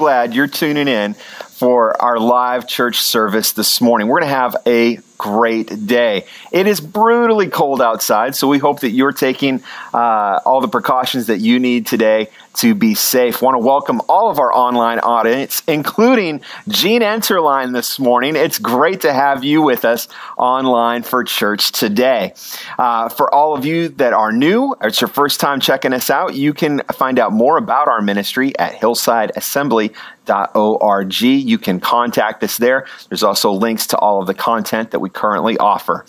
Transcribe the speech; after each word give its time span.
glad 0.00 0.32
you're 0.32 0.46
tuning 0.46 0.86
in 0.86 1.16
for 1.58 2.00
our 2.00 2.20
live 2.20 2.68
church 2.68 3.00
service 3.00 3.50
this 3.50 3.80
morning. 3.80 4.06
We're 4.06 4.20
going 4.20 4.30
to 4.30 4.36
have 4.36 4.56
a 4.64 5.00
great 5.18 5.88
day. 5.88 6.24
It 6.52 6.68
is 6.68 6.80
brutally 6.80 7.48
cold 7.48 7.82
outside, 7.82 8.36
so 8.36 8.46
we 8.46 8.58
hope 8.58 8.80
that 8.80 8.90
you're 8.90 9.12
taking 9.12 9.64
uh, 9.92 10.38
all 10.46 10.60
the 10.60 10.68
precautions 10.68 11.26
that 11.26 11.38
you 11.38 11.58
need 11.58 11.86
today 11.86 12.28
to 12.54 12.74
be 12.74 12.94
safe. 12.94 13.42
Want 13.42 13.54
to 13.54 13.58
welcome 13.58 14.00
all 14.08 14.30
of 14.30 14.38
our 14.38 14.52
online 14.52 15.00
audience, 15.00 15.62
including 15.66 16.40
Gene 16.68 17.02
Enterline 17.02 17.72
this 17.72 17.98
morning. 17.98 18.36
It's 18.36 18.58
great 18.58 19.00
to 19.00 19.12
have 19.12 19.42
you 19.44 19.60
with 19.60 19.84
us 19.84 20.08
online 20.36 21.02
for 21.02 21.24
church 21.24 21.72
today. 21.72 22.34
Uh, 22.78 23.08
for 23.08 23.32
all 23.32 23.56
of 23.56 23.64
you 23.64 23.88
that 23.90 24.12
are 24.12 24.32
new, 24.32 24.76
it's 24.80 25.00
your 25.00 25.08
first 25.08 25.40
time 25.40 25.60
checking 25.60 25.92
us 25.92 26.10
out, 26.10 26.34
you 26.34 26.54
can 26.54 26.80
find 26.94 27.18
out 27.18 27.32
more 27.32 27.58
about 27.58 27.88
our 27.88 28.00
ministry 28.00 28.56
at 28.58 28.74
Hillside 28.74 29.32
Org. 30.30 31.20
You 31.20 31.58
can 31.58 31.80
contact 31.80 32.42
us 32.42 32.58
there. 32.58 32.86
There's 33.08 33.22
also 33.22 33.52
links 33.52 33.86
to 33.88 33.98
all 33.98 34.20
of 34.20 34.26
the 34.26 34.34
content 34.34 34.90
that 34.90 35.00
we 35.00 35.08
currently 35.08 35.56
offer. 35.58 36.04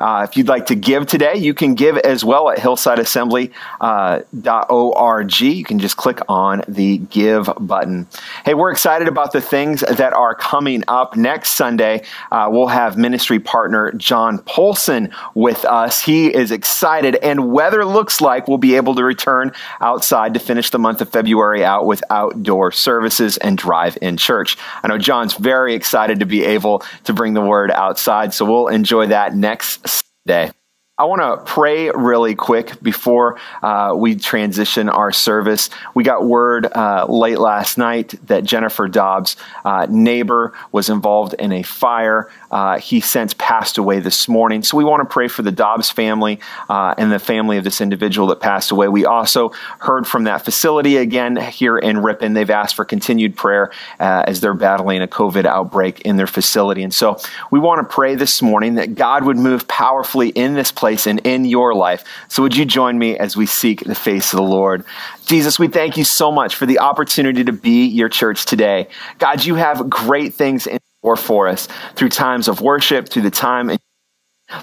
Uh, 0.00 0.26
if 0.28 0.36
you'd 0.36 0.48
like 0.48 0.66
to 0.66 0.74
give 0.74 1.06
today, 1.06 1.36
you 1.36 1.54
can 1.54 1.74
give 1.74 1.96
as 1.98 2.24
well 2.24 2.50
at 2.50 2.58
hillsideassembly.org. 2.58 5.42
Uh, 5.42 5.44
you 5.44 5.64
can 5.64 5.78
just 5.78 5.96
click 5.96 6.20
on 6.28 6.62
the 6.68 6.98
give 6.98 7.50
button. 7.60 8.06
Hey, 8.44 8.54
we're 8.54 8.70
excited 8.70 9.08
about 9.08 9.32
the 9.32 9.40
things 9.40 9.80
that 9.80 10.12
are 10.12 10.34
coming 10.34 10.84
up 10.88 11.16
next 11.16 11.50
Sunday. 11.50 12.02
Uh, 12.30 12.48
we'll 12.50 12.68
have 12.68 12.96
ministry 12.96 13.40
partner 13.40 13.92
John 13.92 14.38
Polson 14.38 15.12
with 15.34 15.64
us. 15.64 16.02
He 16.02 16.32
is 16.32 16.52
excited, 16.52 17.16
and 17.16 17.52
weather 17.52 17.84
looks 17.84 18.20
like 18.20 18.46
we'll 18.46 18.58
be 18.58 18.76
able 18.76 18.94
to 18.94 19.04
return 19.04 19.52
outside 19.80 20.34
to 20.34 20.40
finish 20.40 20.70
the 20.70 20.78
month 20.78 21.00
of 21.00 21.08
February 21.08 21.64
out 21.64 21.86
with 21.86 22.02
outdoor 22.10 22.72
services 22.72 23.36
and 23.38 23.58
drive 23.58 23.98
in 24.00 24.16
church. 24.16 24.56
I 24.82 24.88
know 24.88 24.98
John's 24.98 25.34
very 25.34 25.74
excited 25.74 26.20
to 26.20 26.26
be 26.26 26.44
able 26.44 26.82
to 27.04 27.12
bring 27.12 27.34
the 27.34 27.40
word 27.40 27.70
outside, 27.70 28.34
so 28.34 28.44
we'll 28.44 28.68
enjoy 28.68 29.08
that 29.08 29.34
next 29.34 29.87
day. 30.28 30.52
I 31.00 31.04
want 31.04 31.22
to 31.22 31.36
pray 31.48 31.90
really 31.90 32.34
quick 32.34 32.82
before 32.82 33.38
uh, 33.62 33.94
we 33.96 34.16
transition 34.16 34.88
our 34.88 35.12
service. 35.12 35.70
We 35.94 36.02
got 36.02 36.24
word 36.24 36.66
uh, 36.66 37.06
late 37.08 37.38
last 37.38 37.78
night 37.78 38.14
that 38.26 38.42
Jennifer 38.42 38.88
Dobbs' 38.88 39.36
uh, 39.64 39.86
neighbor 39.88 40.54
was 40.72 40.88
involved 40.88 41.34
in 41.34 41.52
a 41.52 41.62
fire. 41.62 42.28
Uh, 42.50 42.80
he 42.80 43.00
since 43.00 43.32
passed 43.34 43.78
away 43.78 44.00
this 44.00 44.26
morning. 44.26 44.64
So 44.64 44.76
we 44.76 44.82
want 44.82 45.08
to 45.08 45.12
pray 45.12 45.28
for 45.28 45.42
the 45.42 45.52
Dobbs 45.52 45.88
family 45.88 46.40
uh, 46.68 46.96
and 46.98 47.12
the 47.12 47.20
family 47.20 47.58
of 47.58 47.62
this 47.62 47.80
individual 47.80 48.26
that 48.28 48.40
passed 48.40 48.72
away. 48.72 48.88
We 48.88 49.04
also 49.06 49.50
heard 49.78 50.04
from 50.04 50.24
that 50.24 50.44
facility 50.44 50.96
again 50.96 51.36
here 51.36 51.78
in 51.78 51.98
Ripon. 51.98 52.32
They've 52.32 52.50
asked 52.50 52.74
for 52.74 52.84
continued 52.84 53.36
prayer 53.36 53.70
uh, 54.00 54.24
as 54.26 54.40
they're 54.40 54.52
battling 54.52 55.00
a 55.02 55.06
COVID 55.06 55.44
outbreak 55.44 56.00
in 56.00 56.16
their 56.16 56.26
facility. 56.26 56.82
And 56.82 56.92
so 56.92 57.20
we 57.52 57.60
want 57.60 57.88
to 57.88 57.94
pray 57.94 58.16
this 58.16 58.42
morning 58.42 58.74
that 58.74 58.96
God 58.96 59.22
would 59.22 59.36
move 59.36 59.68
powerfully 59.68 60.30
in 60.30 60.54
this 60.54 60.72
place 60.72 60.87
place 60.88 61.06
and 61.06 61.20
in 61.26 61.44
your 61.44 61.74
life. 61.74 62.02
So, 62.28 62.42
would 62.42 62.56
you 62.56 62.64
join 62.64 62.98
me 62.98 63.18
as 63.18 63.36
we 63.36 63.44
seek 63.44 63.84
the 63.84 63.94
face 63.94 64.32
of 64.32 64.38
the 64.38 64.42
Lord? 64.42 64.84
Jesus, 65.26 65.58
we 65.58 65.68
thank 65.68 65.98
you 65.98 66.04
so 66.04 66.32
much 66.32 66.56
for 66.56 66.64
the 66.64 66.78
opportunity 66.78 67.44
to 67.44 67.52
be 67.52 67.86
your 67.86 68.08
church 68.08 68.46
today. 68.46 68.88
God, 69.18 69.44
you 69.44 69.56
have 69.56 69.90
great 69.90 70.32
things 70.32 70.66
in 70.66 70.78
store 71.00 71.16
for 71.16 71.46
us 71.46 71.68
through 71.94 72.08
times 72.08 72.48
of 72.48 72.62
worship, 72.62 73.10
through 73.10 73.22
the 73.22 73.30
time 73.30 73.70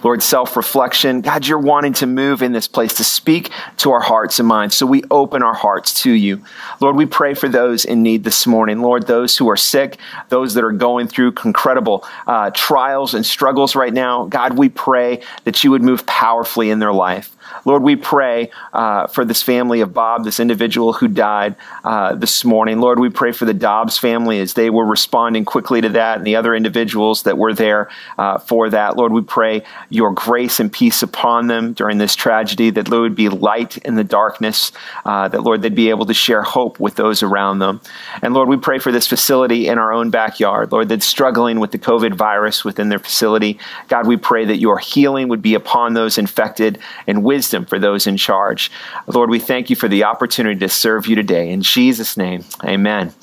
Lord, 0.03 0.23
self 0.23 0.57
reflection. 0.57 1.21
God, 1.21 1.45
you're 1.45 1.59
wanting 1.59 1.93
to 1.93 2.07
move 2.07 2.41
in 2.41 2.53
this 2.53 2.67
place 2.67 2.95
to 2.95 3.03
speak 3.03 3.51
to 3.77 3.91
our 3.91 3.99
hearts 3.99 4.39
and 4.39 4.47
minds. 4.47 4.75
So 4.75 4.85
we 4.87 5.03
open 5.11 5.43
our 5.43 5.53
hearts 5.53 6.01
to 6.03 6.11
you. 6.11 6.43
Lord, 6.81 6.95
we 6.95 7.05
pray 7.05 7.35
for 7.35 7.47
those 7.47 7.85
in 7.85 8.01
need 8.01 8.23
this 8.23 8.47
morning. 8.47 8.81
Lord, 8.81 9.05
those 9.05 9.37
who 9.37 9.47
are 9.47 9.57
sick, 9.57 9.97
those 10.29 10.55
that 10.55 10.63
are 10.63 10.71
going 10.71 11.07
through 11.07 11.35
incredible 11.45 12.03
uh, 12.25 12.49
trials 12.51 13.13
and 13.13 13.23
struggles 13.23 13.75
right 13.75 13.93
now. 13.93 14.25
God, 14.25 14.57
we 14.57 14.69
pray 14.69 15.21
that 15.43 15.63
you 15.63 15.69
would 15.69 15.83
move 15.83 16.05
powerfully 16.07 16.71
in 16.71 16.79
their 16.79 16.93
life. 16.93 17.34
Lord, 17.65 17.81
we 17.81 17.95
pray 17.95 18.51
uh, 18.73 19.07
for 19.07 19.25
this 19.25 19.41
family 19.41 19.81
of 19.81 19.91
Bob, 19.91 20.23
this 20.23 20.39
individual 20.39 20.93
who 20.93 21.07
died 21.07 21.55
uh, 21.83 22.13
this 22.13 22.45
morning. 22.45 22.79
Lord, 22.79 22.99
we 22.99 23.09
pray 23.09 23.31
for 23.31 23.45
the 23.45 23.55
Dobbs 23.55 23.97
family 23.97 24.39
as 24.39 24.53
they 24.53 24.69
were 24.69 24.85
responding 24.85 25.45
quickly 25.45 25.81
to 25.81 25.89
that 25.89 26.19
and 26.19 26.27
the 26.27 26.35
other 26.35 26.53
individuals 26.53 27.23
that 27.23 27.39
were 27.39 27.53
there 27.53 27.89
uh, 28.19 28.37
for 28.37 28.69
that. 28.69 28.95
Lord, 28.95 29.11
we 29.11 29.21
pray 29.21 29.63
your 29.89 30.11
grace 30.11 30.59
and 30.59 30.71
peace 30.71 31.01
upon 31.01 31.47
them 31.47 31.73
during 31.73 31.97
this 31.97 32.15
tragedy, 32.15 32.69
that 32.69 32.85
there 32.85 33.01
would 33.01 33.15
be 33.15 33.29
light 33.29 33.77
in 33.77 33.95
the 33.95 34.03
darkness, 34.03 34.71
uh, 35.03 35.27
that, 35.27 35.41
Lord, 35.41 35.63
they'd 35.63 35.73
be 35.73 35.89
able 35.89 36.05
to 36.05 36.13
share 36.13 36.43
hope 36.43 36.79
with 36.79 36.95
those 36.95 37.23
around 37.23 37.59
them. 37.59 37.81
And 38.21 38.35
Lord, 38.35 38.47
we 38.47 38.57
pray 38.57 38.77
for 38.77 38.91
this 38.91 39.07
facility 39.07 39.67
in 39.67 39.79
our 39.79 39.91
own 39.91 40.11
backyard, 40.11 40.71
Lord, 40.71 40.89
that's 40.89 41.05
struggling 41.05 41.59
with 41.59 41.71
the 41.71 41.79
COVID 41.79 42.13
virus 42.13 42.63
within 42.63 42.89
their 42.89 42.99
facility. 42.99 43.57
God, 43.87 44.05
we 44.05 44.17
pray 44.17 44.45
that 44.45 44.57
your 44.57 44.77
healing 44.77 45.29
would 45.29 45.41
be 45.41 45.55
upon 45.55 45.95
those 45.95 46.19
infected 46.19 46.77
and 47.07 47.23
wisdom 47.23 47.54
for 47.63 47.79
those 47.79 48.07
in 48.07 48.17
charge. 48.17 48.69
Lord, 49.07 49.29
we 49.29 49.39
thank 49.39 49.69
you 49.69 49.75
for 49.75 49.87
the 49.87 50.03
opportunity 50.03 50.59
to 50.59 50.67
serve 50.67 51.07
you 51.07 51.15
today. 51.15 51.49
In 51.49 51.61
Jesus' 51.61 52.17
name, 52.17 52.43
amen. 52.63 53.13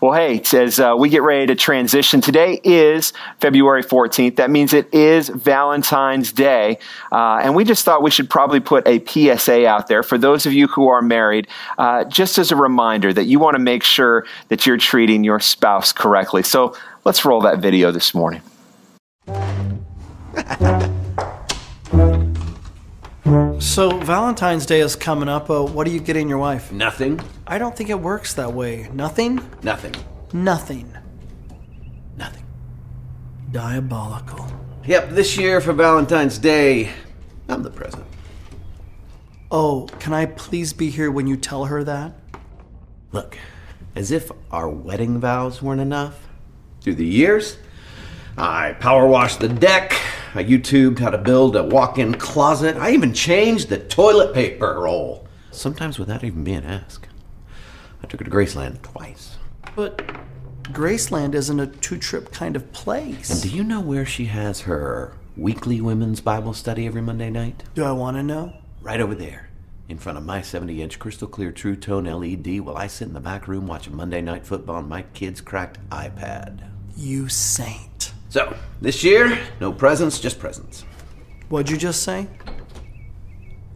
Well, 0.00 0.12
hey, 0.12 0.40
as 0.54 0.80
uh, 0.80 0.94
we 0.96 1.10
get 1.10 1.22
ready 1.22 1.46
to 1.46 1.54
transition, 1.54 2.20
today 2.20 2.60
is 2.64 3.12
February 3.40 3.82
14th. 3.82 4.36
That 4.36 4.50
means 4.50 4.72
it 4.72 4.92
is 4.94 5.28
Valentine's 5.28 6.32
Day. 6.32 6.78
Uh, 7.12 7.40
and 7.42 7.54
we 7.54 7.64
just 7.64 7.84
thought 7.84 8.02
we 8.02 8.10
should 8.10 8.30
probably 8.30 8.60
put 8.60 8.86
a 8.86 9.04
PSA 9.04 9.66
out 9.66 9.88
there 9.88 10.02
for 10.02 10.16
those 10.16 10.46
of 10.46 10.52
you 10.52 10.68
who 10.68 10.88
are 10.88 11.02
married, 11.02 11.48
uh, 11.76 12.04
just 12.04 12.38
as 12.38 12.52
a 12.52 12.56
reminder 12.56 13.12
that 13.12 13.24
you 13.24 13.38
want 13.38 13.56
to 13.56 13.60
make 13.60 13.82
sure 13.82 14.24
that 14.48 14.64
you're 14.64 14.78
treating 14.78 15.24
your 15.24 15.40
spouse 15.40 15.92
correctly. 15.92 16.42
So 16.42 16.76
let's 17.04 17.24
roll 17.24 17.40
that 17.42 17.58
video 17.58 17.90
this 17.90 18.14
morning. 18.14 18.42
So 23.24 23.98
Valentine's 24.00 24.66
Day 24.66 24.80
is 24.80 24.96
coming 24.96 25.30
up. 25.30 25.48
Uh, 25.48 25.62
what 25.64 25.86
are 25.86 25.90
you 25.90 26.00
getting 26.00 26.28
your 26.28 26.36
wife? 26.36 26.70
Nothing. 26.70 27.18
I 27.46 27.56
don't 27.56 27.74
think 27.74 27.88
it 27.88 27.98
works 27.98 28.34
that 28.34 28.52
way. 28.52 28.90
Nothing. 28.92 29.40
Nothing. 29.62 29.94
Nothing. 30.34 30.94
Nothing. 32.18 32.44
Diabolical. 33.50 34.46
Yep, 34.84 35.10
this 35.10 35.38
year 35.38 35.62
for 35.62 35.72
Valentine's 35.72 36.36
Day, 36.36 36.90
I'm 37.48 37.62
the 37.62 37.70
present. 37.70 38.04
Oh, 39.50 39.86
can 40.00 40.12
I 40.12 40.26
please 40.26 40.74
be 40.74 40.90
here 40.90 41.10
when 41.10 41.26
you 41.26 41.38
tell 41.38 41.64
her 41.64 41.82
that? 41.82 42.12
Look, 43.12 43.38
as 43.96 44.10
if 44.10 44.30
our 44.50 44.68
wedding 44.68 45.18
vows 45.18 45.62
weren't 45.62 45.80
enough. 45.80 46.28
Through 46.82 46.96
the 46.96 47.06
years, 47.06 47.56
I 48.36 48.72
power 48.72 49.06
washed 49.06 49.40
the 49.40 49.48
deck, 49.48 49.98
I 50.36 50.42
YouTubed 50.42 50.98
how 50.98 51.10
to 51.10 51.18
build 51.18 51.54
a 51.54 51.62
walk 51.62 51.96
in 51.96 52.14
closet. 52.14 52.76
I 52.76 52.90
even 52.90 53.14
changed 53.14 53.68
the 53.68 53.78
toilet 53.78 54.34
paper 54.34 54.80
roll. 54.80 55.28
Sometimes 55.52 55.96
without 55.96 56.24
even 56.24 56.42
being 56.42 56.64
asked. 56.64 57.06
I 58.02 58.06
took 58.08 58.18
her 58.18 58.24
to 58.24 58.30
Graceland 58.32 58.82
twice. 58.82 59.36
But 59.76 60.02
Graceland 60.64 61.34
isn't 61.34 61.60
a 61.60 61.68
two 61.68 61.98
trip 61.98 62.32
kind 62.32 62.56
of 62.56 62.72
place. 62.72 63.30
And 63.30 63.42
do 63.42 63.48
you 63.48 63.62
know 63.62 63.80
where 63.80 64.04
she 64.04 64.24
has 64.24 64.62
her 64.62 65.16
weekly 65.36 65.80
women's 65.80 66.20
Bible 66.20 66.52
study 66.52 66.84
every 66.84 67.00
Monday 67.00 67.30
night? 67.30 67.62
Do 67.76 67.84
I 67.84 67.92
want 67.92 68.16
to 68.16 68.24
know? 68.24 68.54
Right 68.82 69.00
over 69.00 69.14
there, 69.14 69.50
in 69.88 69.98
front 69.98 70.18
of 70.18 70.24
my 70.24 70.42
70 70.42 70.82
inch 70.82 70.98
crystal 70.98 71.28
clear 71.28 71.52
True 71.52 71.76
Tone 71.76 72.06
LED, 72.06 72.60
while 72.60 72.76
I 72.76 72.88
sit 72.88 73.06
in 73.06 73.14
the 73.14 73.20
back 73.20 73.46
room 73.46 73.68
watching 73.68 73.94
Monday 73.94 74.20
Night 74.20 74.44
Football 74.44 74.76
on 74.76 74.88
my 74.88 75.02
kid's 75.14 75.40
cracked 75.40 75.78
iPad. 75.90 76.68
You 76.96 77.28
saint. 77.28 78.13
So, 78.34 78.52
this 78.80 79.04
year, 79.04 79.38
no 79.60 79.72
presents, 79.72 80.18
just 80.18 80.40
presents. 80.40 80.84
What'd 81.50 81.70
you 81.70 81.76
just 81.76 82.02
say? 82.02 82.26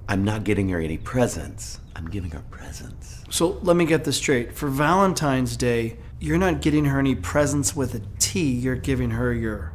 I'm 0.08 0.24
not 0.24 0.42
getting 0.42 0.68
her 0.70 0.80
any 0.80 0.98
presents. 0.98 1.78
I'm 1.94 2.10
giving 2.10 2.32
her 2.32 2.42
presents. 2.50 3.22
So 3.30 3.60
let 3.62 3.76
me 3.76 3.84
get 3.84 4.02
this 4.02 4.16
straight. 4.16 4.56
For 4.56 4.66
Valentine's 4.66 5.56
Day, 5.56 5.96
you're 6.18 6.38
not 6.38 6.60
getting 6.60 6.86
her 6.86 6.98
any 6.98 7.14
presents 7.14 7.76
with 7.76 7.94
a 7.94 8.02
T, 8.18 8.50
you're 8.50 8.74
giving 8.74 9.10
her 9.10 9.32
your 9.32 9.74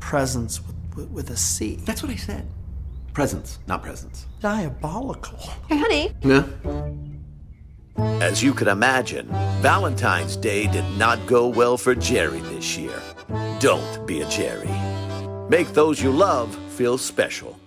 presents 0.00 0.60
with, 0.66 0.74
with, 0.96 1.10
with 1.10 1.30
a 1.30 1.36
C. 1.36 1.76
That's 1.84 2.02
what 2.02 2.10
I 2.10 2.16
said. 2.16 2.50
Presents, 3.12 3.60
not 3.68 3.84
presents. 3.84 4.26
Diabolical. 4.40 5.38
Hey, 5.68 5.78
honey. 5.78 6.12
Yeah? 6.22 6.44
As 8.20 8.42
you 8.42 8.52
can 8.52 8.66
imagine, 8.66 9.28
Valentine's 9.60 10.36
Day 10.36 10.66
did 10.66 10.98
not 10.98 11.24
go 11.28 11.46
well 11.46 11.76
for 11.76 11.94
Jerry 11.94 12.40
this 12.40 12.76
year. 12.76 13.00
Don't 13.60 14.06
be 14.06 14.20
a 14.20 14.28
Jerry. 14.28 14.68
Make 15.48 15.68
those 15.68 16.02
you 16.02 16.10
love 16.10 16.54
feel 16.74 16.98
special. 16.98 17.58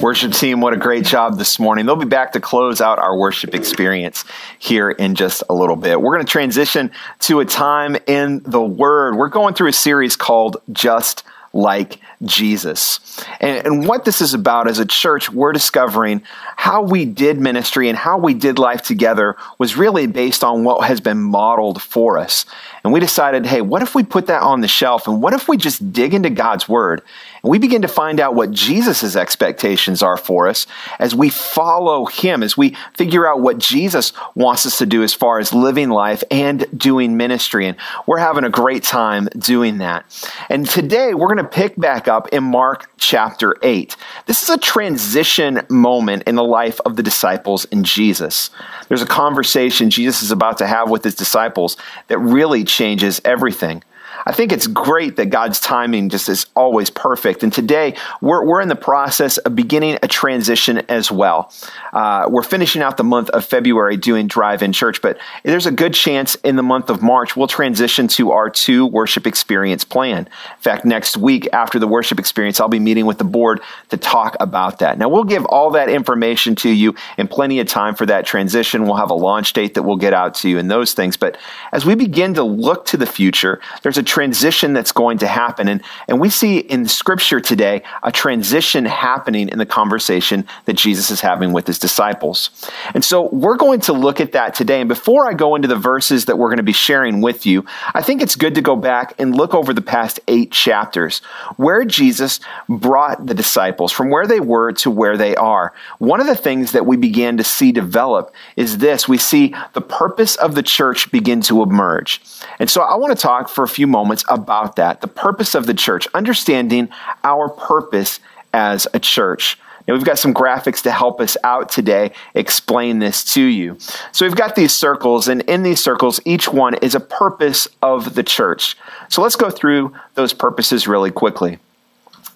Worship 0.00 0.32
team, 0.32 0.60
what 0.60 0.72
a 0.72 0.76
great 0.76 1.04
job 1.04 1.38
this 1.38 1.58
morning. 1.58 1.86
They'll 1.86 1.96
be 1.96 2.04
back 2.04 2.32
to 2.32 2.40
close 2.40 2.80
out 2.80 2.98
our 2.98 3.18
worship 3.18 3.54
experience 3.54 4.24
here 4.58 4.90
in 4.90 5.14
just 5.14 5.42
a 5.48 5.54
little 5.54 5.74
bit. 5.74 6.00
We're 6.00 6.14
going 6.14 6.24
to 6.24 6.30
transition 6.30 6.92
to 7.20 7.40
a 7.40 7.44
time 7.44 7.96
in 8.06 8.42
the 8.44 8.62
Word. 8.62 9.16
We're 9.16 9.30
going 9.30 9.54
through 9.54 9.68
a 9.68 9.72
series 9.72 10.14
called 10.14 10.58
Just 10.70 11.24
like 11.56 11.98
Jesus. 12.22 13.00
And, 13.40 13.66
and, 13.66 13.88
what 13.88 14.04
this 14.04 14.20
is 14.20 14.34
about 14.34 14.68
as 14.68 14.78
a 14.78 14.86
church, 14.86 15.30
we're 15.30 15.52
discovering 15.52 16.22
how 16.56 16.82
we 16.82 17.04
did 17.04 17.38
ministry 17.38 17.88
and 17.88 17.96
how 17.96 18.18
we 18.18 18.34
did 18.34 18.58
life 18.58 18.82
together 18.82 19.36
was 19.58 19.76
really 19.76 20.06
based 20.06 20.44
on 20.44 20.64
what 20.64 20.86
has 20.86 21.00
been 21.00 21.18
modeled 21.18 21.80
for 21.80 22.18
us. 22.18 22.44
And 22.84 22.92
we 22.92 23.00
decided, 23.00 23.46
hey, 23.46 23.62
what 23.62 23.82
if 23.82 23.94
we 23.94 24.02
put 24.02 24.26
that 24.26 24.42
on 24.42 24.60
the 24.60 24.68
shelf? 24.68 25.08
And 25.08 25.22
what 25.22 25.32
if 25.32 25.48
we 25.48 25.56
just 25.56 25.92
dig 25.92 26.14
into 26.14 26.30
God's 26.30 26.68
word 26.68 27.02
we 27.48 27.58
begin 27.58 27.82
to 27.82 27.88
find 27.88 28.20
out 28.20 28.34
what 28.34 28.50
Jesus' 28.50 29.16
expectations 29.16 30.02
are 30.02 30.16
for 30.16 30.48
us 30.48 30.66
as 30.98 31.14
we 31.14 31.28
follow 31.28 32.06
him, 32.06 32.42
as 32.42 32.56
we 32.56 32.76
figure 32.94 33.26
out 33.26 33.40
what 33.40 33.58
Jesus 33.58 34.12
wants 34.34 34.66
us 34.66 34.78
to 34.78 34.86
do 34.86 35.02
as 35.02 35.12
far 35.12 35.38
as 35.38 35.52
living 35.52 35.90
life 35.90 36.22
and 36.30 36.66
doing 36.76 37.16
ministry. 37.16 37.66
And 37.66 37.76
we're 38.06 38.18
having 38.18 38.44
a 38.44 38.50
great 38.50 38.82
time 38.82 39.28
doing 39.38 39.78
that. 39.78 40.04
And 40.48 40.66
today 40.66 41.14
we're 41.14 41.32
going 41.32 41.38
to 41.38 41.44
pick 41.44 41.76
back 41.76 42.08
up 42.08 42.28
in 42.28 42.44
Mark 42.44 42.90
chapter 42.98 43.56
8. 43.62 43.96
This 44.26 44.42
is 44.42 44.50
a 44.50 44.58
transition 44.58 45.60
moment 45.68 46.24
in 46.26 46.34
the 46.34 46.44
life 46.44 46.80
of 46.84 46.96
the 46.96 47.02
disciples 47.02 47.66
and 47.70 47.84
Jesus. 47.84 48.50
There's 48.88 49.02
a 49.02 49.06
conversation 49.06 49.90
Jesus 49.90 50.22
is 50.22 50.30
about 50.30 50.58
to 50.58 50.66
have 50.66 50.90
with 50.90 51.04
his 51.04 51.14
disciples 51.14 51.76
that 52.08 52.18
really 52.18 52.64
changes 52.64 53.20
everything. 53.24 53.82
I 54.24 54.32
think 54.32 54.52
it's 54.52 54.66
great 54.66 55.16
that 55.16 55.26
God's 55.26 55.60
timing 55.60 56.08
just 56.08 56.28
is 56.28 56.46
always 56.56 56.90
perfect. 56.90 57.42
And 57.42 57.52
today 57.52 57.96
we're, 58.20 58.44
we're 58.44 58.60
in 58.60 58.68
the 58.68 58.76
process 58.76 59.38
of 59.38 59.54
beginning 59.54 59.98
a 60.02 60.08
transition 60.08 60.78
as 60.88 61.10
well. 61.10 61.52
Uh, 61.92 62.26
we're 62.30 62.42
finishing 62.42 62.82
out 62.82 62.96
the 62.96 63.04
month 63.04 63.30
of 63.30 63.44
February 63.44 63.96
doing 63.96 64.26
drive 64.26 64.62
in 64.62 64.72
church, 64.72 65.02
but 65.02 65.18
there's 65.44 65.66
a 65.66 65.70
good 65.70 65.94
chance 65.94 66.34
in 66.36 66.56
the 66.56 66.62
month 66.62 66.90
of 66.90 67.02
March 67.02 67.36
we'll 67.36 67.46
transition 67.46 68.08
to 68.08 68.32
our 68.32 68.48
two 68.48 68.86
worship 68.86 69.26
experience 69.26 69.84
plan. 69.84 70.26
In 70.26 70.62
fact, 70.62 70.84
next 70.84 71.16
week 71.16 71.48
after 71.52 71.78
the 71.78 71.88
worship 71.88 72.18
experience, 72.18 72.60
I'll 72.60 72.68
be 72.68 72.78
meeting 72.78 73.06
with 73.06 73.18
the 73.18 73.24
board 73.24 73.60
to 73.90 73.96
talk 73.96 74.36
about 74.40 74.78
that. 74.78 74.98
Now, 74.98 75.08
we'll 75.08 75.24
give 75.24 75.44
all 75.46 75.70
that 75.72 75.88
information 75.88 76.54
to 76.56 76.70
you 76.70 76.94
in 77.18 77.28
plenty 77.28 77.60
of 77.60 77.66
time 77.66 77.94
for 77.94 78.06
that 78.06 78.26
transition. 78.26 78.84
We'll 78.84 78.96
have 78.96 79.10
a 79.10 79.14
launch 79.14 79.52
date 79.52 79.74
that 79.74 79.82
we'll 79.82 79.96
get 79.96 80.14
out 80.14 80.34
to 80.36 80.48
you 80.48 80.58
and 80.58 80.70
those 80.70 80.94
things. 80.94 81.16
But 81.16 81.36
as 81.72 81.84
we 81.84 81.94
begin 81.94 82.34
to 82.34 82.42
look 82.42 82.86
to 82.86 82.96
the 82.96 83.06
future, 83.06 83.60
there's 83.82 83.98
a 83.98 84.02
transition 84.06 84.72
that's 84.72 84.92
going 84.92 85.18
to 85.18 85.26
happen. 85.26 85.68
And, 85.68 85.82
and 86.08 86.20
we 86.20 86.30
see 86.30 86.58
in 86.58 86.86
scripture 86.86 87.40
today 87.40 87.82
a 88.02 88.10
transition 88.10 88.86
happening 88.86 89.48
in 89.48 89.58
the 89.58 89.66
conversation 89.66 90.46
that 90.64 90.74
Jesus 90.74 91.10
is 91.10 91.20
having 91.20 91.52
with 91.52 91.66
his 91.66 91.78
disciples. 91.78 92.50
And 92.94 93.04
so 93.04 93.28
we're 93.28 93.56
going 93.56 93.80
to 93.80 93.92
look 93.92 94.20
at 94.20 94.32
that 94.32 94.54
today. 94.54 94.80
And 94.80 94.88
before 94.88 95.28
I 95.28 95.34
go 95.34 95.54
into 95.54 95.68
the 95.68 95.76
verses 95.76 96.24
that 96.26 96.38
we're 96.38 96.48
going 96.48 96.56
to 96.56 96.62
be 96.62 96.72
sharing 96.72 97.20
with 97.20 97.44
you, 97.44 97.66
I 97.92 98.02
think 98.02 98.22
it's 98.22 98.36
good 98.36 98.54
to 98.54 98.62
go 98.62 98.76
back 98.76 99.14
and 99.18 99.36
look 99.36 99.52
over 99.52 99.74
the 99.74 99.82
past 99.82 100.20
eight 100.28 100.52
chapters 100.52 101.18
where 101.56 101.84
Jesus 101.84 102.40
brought 102.68 103.26
the 103.26 103.34
disciples 103.34 103.92
from 103.92 104.10
where 104.10 104.26
they 104.26 104.40
were 104.40 104.72
to 104.72 104.90
where 104.90 105.16
they 105.16 105.34
are. 105.36 105.74
One 105.98 106.20
of 106.20 106.26
the 106.26 106.36
things 106.36 106.72
that 106.72 106.86
we 106.86 106.96
began 106.96 107.36
to 107.36 107.44
see 107.44 107.72
develop 107.72 108.34
is 108.56 108.78
this 108.78 109.08
we 109.08 109.18
see 109.18 109.54
the 109.72 109.80
purpose 109.80 110.36
of 110.36 110.54
the 110.54 110.62
church 110.62 111.10
begin 111.10 111.40
to 111.42 111.62
emerge. 111.62 112.20
And 112.58 112.70
so 112.70 112.82
I 112.82 112.96
want 112.96 113.16
to 113.16 113.20
talk 113.20 113.48
for 113.48 113.64
a 113.64 113.68
few 113.68 113.86
moments 113.86 113.95
moments 113.96 114.24
about 114.28 114.76
that 114.76 115.00
the 115.00 115.08
purpose 115.08 115.54
of 115.54 115.66
the 115.66 115.74
church, 115.74 116.06
understanding 116.12 116.88
our 117.24 117.48
purpose 117.48 118.20
as 118.52 118.86
a 118.92 119.00
church. 119.00 119.58
Now, 119.86 119.94
we've 119.94 120.04
got 120.04 120.18
some 120.18 120.34
graphics 120.34 120.82
to 120.82 120.90
help 120.90 121.20
us 121.20 121.36
out 121.44 121.68
today 121.70 122.10
explain 122.34 122.98
this 122.98 123.24
to 123.34 123.42
you. 123.42 123.78
So, 124.12 124.26
we've 124.26 124.36
got 124.44 124.54
these 124.54 124.74
circles, 124.74 125.28
and 125.28 125.42
in 125.42 125.62
these 125.62 125.80
circles, 125.80 126.20
each 126.24 126.46
one 126.52 126.74
is 126.74 126.94
a 126.94 127.00
purpose 127.00 127.68
of 127.82 128.14
the 128.14 128.24
church. 128.24 128.76
So, 129.08 129.22
let's 129.22 129.36
go 129.36 129.48
through 129.48 129.94
those 130.14 130.32
purposes 130.32 130.88
really 130.88 131.12
quickly. 131.12 131.58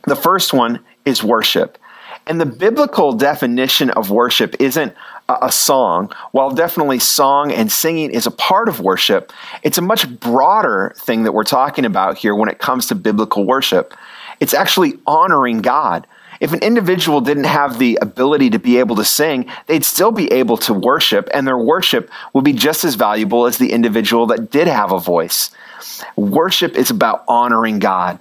The 0.06 0.16
first 0.16 0.54
one 0.54 0.80
is 1.04 1.22
worship. 1.22 1.76
And 2.26 2.40
the 2.40 2.46
biblical 2.46 3.12
definition 3.12 3.90
of 3.90 4.10
worship 4.10 4.54
isn't 4.60 4.94
a 5.41 5.53
song. 5.53 6.12
While 6.32 6.50
definitely 6.50 6.99
song 6.99 7.53
and 7.53 7.71
singing 7.71 8.11
is 8.11 8.27
a 8.27 8.31
part 8.31 8.69
of 8.69 8.81
worship, 8.81 9.32
it's 9.62 9.79
a 9.79 9.82
much 9.82 10.09
broader 10.21 10.94
thing 10.97 11.25
that 11.25 11.32
we're 11.32 11.44
talking 11.44 11.85
about 11.85 12.19
here 12.19 12.35
when 12.35 12.49
it 12.49 12.59
comes 12.59 12.87
to 12.87 12.94
biblical 12.94 13.44
worship. 13.44 13.94
It's 14.41 14.55
actually 14.55 14.99
honoring 15.06 15.61
God. 15.61 16.06
If 16.41 16.55
an 16.55 16.61
individual 16.61 17.21
didn't 17.21 17.44
have 17.44 17.79
the 17.79 17.99
ability 18.00 18.50
to 18.50 18.59
be 18.59 18.79
able 18.79 18.97
to 18.97 19.05
sing, 19.05 19.50
they'd 19.67 19.85
still 19.85 20.11
be 20.11 20.32
able 20.32 20.56
to 20.59 20.73
worship, 20.73 21.29
and 21.35 21.47
their 21.47 21.59
worship 21.59 22.11
would 22.32 22.44
be 22.44 22.55
just 22.55 22.82
as 22.82 22.94
valuable 22.94 23.47
as 23.47 23.59
the 23.59 23.73
individual 23.73 24.27
that 24.29 24.50
did 24.50 24.67
have 24.67 24.91
a 24.91 24.99
voice. 24.99 25.50
Worship 26.17 26.77
is 26.77 26.91
about 26.91 27.25
honoring 27.29 27.79
God. 27.79 28.19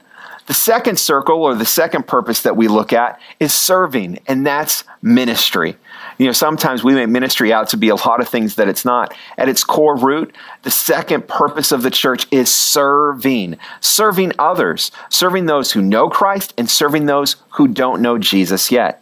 The 0.48 0.54
second 0.54 1.00
circle 1.00 1.44
or 1.44 1.56
the 1.56 1.64
second 1.64 2.08
purpose 2.08 2.42
that 2.42 2.58
we 2.58 2.68
look 2.68 2.92
at 2.92 3.20
is 3.40 3.54
serving, 3.54 4.20
and 4.28 4.46
that's 4.46 4.84
ministry. 5.02 5.78
You 6.20 6.26
know, 6.26 6.34
sometimes 6.34 6.84
we 6.84 6.94
make 6.94 7.08
ministry 7.08 7.54
out 7.54 7.70
to 7.70 7.78
be 7.78 7.88
a 7.88 7.96
lot 7.96 8.20
of 8.20 8.28
things 8.28 8.56
that 8.56 8.68
it's 8.68 8.84
not. 8.84 9.16
At 9.38 9.48
its 9.48 9.64
core 9.64 9.98
root, 9.98 10.36
the 10.64 10.70
second 10.70 11.30
purpose 11.30 11.72
of 11.72 11.82
the 11.82 11.90
church 11.90 12.28
is 12.30 12.54
serving, 12.54 13.58
serving 13.80 14.34
others, 14.38 14.92
serving 15.08 15.46
those 15.46 15.72
who 15.72 15.82
know 15.82 16.10
Christ 16.10 16.54
and 16.58 16.70
serving 16.70 17.06
those 17.06 17.38
who 17.52 17.70
don't 17.70 18.02
know 18.02 18.18
Jesus 18.18 18.70
yet. 18.70 19.02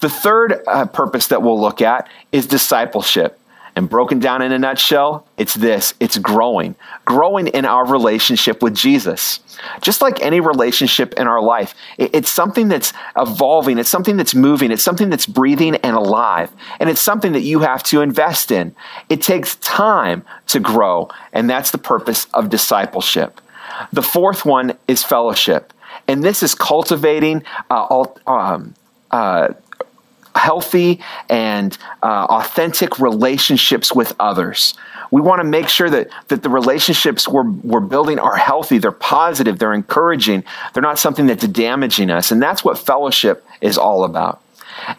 The 0.00 0.10
third 0.10 0.60
uh, 0.66 0.86
purpose 0.86 1.28
that 1.28 1.42
we'll 1.42 1.60
look 1.60 1.80
at 1.80 2.08
is 2.32 2.48
discipleship. 2.48 3.38
And 3.74 3.88
broken 3.88 4.18
down 4.18 4.42
in 4.42 4.52
a 4.52 4.58
nutshell, 4.58 5.26
it's 5.38 5.54
this 5.54 5.94
it's 5.98 6.18
growing, 6.18 6.74
growing 7.06 7.46
in 7.46 7.64
our 7.64 7.86
relationship 7.86 8.62
with 8.62 8.74
Jesus. 8.74 9.40
Just 9.80 10.02
like 10.02 10.20
any 10.20 10.40
relationship 10.40 11.14
in 11.14 11.26
our 11.26 11.40
life, 11.40 11.74
it's 11.96 12.30
something 12.30 12.68
that's 12.68 12.92
evolving, 13.16 13.78
it's 13.78 13.88
something 13.88 14.18
that's 14.18 14.34
moving, 14.34 14.70
it's 14.70 14.82
something 14.82 15.08
that's 15.08 15.24
breathing 15.24 15.76
and 15.76 15.96
alive. 15.96 16.50
And 16.80 16.90
it's 16.90 17.00
something 17.00 17.32
that 17.32 17.40
you 17.40 17.60
have 17.60 17.82
to 17.84 18.02
invest 18.02 18.50
in. 18.50 18.74
It 19.08 19.22
takes 19.22 19.56
time 19.56 20.22
to 20.48 20.60
grow, 20.60 21.08
and 21.32 21.48
that's 21.48 21.70
the 21.70 21.78
purpose 21.78 22.26
of 22.34 22.50
discipleship. 22.50 23.40
The 23.90 24.02
fourth 24.02 24.44
one 24.44 24.76
is 24.86 25.02
fellowship. 25.02 25.72
And 26.08 26.22
this 26.22 26.42
is 26.42 26.54
cultivating 26.54 27.44
uh, 27.70 28.04
um, 28.26 28.74
uh, 29.10 29.54
healthy 30.34 31.00
and 31.28 31.76
uh, 32.02 32.26
authentic 32.28 32.98
relationships 32.98 33.94
with 33.94 34.14
others. 34.18 34.74
We 35.10 35.20
want 35.20 35.40
to 35.40 35.44
make 35.44 35.68
sure 35.68 35.90
that, 35.90 36.08
that 36.28 36.42
the 36.42 36.48
relationships 36.48 37.28
we're, 37.28 37.50
we're 37.50 37.80
building 37.80 38.18
are 38.18 38.36
healthy, 38.36 38.78
they're 38.78 38.92
positive, 38.92 39.58
they're 39.58 39.74
encouraging, 39.74 40.44
they're 40.72 40.82
not 40.82 40.98
something 40.98 41.26
that's 41.26 41.46
damaging 41.46 42.10
us. 42.10 42.32
And 42.32 42.42
that's 42.42 42.64
what 42.64 42.78
fellowship 42.78 43.46
is 43.60 43.76
all 43.76 44.04
about. 44.04 44.40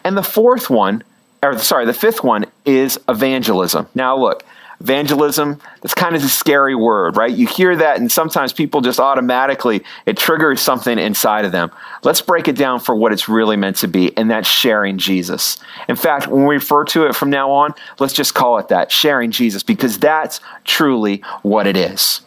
And 0.04 0.16
the 0.16 0.22
fourth 0.22 0.70
one, 0.70 1.02
or 1.42 1.58
sorry, 1.58 1.84
the 1.84 1.92
fifth 1.92 2.22
one 2.22 2.46
is 2.64 2.98
evangelism. 3.08 3.88
Now, 3.94 4.16
look, 4.16 4.44
Evangelism, 4.80 5.60
that's 5.80 5.94
kind 5.94 6.16
of 6.16 6.24
a 6.24 6.28
scary 6.28 6.74
word, 6.74 7.16
right? 7.16 7.32
You 7.32 7.46
hear 7.46 7.76
that, 7.76 7.98
and 7.98 8.10
sometimes 8.10 8.52
people 8.52 8.80
just 8.80 9.00
automatically, 9.00 9.84
it 10.06 10.16
triggers 10.16 10.60
something 10.60 10.98
inside 10.98 11.44
of 11.44 11.52
them. 11.52 11.70
Let's 12.02 12.20
break 12.20 12.48
it 12.48 12.56
down 12.56 12.80
for 12.80 12.94
what 12.94 13.12
it's 13.12 13.28
really 13.28 13.56
meant 13.56 13.76
to 13.76 13.88
be, 13.88 14.16
and 14.16 14.30
that's 14.30 14.48
sharing 14.48 14.98
Jesus. 14.98 15.58
In 15.88 15.96
fact, 15.96 16.26
when 16.26 16.46
we 16.46 16.56
refer 16.56 16.84
to 16.84 17.06
it 17.06 17.14
from 17.14 17.30
now 17.30 17.50
on, 17.50 17.74
let's 17.98 18.12
just 18.12 18.34
call 18.34 18.58
it 18.58 18.68
that 18.68 18.90
sharing 18.90 19.30
Jesus, 19.30 19.62
because 19.62 19.98
that's 19.98 20.40
truly 20.64 21.22
what 21.42 21.66
it 21.66 21.76
is. 21.76 22.20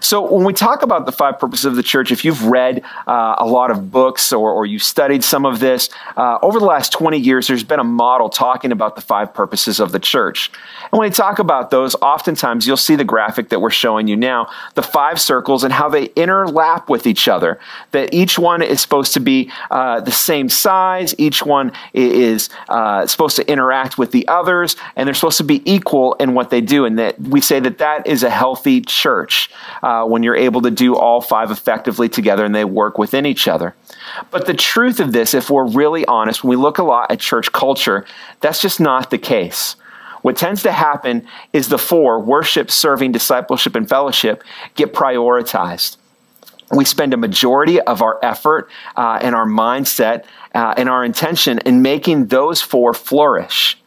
So, 0.00 0.30
when 0.30 0.44
we 0.44 0.52
talk 0.52 0.82
about 0.82 1.06
the 1.06 1.12
five 1.12 1.38
purposes 1.38 1.64
of 1.64 1.76
the 1.76 1.82
church, 1.82 2.10
if 2.10 2.24
you've 2.24 2.44
read 2.46 2.82
uh, 3.06 3.36
a 3.38 3.46
lot 3.46 3.70
of 3.70 3.90
books 3.90 4.32
or, 4.32 4.52
or 4.52 4.66
you've 4.66 4.82
studied 4.82 5.24
some 5.24 5.46
of 5.46 5.60
this, 5.60 5.88
uh, 6.16 6.38
over 6.42 6.58
the 6.58 6.64
last 6.64 6.92
20 6.92 7.18
years, 7.18 7.46
there's 7.46 7.64
been 7.64 7.80
a 7.80 7.84
model 7.84 8.28
talking 8.28 8.72
about 8.72 8.94
the 8.94 9.00
five 9.00 9.32
purposes 9.32 9.80
of 9.80 9.92
the 9.92 9.98
church. 9.98 10.50
And 10.84 10.98
when 10.98 11.08
we 11.08 11.10
talk 11.10 11.38
about 11.38 11.70
those, 11.70 11.94
oftentimes 11.96 12.66
you'll 12.66 12.76
see 12.76 12.96
the 12.96 13.04
graphic 13.04 13.48
that 13.48 13.60
we're 13.60 13.70
showing 13.70 14.08
you 14.08 14.16
now 14.16 14.48
the 14.74 14.82
five 14.82 15.20
circles 15.20 15.64
and 15.64 15.72
how 15.72 15.88
they 15.88 16.08
interlap 16.08 16.88
with 16.88 17.06
each 17.06 17.28
other. 17.28 17.58
That 17.92 18.12
each 18.12 18.38
one 18.38 18.62
is 18.62 18.80
supposed 18.80 19.14
to 19.14 19.20
be 19.20 19.50
uh, 19.70 20.00
the 20.00 20.12
same 20.12 20.48
size, 20.48 21.14
each 21.18 21.44
one 21.44 21.72
is 21.92 22.48
uh, 22.68 23.06
supposed 23.06 23.36
to 23.36 23.50
interact 23.50 23.98
with 23.98 24.12
the 24.12 24.26
others, 24.28 24.76
and 24.94 25.06
they're 25.06 25.14
supposed 25.14 25.38
to 25.38 25.44
be 25.44 25.62
equal 25.70 26.14
in 26.14 26.34
what 26.34 26.50
they 26.50 26.60
do. 26.60 26.84
And 26.84 26.98
that 26.98 27.20
we 27.20 27.40
say 27.40 27.60
that 27.60 27.78
that 27.78 28.06
is 28.06 28.22
a 28.22 28.30
healthy 28.30 28.80
church 28.80 29.50
uh, 29.86 30.04
when 30.04 30.24
you're 30.24 30.34
able 30.34 30.62
to 30.62 30.70
do 30.72 30.96
all 30.96 31.20
five 31.20 31.52
effectively 31.52 32.08
together 32.08 32.44
and 32.44 32.52
they 32.52 32.64
work 32.64 32.98
within 32.98 33.24
each 33.24 33.46
other. 33.46 33.72
But 34.32 34.46
the 34.46 34.54
truth 34.54 34.98
of 34.98 35.12
this, 35.12 35.32
if 35.32 35.48
we're 35.48 35.68
really 35.68 36.04
honest, 36.06 36.42
when 36.42 36.50
we 36.50 36.56
look 36.56 36.78
a 36.78 36.82
lot 36.82 37.12
at 37.12 37.20
church 37.20 37.52
culture, 37.52 38.04
that's 38.40 38.60
just 38.60 38.80
not 38.80 39.10
the 39.10 39.18
case. 39.18 39.76
What 40.22 40.36
tends 40.36 40.64
to 40.64 40.72
happen 40.72 41.28
is 41.52 41.68
the 41.68 41.78
four 41.78 42.18
worship, 42.18 42.68
serving, 42.68 43.12
discipleship, 43.12 43.76
and 43.76 43.88
fellowship 43.88 44.42
get 44.74 44.92
prioritized. 44.92 45.98
We 46.72 46.84
spend 46.84 47.14
a 47.14 47.16
majority 47.16 47.80
of 47.80 48.02
our 48.02 48.18
effort 48.24 48.68
uh, 48.96 49.20
and 49.22 49.36
our 49.36 49.46
mindset 49.46 50.24
uh, 50.52 50.74
and 50.76 50.88
our 50.88 51.04
intention 51.04 51.58
in 51.58 51.80
making 51.80 52.26
those 52.26 52.60
four 52.60 52.92
flourish. 52.92 53.78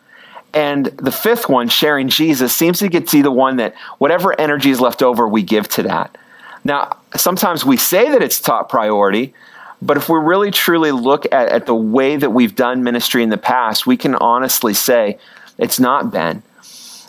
And 0.54 0.86
the 0.86 1.12
fifth 1.12 1.48
one, 1.48 1.70
sharing 1.70 2.10
Jesus, 2.10 2.56
seems 2.56 2.80
to 2.80 2.90
get 2.90 3.08
to 3.08 3.18
be 3.18 3.22
the 3.22 3.32
one 3.32 3.58
that 3.58 3.76
whatever 4.00 4.40
energy 4.40 4.72
is 4.72 4.82
left 4.82 5.04
over, 5.04 5.28
we 5.28 5.44
give 5.44 5.68
to 5.70 5.84
that. 5.84 6.18
Now, 6.64 6.98
sometimes 7.16 7.64
we 7.64 7.78
say 7.78 8.10
that 8.10 8.22
it's 8.22 8.42
top 8.42 8.70
priority, 8.70 9.34
but 9.82 9.96
if 9.96 10.10
we 10.10 10.18
really 10.18 10.52
truly 10.52 10.92
look 10.92 11.26
at, 11.32 11.50
at 11.50 11.66
the 11.66 11.76
way 11.76 12.18
that 12.18 12.32
we've 12.32 12.56
done 12.56 12.84
ministry 12.84 13.24
in 13.24 13.30
the 13.30 13.38
past, 13.38 13.88
we 13.88 13.96
can 13.96 14.16
honestly 14.16 14.74
say 14.74 15.18
it's 15.58 15.80
not 15.80 16.12
been. 16.12 16.44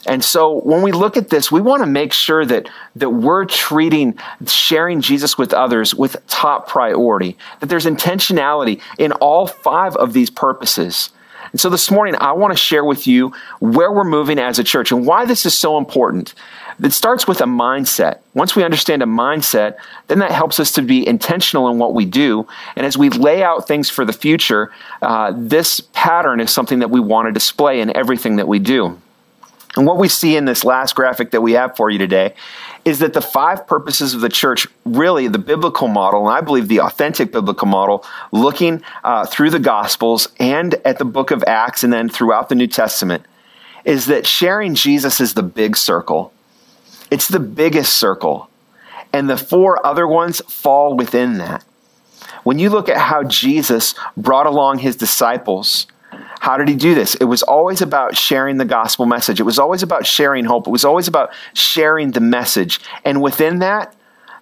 And 0.06 0.24
so 0.24 0.60
when 0.60 0.82
we 0.82 0.92
look 0.92 1.16
at 1.16 1.28
this, 1.28 1.52
we 1.52 1.60
want 1.60 1.82
to 1.82 1.86
make 1.86 2.12
sure 2.12 2.44
that, 2.46 2.68
that 2.96 3.10
we're 3.10 3.44
treating 3.44 4.18
sharing 4.46 5.00
Jesus 5.00 5.36
with 5.36 5.52
others 5.52 5.94
with 5.94 6.16
top 6.26 6.68
priority, 6.68 7.36
that 7.60 7.66
there's 7.66 7.86
intentionality 7.86 8.80
in 8.98 9.12
all 9.12 9.46
five 9.46 9.94
of 9.96 10.12
these 10.12 10.30
purposes. 10.30 11.10
And 11.52 11.60
so 11.60 11.68
this 11.68 11.90
morning, 11.90 12.14
I 12.18 12.32
want 12.32 12.52
to 12.52 12.56
share 12.56 12.84
with 12.84 13.06
you 13.06 13.32
where 13.58 13.90
we're 13.92 14.04
moving 14.04 14.38
as 14.38 14.58
a 14.58 14.64
church 14.64 14.92
and 14.92 15.06
why 15.06 15.24
this 15.24 15.46
is 15.46 15.56
so 15.56 15.78
important. 15.78 16.34
It 16.82 16.92
starts 16.92 17.26
with 17.26 17.40
a 17.40 17.44
mindset. 17.44 18.20
Once 18.34 18.56
we 18.56 18.64
understand 18.64 19.02
a 19.02 19.06
mindset, 19.06 19.76
then 20.06 20.20
that 20.20 20.30
helps 20.30 20.58
us 20.58 20.72
to 20.72 20.82
be 20.82 21.06
intentional 21.06 21.68
in 21.68 21.78
what 21.78 21.94
we 21.94 22.04
do. 22.04 22.46
And 22.76 22.86
as 22.86 22.96
we 22.96 23.10
lay 23.10 23.42
out 23.42 23.66
things 23.68 23.90
for 23.90 24.04
the 24.04 24.12
future, 24.12 24.72
uh, 25.02 25.32
this 25.36 25.80
pattern 25.92 26.40
is 26.40 26.50
something 26.50 26.78
that 26.78 26.90
we 26.90 27.00
want 27.00 27.26
to 27.28 27.32
display 27.32 27.80
in 27.80 27.94
everything 27.94 28.36
that 28.36 28.48
we 28.48 28.58
do. 28.58 29.00
And 29.76 29.86
what 29.86 29.98
we 29.98 30.08
see 30.08 30.36
in 30.36 30.46
this 30.46 30.64
last 30.64 30.94
graphic 30.94 31.30
that 31.30 31.42
we 31.42 31.52
have 31.52 31.76
for 31.76 31.90
you 31.90 31.98
today 31.98 32.34
is 32.84 32.98
that 33.00 33.12
the 33.12 33.20
five 33.20 33.66
purposes 33.66 34.14
of 34.14 34.20
the 34.20 34.28
church, 34.28 34.66
really 34.84 35.28
the 35.28 35.38
biblical 35.38 35.86
model, 35.86 36.26
and 36.26 36.36
I 36.36 36.40
believe 36.40 36.68
the 36.68 36.80
authentic 36.80 37.30
biblical 37.30 37.68
model, 37.68 38.04
looking 38.32 38.82
uh, 39.04 39.26
through 39.26 39.50
the 39.50 39.58
Gospels 39.58 40.28
and 40.40 40.74
at 40.84 40.98
the 40.98 41.04
book 41.04 41.30
of 41.30 41.44
Acts 41.46 41.84
and 41.84 41.92
then 41.92 42.08
throughout 42.08 42.48
the 42.48 42.54
New 42.54 42.66
Testament, 42.66 43.24
is 43.84 44.06
that 44.06 44.26
sharing 44.26 44.74
Jesus 44.74 45.20
is 45.20 45.34
the 45.34 45.42
big 45.42 45.76
circle. 45.76 46.32
It's 47.10 47.28
the 47.28 47.40
biggest 47.40 47.94
circle. 47.94 48.48
And 49.12 49.28
the 49.28 49.36
four 49.36 49.84
other 49.84 50.06
ones 50.06 50.40
fall 50.48 50.96
within 50.96 51.38
that. 51.38 51.64
When 52.44 52.58
you 52.58 52.70
look 52.70 52.88
at 52.88 52.98
how 52.98 53.24
Jesus 53.24 53.94
brought 54.16 54.46
along 54.46 54.78
his 54.78 54.96
disciples, 54.96 55.86
how 56.40 56.56
did 56.56 56.68
he 56.68 56.74
do 56.74 56.94
this? 56.94 57.14
It 57.16 57.24
was 57.24 57.42
always 57.42 57.82
about 57.82 58.16
sharing 58.16 58.56
the 58.56 58.64
gospel 58.64 59.04
message. 59.04 59.40
It 59.40 59.44
was 59.44 59.58
always 59.58 59.82
about 59.82 60.06
sharing 60.06 60.46
hope. 60.46 60.66
It 60.66 60.70
was 60.70 60.86
always 60.86 61.06
about 61.06 61.32
sharing 61.52 62.12
the 62.12 62.20
message. 62.20 62.80
And 63.04 63.20
within 63.20 63.58
that, 63.58 63.94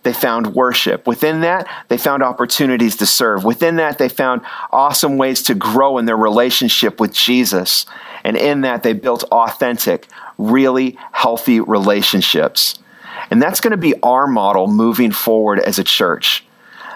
they 0.05 0.13
found 0.13 0.55
worship. 0.55 1.09
Within 1.09 1.41
that, 1.41 1.69
they 1.89 1.99
found 1.99 2.23
opportunities 2.23 2.95
to 2.99 3.07
serve. 3.07 3.43
Within 3.43 3.77
that, 3.77 3.99
they 3.99 4.09
found 4.09 4.43
awesome 4.71 5.19
ways 5.19 5.43
to 5.43 5.57
grow 5.57 5.99
in 5.99 6.07
their 6.07 6.17
relationship 6.17 7.01
with 7.01 7.13
Jesus. 7.13 7.85
And 8.23 8.37
in 8.37 8.61
that, 8.61 8.85
they 8.85 8.93
built 8.93 9.25
authentic, 9.25 10.07
really 10.39 10.97
healthy 11.11 11.59
relationships. 11.59 12.79
And 13.29 13.43
that's 13.43 13.61
going 13.61 13.73
to 13.73 13.77
be 13.77 13.95
our 14.05 14.29
model 14.29 14.69
moving 14.69 15.11
forward 15.11 15.59
as 15.59 15.81
a 15.81 15.85
church 15.85 16.45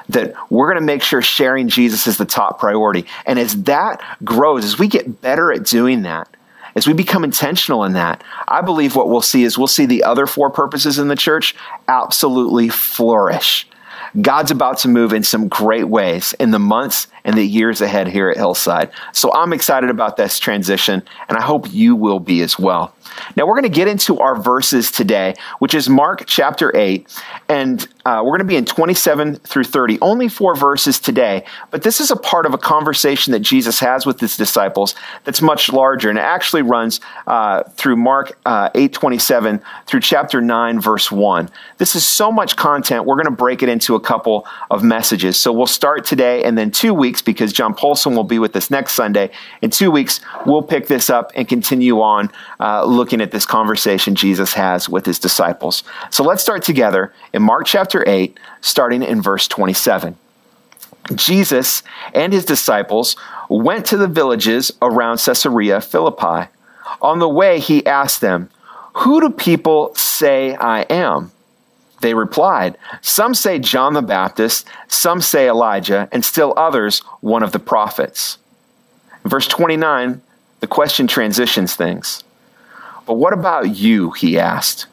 that 0.09 0.35
we're 0.50 0.66
going 0.66 0.80
to 0.80 0.87
make 0.87 1.02
sure 1.02 1.23
sharing 1.23 1.68
Jesus 1.68 2.06
is 2.06 2.18
the 2.18 2.25
top 2.25 2.59
priority. 2.59 3.06
And 3.26 3.38
as 3.38 3.62
that 3.64 4.02
grows, 4.25 4.64
as 4.64 4.78
we 4.78 4.88
get 4.88 5.21
better 5.21 5.52
at 5.52 5.64
doing 5.64 6.02
that, 6.02 6.28
as 6.75 6.87
we 6.87 6.94
become 6.94 7.25
intentional 7.25 7.85
in 7.85 7.92
that, 7.92 8.25
I 8.49 8.62
believe 8.62 8.97
what 8.97 9.09
we'll 9.09 9.21
see 9.21 9.44
is 9.44 9.59
we'll 9.59 9.66
see 9.66 9.87
the 9.87 10.04
other 10.04 10.26
four 10.26 10.50
purposes 10.50 10.99
in 10.99 11.09
the 11.09 11.16
church 11.16 11.54
absolutely 11.87 12.68
flourish. 12.68 13.66
God's 14.21 14.50
about 14.50 14.78
to 14.78 14.88
move 14.88 15.12
in 15.12 15.23
some 15.23 15.49
great 15.49 15.88
ways 15.88 16.35
in 16.38 16.50
the 16.50 16.59
months 16.59 17.06
and 17.25 17.37
the 17.37 17.45
years 17.45 17.81
ahead 17.81 18.09
here 18.09 18.31
at 18.31 18.37
Hillside. 18.37 18.91
So 19.12 19.33
I'm 19.33 19.52
excited 19.52 19.91
about 19.91 20.17
this 20.17 20.38
transition, 20.38 21.02
and 21.29 21.38
I 21.38 21.43
hope 21.43 21.73
you 21.73 21.97
will 21.97 22.21
be 22.21 22.43
as 22.43 22.59
well. 22.59 22.95
Now, 23.37 23.47
we're 23.47 23.55
going 23.55 23.64
to 23.64 23.69
get 23.69 23.88
into 23.88 24.19
our 24.21 24.37
verses 24.37 24.91
today, 24.91 25.35
which 25.59 25.75
is 25.75 25.88
Mark 25.88 26.25
chapter 26.26 26.75
8, 26.75 27.07
and 27.49 27.87
uh, 28.05 28.21
we're 28.25 28.31
going 28.31 28.41
to 28.41 28.45
be 28.45 28.57
in 28.57 28.64
27 28.64 29.37
through 29.37 29.64
30. 29.64 29.99
Only 30.00 30.29
four 30.29 30.57
verses 30.57 30.99
today, 30.99 31.45
but 31.71 31.83
this 31.83 32.00
is 32.00 32.11
a 32.11 32.17
part 32.17 32.47
of 32.47 32.55
a 32.55 32.59
conversation 32.59 33.33
that 33.33 33.41
Jesus 33.41 33.79
has 33.81 34.07
with 34.07 34.19
his 34.21 34.37
disciples 34.37 34.95
that's 35.25 35.43
much 35.43 35.73
larger, 35.73 36.09
and 36.09 36.19
it 36.19 36.23
actually 36.23 36.62
runs 36.62 37.00
uh, 37.26 37.62
through 37.75 37.97
Mark 37.97 38.38
uh, 38.47 38.71
8 38.75 38.93
27 38.93 39.61
through 39.87 40.00
chapter 40.00 40.41
9, 40.41 40.81
verse 40.81 41.12
1. 41.12 41.50
This 41.79 41.95
is 41.95 42.05
so 42.05 42.33
much 42.33 42.57
content, 42.57 43.05
we're 43.05 43.17
going 43.17 43.26
to 43.26 43.31
break 43.31 43.62
it 43.62 43.69
into 43.69 43.95
a 43.95 44.00
couple 44.00 44.47
of 44.71 44.83
messages. 44.83 45.37
So 45.37 45.52
we'll 45.52 45.67
start 45.67 46.05
today, 46.05 46.43
and 46.45 46.57
then 46.57 46.71
two 46.71 46.95
weeks, 46.95 47.12
because 47.21 47.52
John 47.52 47.75
Polson 47.75 48.14
will 48.14 48.25
be 48.25 48.38
with 48.38 48.57
us 48.57 48.71
next 48.71 48.92
Sunday. 48.92 49.31
In 49.61 49.71
two 49.71 49.90
weeks, 49.90 50.21
we'll 50.47 50.62
pick 50.62 50.87
this 50.87 51.11
up 51.11 51.33
and 51.35 51.47
continue 51.47 52.00
on 52.00 52.31
uh, 52.61 52.85
looking 52.85 53.21
at 53.21 53.33
this 53.33 53.45
conversation 53.45 54.14
Jesus 54.14 54.54
has 54.54 54.88
with 54.88 55.04
his 55.04 55.19
disciples. 55.19 55.83
So 56.11 56.25
let's 56.25 56.42
start 56.42 56.62
together 56.62 57.12
in 57.35 57.42
Mark 57.42 57.66
chapter 57.66 58.09
8, 58.09 58.38
starting 58.61 59.02
in 59.02 59.21
verse 59.21 59.47
27. 59.49 60.16
Jesus 61.14 61.83
and 62.14 62.33
his 62.33 62.45
disciples 62.45 63.16
went 63.49 63.85
to 63.87 63.97
the 63.97 64.07
villages 64.07 64.73
around 64.81 65.19
Caesarea 65.19 65.81
Philippi. 65.81 66.49
On 67.00 67.19
the 67.19 67.28
way, 67.28 67.59
he 67.59 67.85
asked 67.87 68.21
them, 68.21 68.49
Who 68.95 69.21
do 69.21 69.31
people 69.31 69.95
say 69.95 70.54
I 70.54 70.83
am? 70.83 71.33
They 72.02 72.14
replied, 72.14 72.76
Some 73.00 73.32
say 73.32 73.61
John 73.61 73.94
the 73.94 74.02
Baptist, 74.02 74.66
some 74.88 75.21
say 75.21 75.49
Elijah, 75.49 76.09
and 76.11 76.25
still 76.25 76.52
others, 76.56 76.99
one 77.21 77.44
of 77.44 77.52
the 77.52 77.61
prophets. 77.61 78.38
In 79.25 79.30
verse 79.30 79.47
29, 79.47 80.21
the 80.59 80.66
question 80.66 81.06
transitions 81.06 81.75
things. 81.76 82.25
But 83.06 83.14
what 83.14 83.32
about 83.32 83.76
you? 83.76 84.11
He 84.11 84.37
asked. 84.37 84.87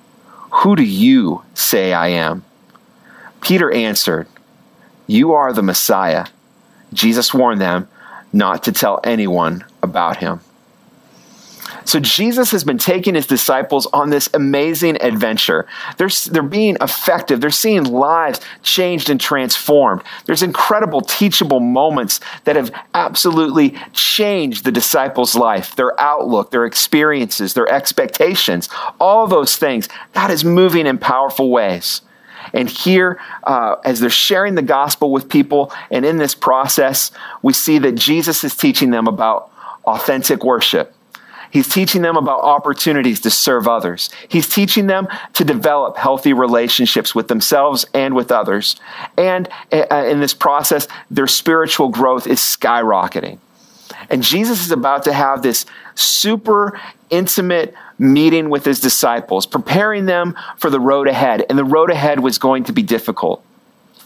Who 0.51 0.75
do 0.75 0.83
you 0.83 1.41
say 1.55 1.93
I 1.93 2.09
am? 2.09 2.45
Peter 3.41 3.71
answered, 3.71 4.27
You 5.07 5.33
are 5.33 5.51
the 5.51 5.63
Messiah. 5.63 6.27
Jesus 6.93 7.33
warned 7.33 7.59
them 7.59 7.87
not 8.31 8.63
to 8.63 8.71
tell 8.71 8.99
anyone 9.03 9.65
about 9.81 10.17
him. 10.17 10.41
So 11.85 11.99
Jesus 11.99 12.51
has 12.51 12.63
been 12.63 12.77
taking 12.77 13.15
his 13.15 13.27
disciples 13.27 13.87
on 13.87 14.09
this 14.09 14.29
amazing 14.33 15.01
adventure. 15.01 15.67
They're, 15.97 16.09
they're 16.29 16.43
being 16.43 16.77
effective. 16.81 17.41
They're 17.41 17.49
seeing 17.49 17.83
lives 17.83 18.41
changed 18.63 19.09
and 19.09 19.19
transformed. 19.19 20.03
There's 20.25 20.43
incredible 20.43 21.01
teachable 21.01 21.59
moments 21.59 22.19
that 22.43 22.55
have 22.55 22.71
absolutely 22.93 23.77
changed 23.93 24.65
the 24.65 24.71
disciples' 24.71 25.35
life, 25.35 25.75
their 25.75 25.99
outlook, 25.99 26.51
their 26.51 26.65
experiences, 26.65 27.53
their 27.53 27.67
expectations, 27.71 28.69
all 28.99 29.27
those 29.27 29.57
things. 29.57 29.87
God 30.13 30.31
is 30.31 30.45
moving 30.45 30.85
in 30.85 30.97
powerful 30.97 31.49
ways. 31.49 32.01
And 32.53 32.69
here, 32.69 33.19
uh, 33.43 33.75
as 33.83 33.99
they're 33.99 34.09
sharing 34.09 34.55
the 34.55 34.61
gospel 34.61 35.11
with 35.11 35.29
people, 35.29 35.73
and 35.91 36.05
in 36.05 36.17
this 36.17 36.33
process, 36.33 37.11
we 37.41 37.53
see 37.53 37.79
that 37.79 37.95
Jesus 37.95 38.43
is 38.43 38.55
teaching 38.55 38.91
them 38.91 39.07
about 39.07 39.51
authentic 39.85 40.43
worship 40.43 40.95
He's 41.51 41.67
teaching 41.67 42.01
them 42.01 42.15
about 42.15 42.41
opportunities 42.41 43.19
to 43.21 43.31
serve 43.31 43.67
others. 43.67 44.09
He's 44.27 44.47
teaching 44.47 44.87
them 44.87 45.07
to 45.33 45.43
develop 45.43 45.97
healthy 45.97 46.33
relationships 46.33 47.15
with 47.15 47.27
themselves 47.27 47.85
and 47.93 48.15
with 48.15 48.31
others. 48.31 48.75
And 49.17 49.49
uh, 49.71 50.05
in 50.07 50.19
this 50.19 50.33
process, 50.33 50.87
their 51.09 51.27
spiritual 51.27 51.89
growth 51.89 52.27
is 52.27 52.39
skyrocketing. 52.39 53.39
And 54.09 54.23
Jesus 54.23 54.61
is 54.63 54.71
about 54.71 55.03
to 55.03 55.13
have 55.13 55.41
this 55.41 55.65
super 55.95 56.79
intimate 57.09 57.73
meeting 57.97 58.49
with 58.49 58.65
his 58.65 58.79
disciples, 58.79 59.45
preparing 59.45 60.05
them 60.05 60.35
for 60.57 60.69
the 60.69 60.79
road 60.79 61.07
ahead. 61.07 61.45
And 61.49 61.57
the 61.57 61.65
road 61.65 61.91
ahead 61.91 62.19
was 62.19 62.37
going 62.37 62.65
to 62.65 62.73
be 62.73 62.83
difficult. 62.83 63.43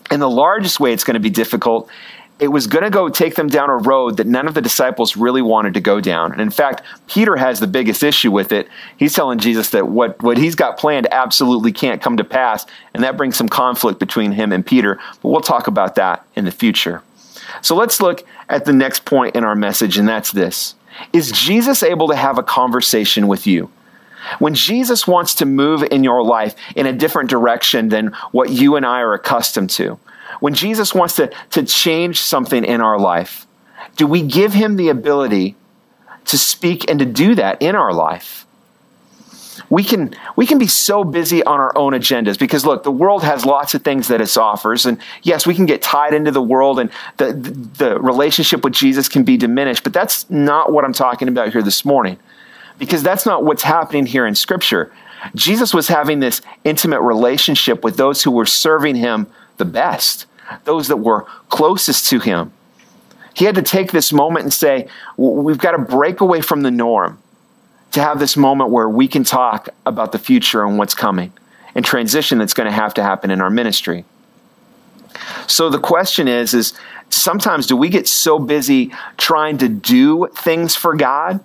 And 0.09 0.21
the 0.21 0.29
largest 0.29 0.79
way 0.79 0.93
it's 0.93 1.03
going 1.03 1.15
to 1.15 1.19
be 1.19 1.29
difficult 1.29 1.89
it 2.39 2.47
was 2.47 2.67
going 2.67 2.83
to 2.83 2.89
go 2.89 3.09
take 3.09 3.35
them 3.35 3.47
down 3.47 3.69
a 3.69 3.77
road 3.77 4.17
that 4.17 4.27
none 4.27 4.47
of 4.47 4.53
the 4.53 4.61
disciples 4.61 5.15
really 5.15 5.41
wanted 5.41 5.73
to 5.75 5.81
go 5.81 6.01
down. 6.01 6.31
And 6.31 6.41
in 6.41 6.49
fact, 6.49 6.81
Peter 7.07 7.35
has 7.35 7.59
the 7.59 7.67
biggest 7.67 8.03
issue 8.03 8.31
with 8.31 8.51
it. 8.51 8.67
He's 8.97 9.13
telling 9.13 9.39
Jesus 9.39 9.69
that 9.69 9.87
what, 9.87 10.21
what 10.21 10.37
he's 10.37 10.55
got 10.55 10.77
planned 10.77 11.07
absolutely 11.11 11.71
can't 11.71 12.01
come 12.01 12.17
to 12.17 12.23
pass. 12.23 12.65
And 12.93 13.03
that 13.03 13.17
brings 13.17 13.37
some 13.37 13.49
conflict 13.49 13.99
between 13.99 14.31
him 14.31 14.51
and 14.51 14.65
Peter. 14.65 14.99
But 15.21 15.29
we'll 15.29 15.41
talk 15.41 15.67
about 15.67 15.95
that 15.95 16.25
in 16.35 16.45
the 16.45 16.51
future. 16.51 17.03
So 17.61 17.75
let's 17.75 18.01
look 18.01 18.25
at 18.49 18.65
the 18.65 18.73
next 18.73 19.05
point 19.05 19.35
in 19.35 19.43
our 19.43 19.55
message, 19.55 19.97
and 19.97 20.07
that's 20.07 20.31
this 20.31 20.75
Is 21.11 21.31
Jesus 21.31 21.83
able 21.83 22.07
to 22.07 22.15
have 22.15 22.37
a 22.37 22.43
conversation 22.43 23.27
with 23.27 23.45
you? 23.47 23.71
When 24.39 24.55
Jesus 24.55 25.05
wants 25.05 25.35
to 25.35 25.45
move 25.45 25.83
in 25.83 26.03
your 26.03 26.23
life 26.23 26.55
in 26.75 26.85
a 26.85 26.93
different 26.93 27.29
direction 27.29 27.89
than 27.89 28.13
what 28.31 28.49
you 28.49 28.75
and 28.75 28.85
I 28.85 29.01
are 29.01 29.13
accustomed 29.13 29.69
to, 29.71 29.99
when 30.39 30.53
Jesus 30.53 30.93
wants 30.93 31.15
to, 31.15 31.31
to 31.51 31.63
change 31.63 32.21
something 32.21 32.63
in 32.63 32.81
our 32.81 32.99
life, 32.99 33.47
do 33.95 34.07
we 34.07 34.21
give 34.21 34.53
him 34.53 34.75
the 34.75 34.89
ability 34.89 35.55
to 36.25 36.37
speak 36.37 36.89
and 36.89 36.99
to 36.99 37.05
do 37.05 37.35
that 37.35 37.61
in 37.61 37.75
our 37.75 37.93
life? 37.93 38.45
We 39.69 39.83
can, 39.83 40.15
we 40.35 40.47
can 40.47 40.57
be 40.57 40.67
so 40.67 41.03
busy 41.03 41.43
on 41.43 41.59
our 41.59 41.75
own 41.77 41.93
agendas 41.93 42.39
because 42.39 42.65
look, 42.65 42.83
the 42.83 42.91
world 42.91 43.23
has 43.23 43.45
lots 43.45 43.73
of 43.75 43.83
things 43.83 44.07
that 44.07 44.19
it 44.19 44.35
offers. 44.37 44.85
And 44.85 44.97
yes, 45.21 45.45
we 45.45 45.53
can 45.53 45.65
get 45.65 45.81
tied 45.81 46.13
into 46.13 46.31
the 46.31 46.41
world 46.41 46.79
and 46.79 46.89
the, 47.17 47.33
the, 47.33 47.51
the 47.51 47.99
relationship 47.99 48.63
with 48.63 48.73
Jesus 48.73 49.07
can 49.07 49.23
be 49.23 49.37
diminished, 49.37 49.83
but 49.83 49.93
that's 49.93 50.29
not 50.29 50.71
what 50.71 50.85
I'm 50.85 50.93
talking 50.93 51.27
about 51.27 51.51
here 51.51 51.61
this 51.61 51.85
morning 51.85 52.17
because 52.79 53.03
that's 53.03 53.25
not 53.25 53.43
what's 53.43 53.63
happening 53.63 54.05
here 54.05 54.25
in 54.25 54.35
Scripture. 54.35 54.91
Jesus 55.35 55.73
was 55.73 55.87
having 55.87 56.19
this 56.19 56.41
intimate 56.63 57.01
relationship 57.01 57.83
with 57.83 57.97
those 57.97 58.23
who 58.23 58.31
were 58.31 58.45
serving 58.45 58.95
him 58.95 59.27
the 59.57 59.65
best, 59.65 60.25
those 60.63 60.87
that 60.87 60.97
were 60.97 61.25
closest 61.49 62.07
to 62.09 62.19
him. 62.19 62.51
He 63.33 63.45
had 63.45 63.55
to 63.55 63.61
take 63.61 63.91
this 63.91 64.13
moment 64.13 64.43
and 64.43 64.53
say, 64.53 64.87
We've 65.17 65.57
got 65.57 65.71
to 65.71 65.79
break 65.79 66.21
away 66.21 66.41
from 66.41 66.61
the 66.61 66.71
norm 66.71 67.19
to 67.91 68.01
have 68.01 68.19
this 68.19 68.37
moment 68.37 68.69
where 68.69 68.89
we 68.89 69.07
can 69.07 69.23
talk 69.23 69.69
about 69.85 70.11
the 70.11 70.19
future 70.19 70.63
and 70.63 70.77
what's 70.77 70.93
coming 70.93 71.31
and 71.75 71.83
transition 71.83 72.37
that's 72.37 72.53
going 72.53 72.69
to 72.69 72.75
have 72.75 72.93
to 72.95 73.03
happen 73.03 73.31
in 73.31 73.41
our 73.41 73.49
ministry. 73.49 74.05
So 75.47 75.69
the 75.69 75.79
question 75.79 76.27
is 76.27 76.53
is 76.53 76.73
sometimes 77.09 77.67
do 77.67 77.77
we 77.77 77.89
get 77.89 78.07
so 78.07 78.39
busy 78.39 78.91
trying 79.17 79.59
to 79.59 79.69
do 79.69 80.27
things 80.35 80.75
for 80.75 80.95
God 80.95 81.39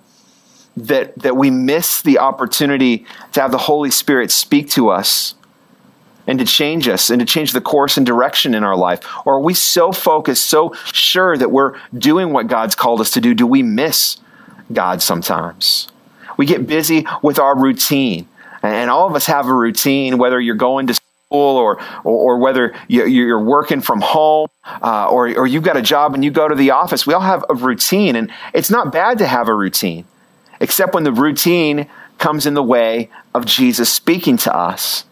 that 0.75 1.17
that 1.19 1.35
we 1.35 1.49
miss 1.49 2.01
the 2.01 2.19
opportunity 2.19 3.05
to 3.33 3.41
have 3.41 3.51
the 3.51 3.57
Holy 3.57 3.91
Spirit 3.91 4.31
speak 4.31 4.69
to 4.71 4.89
us 4.89 5.35
and 6.29 6.37
to 6.37 6.45
change 6.45 6.87
us 6.87 7.09
and 7.09 7.19
to 7.19 7.25
change 7.25 7.53
the 7.53 7.59
course 7.59 7.97
and 7.97 8.05
direction 8.05 8.53
in 8.53 8.63
our 8.63 8.77
life? 8.77 8.99
Or 9.25 9.37
are 9.37 9.41
we 9.41 9.55
so 9.55 9.91
focused, 9.91 10.45
so 10.45 10.75
sure 10.93 11.35
that 11.35 11.49
we're 11.49 11.73
doing 11.97 12.31
what 12.31 12.45
God's 12.45 12.75
called 12.75 13.01
us 13.01 13.09
to 13.11 13.21
do, 13.21 13.33
do 13.33 13.47
we 13.47 13.63
miss 13.63 14.17
God 14.71 15.01
sometimes? 15.01 15.87
We 16.37 16.45
get 16.45 16.67
busy 16.67 17.07
with 17.23 17.39
our 17.39 17.57
routine. 17.57 18.27
And 18.61 18.91
all 18.91 19.07
of 19.07 19.15
us 19.15 19.25
have 19.25 19.47
a 19.47 19.53
routine, 19.53 20.19
whether 20.19 20.39
you're 20.39 20.53
going 20.53 20.85
to 20.87 20.99
or, 21.31 21.79
or, 21.79 21.79
or 22.03 22.37
whether 22.37 22.75
you're 22.87 23.43
working 23.43 23.81
from 23.81 24.01
home 24.01 24.47
uh, 24.65 25.09
or, 25.09 25.35
or 25.35 25.47
you've 25.47 25.63
got 25.63 25.77
a 25.77 25.81
job 25.81 26.13
and 26.13 26.23
you 26.23 26.31
go 26.31 26.47
to 26.47 26.55
the 26.55 26.71
office, 26.71 27.07
we 27.07 27.13
all 27.13 27.21
have 27.21 27.43
a 27.49 27.55
routine. 27.55 28.15
And 28.15 28.31
it's 28.53 28.69
not 28.69 28.91
bad 28.91 29.17
to 29.17 29.25
have 29.25 29.47
a 29.47 29.53
routine, 29.53 30.05
except 30.59 30.93
when 30.93 31.03
the 31.03 31.11
routine 31.11 31.89
comes 32.19 32.45
in 32.45 32.53
the 32.53 32.63
way 32.63 33.09
of 33.33 33.45
Jesus 33.45 33.91
speaking 33.91 34.37
to 34.37 34.55
us. 34.55 35.05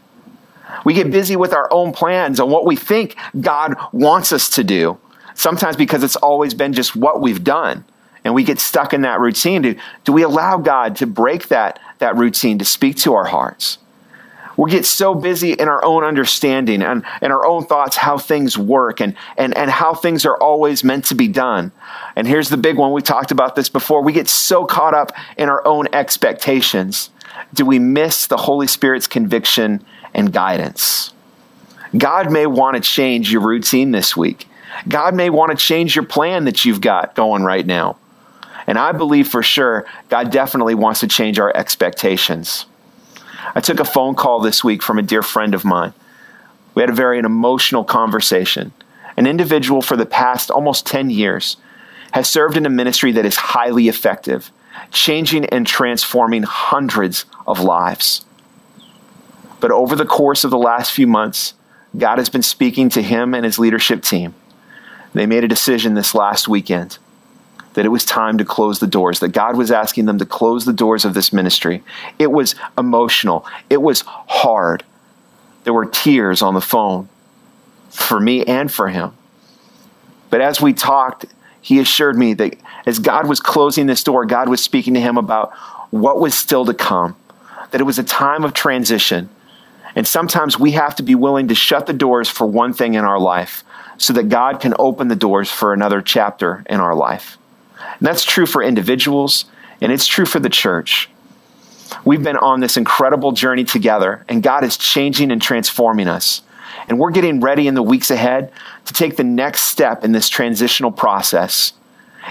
We 0.86 0.94
get 0.94 1.12
busy 1.12 1.36
with 1.36 1.54
our 1.54 1.72
own 1.72 1.92
plans 1.92 2.40
and 2.40 2.52
what 2.52 2.66
we 2.66 2.76
think 2.76 3.16
God 3.40 3.76
wants 3.92 4.32
us 4.32 4.50
to 4.52 4.64
do, 4.64 4.98
sometimes 5.34 5.76
because 5.76 6.04
it's 6.04 6.16
always 6.16 6.54
been 6.54 6.74
just 6.74 6.96
what 6.96 7.22
we've 7.22 7.44
done. 7.44 7.86
And 8.24 8.34
we 8.34 8.44
get 8.44 8.60
stuck 8.60 8.94
in 8.94 9.02
that 9.02 9.20
routine. 9.20 9.62
Do, 9.62 9.76
do 10.04 10.12
we 10.12 10.24
allow 10.24 10.58
God 10.58 10.98
to 10.98 11.08
break 11.08 11.48
that, 11.48 11.80
that 12.00 12.18
routine, 12.18 12.60
to 12.60 12.66
speak 12.66 12.98
to 12.98 13.14
our 13.14 13.26
hearts? 13.26 13.78
we 14.58 14.72
get 14.72 14.86
so 14.86 15.14
busy 15.14 15.54
in 15.54 15.70
our 15.70 15.84
own 15.86 16.04
understanding 16.04 16.82
and, 16.82 17.06
and 17.22 17.32
our 17.32 17.46
own 17.46 17.64
thoughts 17.64 17.96
how 17.96 18.18
things 18.18 18.58
work 18.58 19.00
and, 19.00 19.16
and, 19.38 19.56
and 19.56 19.70
how 19.70 19.94
things 19.94 20.26
are 20.26 20.36
always 20.38 20.84
meant 20.84 21.06
to 21.06 21.16
be 21.16 21.28
done. 21.28 21.72
And 22.16 22.28
here's 22.28 22.50
the 22.50 22.58
big 22.58 22.76
one 22.76 22.92
we 22.92 23.04
talked 23.04 23.32
about 23.32 23.56
this 23.56 23.70
before. 23.70 24.02
We 24.02 24.14
get 24.14 24.28
so 24.28 24.66
caught 24.66 24.96
up 24.96 25.12
in 25.38 25.48
our 25.48 25.66
own 25.66 25.88
expectations. 25.94 27.12
Do 27.54 27.66
we 27.66 27.78
miss 27.78 28.26
the 28.26 28.38
Holy 28.38 28.68
Spirit's 28.68 29.08
conviction 29.08 29.86
and 30.18 30.34
guidance? 30.34 31.14
God 31.98 32.32
may 32.32 32.46
want 32.46 32.76
to 32.76 32.82
change 32.82 33.32
your 33.32 33.42
routine 33.42 33.92
this 33.92 34.18
week. 34.18 34.48
God 34.88 35.16
may 35.16 35.30
want 35.30 35.52
to 35.52 35.58
change 35.58 35.96
your 35.96 36.06
plan 36.06 36.44
that 36.46 36.66
you've 36.66 36.82
got 36.82 37.16
going 37.16 37.44
right 37.44 37.66
now. 37.66 37.98
And 38.68 38.78
I 38.78 38.92
believe 38.92 39.30
for 39.30 39.42
sure 39.42 39.86
God 40.10 40.30
definitely 40.30 40.76
wants 40.76 41.00
to 41.00 41.08
change 41.08 41.40
our 41.40 41.56
expectations. 41.56 42.66
I 43.56 43.62
took 43.62 43.80
a 43.80 43.86
phone 43.86 44.16
call 44.16 44.42
this 44.42 44.64
week 44.64 44.84
from 44.84 45.00
a 45.00 45.04
dear 45.04 45.24
friend 45.24 45.56
of 45.56 45.64
mine. 45.64 45.94
We 46.76 46.82
had 46.82 46.90
a 46.90 46.94
very 46.94 47.18
an 47.18 47.26
emotional 47.26 47.84
conversation. 47.84 48.74
An 49.16 49.26
individual 49.26 49.82
for 49.82 49.96
the 49.96 50.06
past 50.06 50.52
almost 50.52 50.86
10 50.86 51.10
years 51.10 51.58
has 52.12 52.30
served 52.30 52.58
in 52.58 52.66
a 52.66 52.70
ministry 52.70 53.12
that 53.14 53.26
is 53.26 53.36
highly 53.36 53.88
effective, 53.88 54.52
changing 54.92 55.46
and 55.46 55.66
transforming 55.66 56.44
hundreds 56.44 57.26
of 57.48 57.60
lives. 57.60 58.26
But 59.60 59.72
over 59.72 59.96
the 59.96 60.06
course 60.06 60.44
of 60.44 60.52
the 60.52 60.58
last 60.58 60.92
few 60.92 61.08
months, 61.08 61.54
God 61.98 62.18
has 62.18 62.30
been 62.30 62.44
speaking 62.44 62.90
to 62.90 63.02
him 63.02 63.34
and 63.34 63.44
his 63.46 63.58
leadership 63.58 64.04
team. 64.04 64.36
They 65.14 65.26
made 65.26 65.44
a 65.44 65.48
decision 65.48 65.94
this 65.94 66.14
last 66.14 66.48
weekend 66.48 67.00
that 67.74 67.86
it 67.86 67.90
was 67.90 68.06
time 68.06 68.40
to 68.40 68.46
close 68.46 68.80
the 68.80 68.88
doors, 68.88 69.20
that 69.20 69.30
God 69.30 69.56
was 69.56 69.72
asking 69.72 70.06
them 70.06 70.18
to 70.18 70.26
close 70.26 70.66
the 70.66 70.74
doors 70.74 71.06
of 71.06 71.14
this 71.14 71.32
ministry. 71.32 71.84
It 72.18 72.32
was 72.32 72.56
emotional, 72.76 73.46
it 73.70 73.82
was 73.82 74.02
hard. 74.02 74.84
There 75.64 75.74
were 75.74 75.86
tears 75.86 76.42
on 76.42 76.54
the 76.54 76.62
phone 76.62 77.08
for 77.90 78.20
me 78.20 78.44
and 78.46 78.72
for 78.72 78.90
him. 78.90 79.14
But 80.30 80.42
as 80.42 80.60
we 80.60 80.74
talked, 80.74 81.26
he 81.62 81.80
assured 81.80 82.18
me 82.18 82.34
that 82.36 82.58
as 82.86 83.00
God 83.00 83.28
was 83.28 83.40
closing 83.40 83.86
this 83.86 84.04
door, 84.04 84.26
God 84.26 84.50
was 84.50 84.64
speaking 84.64 84.94
to 84.94 85.00
him 85.00 85.18
about 85.18 85.54
what 85.92 86.20
was 86.20 86.34
still 86.34 86.66
to 86.66 86.74
come, 86.74 87.16
that 87.72 87.82
it 87.82 87.84
was 87.84 88.00
a 88.00 88.04
time 88.04 88.44
of 88.44 88.54
transition. 88.54 89.30
And 89.98 90.08
sometimes 90.08 90.60
we 90.60 90.74
have 90.74 90.96
to 90.98 91.04
be 91.04 91.16
willing 91.16 91.48
to 91.48 91.56
shut 91.56 91.88
the 91.88 91.94
doors 91.94 92.30
for 92.30 92.46
one 92.46 92.72
thing 92.72 92.94
in 92.94 93.04
our 93.04 93.20
life 93.20 93.64
so 93.98 94.14
that 94.14 94.30
God 94.30 94.60
can 94.60 94.76
open 94.78 95.08
the 95.08 95.16
doors 95.16 95.50
for 95.50 95.74
another 95.74 96.04
chapter 96.04 96.64
in 96.70 96.80
our 96.80 96.94
life. 96.94 97.40
And 97.80 98.08
that's 98.08 98.24
true 98.24 98.46
for 98.46 98.62
individuals, 98.62 99.46
and 99.82 99.92
it's 99.92 100.06
true 100.06 100.28
for 100.28 100.40
the 100.40 100.52
church. 100.52 101.10
We've 102.06 102.22
been 102.22 102.38
on 102.38 102.60
this 102.60 102.78
incredible 102.78 103.32
journey 103.32 103.64
together, 103.64 104.24
and 104.30 104.44
God 104.44 104.64
is 104.64 104.78
changing 104.78 105.32
and 105.32 105.42
transforming 105.42 106.08
us. 106.08 106.44
And 106.88 107.00
we're 107.00 107.10
getting 107.10 107.40
ready 107.40 107.68
in 107.68 107.74
the 107.74 107.82
weeks 107.82 108.12
ahead 108.12 108.52
to 108.86 108.94
take 108.94 109.18
the 109.18 109.24
next 109.24 109.62
step 109.62 110.06
in 110.06 110.12
this 110.12 110.30
transitional 110.30 110.92
process. 110.92 111.74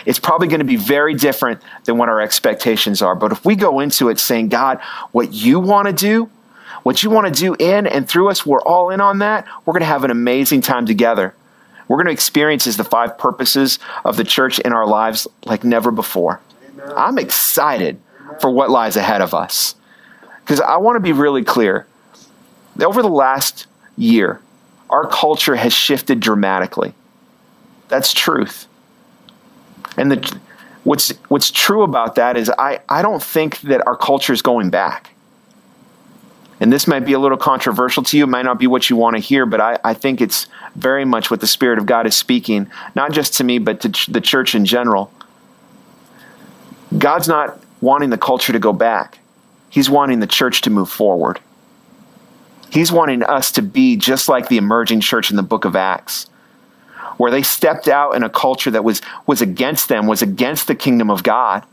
It's 0.05 0.21
probably 0.21 0.47
going 0.47 0.61
to 0.61 0.65
be 0.65 0.77
very 0.77 1.15
different 1.15 1.63
than 1.83 1.99
what 1.99 2.09
our 2.09 2.21
expectations 2.21 3.03
are. 3.03 3.17
But 3.17 3.33
if 3.33 3.45
we 3.45 3.57
go 3.57 3.81
into 3.81 4.09
it 4.09 4.21
saying, 4.21 4.51
God, 4.51 4.79
what 5.11 5.33
you 5.33 5.59
want 5.59 5.89
to 5.89 5.93
do, 5.93 6.31
what 6.87 7.03
you 7.03 7.11
want 7.11 7.27
to 7.27 7.33
do 7.33 7.57
in 7.59 7.85
and 7.89 8.09
through 8.09 8.29
us, 8.29 8.47
we're 8.47 8.63
all 8.63 8.91
in 8.91 9.01
on 9.01 9.19
that, 9.19 9.45
we're 9.65 9.73
going 9.73 9.81
to 9.81 9.87
have 9.87 10.05
an 10.05 10.13
amazing 10.13 10.61
time 10.61 10.87
together. 10.87 11.35
We're 11.89 11.97
going 11.97 12.07
to 12.07 12.13
experience 12.13 12.65
the 12.77 12.85
five 12.85 13.19
purposes 13.19 13.81
of 14.05 14.17
the 14.17 14.23
church 14.23 14.61
in 14.61 14.73
our 14.73 14.87
lives 14.87 15.27
like 15.45 15.65
never 15.65 15.91
before. 15.91 16.41
Amen. 16.75 16.93
I'm 16.97 17.19
excited 17.19 18.01
Amen. 18.21 18.37
for 18.39 18.53
what 18.53 18.71
lies 18.71 18.95
ahead 18.95 19.21
of 19.21 19.35
us. 19.35 19.75
Because 20.45 20.61
I 20.61 20.77
want 20.77 20.95
to 20.95 21.01
be 21.01 21.11
really 21.11 21.43
clear. 21.43 21.89
Over 22.81 23.03
the 23.03 23.09
last 23.09 23.67
year, 23.97 24.41
our 24.89 25.09
culture 25.09 25.57
has 25.57 25.73
shifted 25.73 26.21
dramatically. 26.21 26.95
That's 27.89 28.13
truth. 28.13 28.69
And 29.97 30.13
the, 30.13 30.39
what's, 30.85 31.11
what's 31.27 31.51
true 31.51 31.83
about 31.83 32.15
that 32.15 32.37
is 32.37 32.49
I, 32.49 32.79
I 32.89 33.03
don't 33.03 33.21
think 33.21 33.59
that 33.63 33.85
our 33.89 33.97
culture 33.97 34.33
is 34.33 34.41
going 34.41 34.71
back 34.71 35.16
and 36.61 36.73
this 36.73 36.87
might 36.87 37.01
be 37.01 37.13
a 37.13 37.19
little 37.19 37.37
controversial 37.37 38.03
to 38.05 38.17
you, 38.17 38.25
it 38.25 38.29
might 38.29 38.45
not 38.45 38.59
be 38.59 38.67
what 38.67 38.89
you 38.89 38.97
want 38.97 39.17
to 39.17 39.21
hear, 39.21 39.45
but 39.45 39.61
I, 39.61 39.79
I 39.85 39.95
think 39.95 40.21
it's 40.21 40.47
very 40.75 41.05
much 41.05 41.31
what 41.31 41.41
the 41.41 41.47
Spirit 41.47 41.79
of 41.79 41.87
God 41.87 42.07
is 42.07 42.17
speaking, 42.17 42.71
not 42.95 43.13
just 43.13 43.35
to 43.35 43.45
me, 43.45 43.59
but 43.59 43.81
to 43.83 43.91
ch- 43.91 44.07
the 44.07 44.21
church 44.21 44.55
in 44.55 44.65
general. 44.65 45.13
God's 46.97 47.29
not 47.29 47.61
wanting 47.81 48.11
the 48.11 48.19
culture 48.19 48.53
to 48.53 48.59
go 48.59 48.73
back, 48.73 49.19
He's 49.69 49.91
wanting 49.91 50.21
the 50.21 50.27
church 50.27 50.63
to 50.63 50.71
move 50.71 50.89
forward. 50.89 51.41
He's 52.71 52.91
wanting 52.91 53.23
us 53.23 53.53
to 53.53 53.63
be 53.63 53.97
just 53.97 54.29
like 54.29 54.49
the 54.49 54.57
emerging 54.57 55.01
church 55.01 55.31
in 55.31 55.37
the 55.37 55.43
book 55.43 55.65
of 55.65 55.77
Acts, 55.77 56.29
where 57.17 57.31
they 57.31 57.43
stepped 57.43 57.87
out 57.87 58.13
in 58.13 58.23
a 58.23 58.31
culture 58.31 58.71
that 58.71 58.83
was, 58.83 59.03
was 59.27 59.41
against 59.41 59.89
them, 59.89 60.07
was 60.07 60.21
against 60.21 60.67
the 60.67 60.75
kingdom 60.75 61.11
of 61.11 61.23
God 61.23 61.65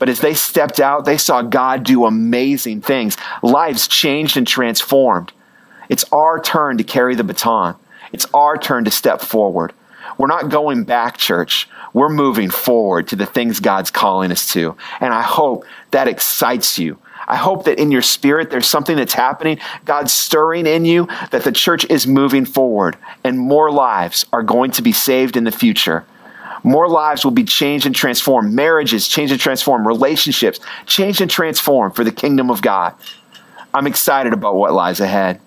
but 0.00 0.08
as 0.08 0.20
they 0.20 0.34
stepped 0.34 0.80
out, 0.80 1.04
they 1.04 1.18
saw 1.18 1.42
God 1.42 1.84
do 1.84 2.06
amazing 2.06 2.80
things. 2.80 3.16
Lives 3.42 3.86
changed 3.86 4.36
and 4.36 4.46
transformed. 4.46 5.30
It's 5.90 6.04
our 6.10 6.40
turn 6.40 6.78
to 6.78 6.84
carry 6.84 7.14
the 7.14 7.22
baton. 7.22 7.76
It's 8.10 8.26
our 8.32 8.56
turn 8.56 8.86
to 8.86 8.90
step 8.90 9.20
forward. 9.20 9.74
We're 10.16 10.26
not 10.26 10.48
going 10.48 10.84
back, 10.84 11.18
church. 11.18 11.68
We're 11.92 12.08
moving 12.08 12.48
forward 12.48 13.08
to 13.08 13.16
the 13.16 13.26
things 13.26 13.60
God's 13.60 13.90
calling 13.90 14.32
us 14.32 14.50
to. 14.54 14.74
And 15.00 15.12
I 15.12 15.22
hope 15.22 15.64
that 15.90 16.08
excites 16.08 16.78
you. 16.78 16.98
I 17.28 17.36
hope 17.36 17.64
that 17.64 17.78
in 17.78 17.92
your 17.92 18.02
spirit 18.02 18.50
there's 18.50 18.66
something 18.66 18.96
that's 18.96 19.12
happening. 19.12 19.58
God's 19.84 20.12
stirring 20.14 20.66
in 20.66 20.86
you 20.86 21.08
that 21.30 21.44
the 21.44 21.52
church 21.52 21.84
is 21.90 22.06
moving 22.06 22.46
forward 22.46 22.96
and 23.22 23.38
more 23.38 23.70
lives 23.70 24.24
are 24.32 24.42
going 24.42 24.70
to 24.72 24.82
be 24.82 24.92
saved 24.92 25.36
in 25.36 25.44
the 25.44 25.52
future. 25.52 26.06
More 26.62 26.88
lives 26.88 27.24
will 27.24 27.30
be 27.32 27.44
changed 27.44 27.86
and 27.86 27.94
transformed. 27.94 28.52
Marriages 28.52 29.08
change 29.08 29.30
and 29.30 29.40
transform. 29.40 29.86
Relationships 29.86 30.60
change 30.86 31.20
and 31.20 31.30
transform 31.30 31.92
for 31.92 32.04
the 32.04 32.12
kingdom 32.12 32.50
of 32.50 32.62
God. 32.62 32.94
I'm 33.72 33.86
excited 33.86 34.32
about 34.32 34.56
what 34.56 34.72
lies 34.72 35.00
ahead. 35.00 35.40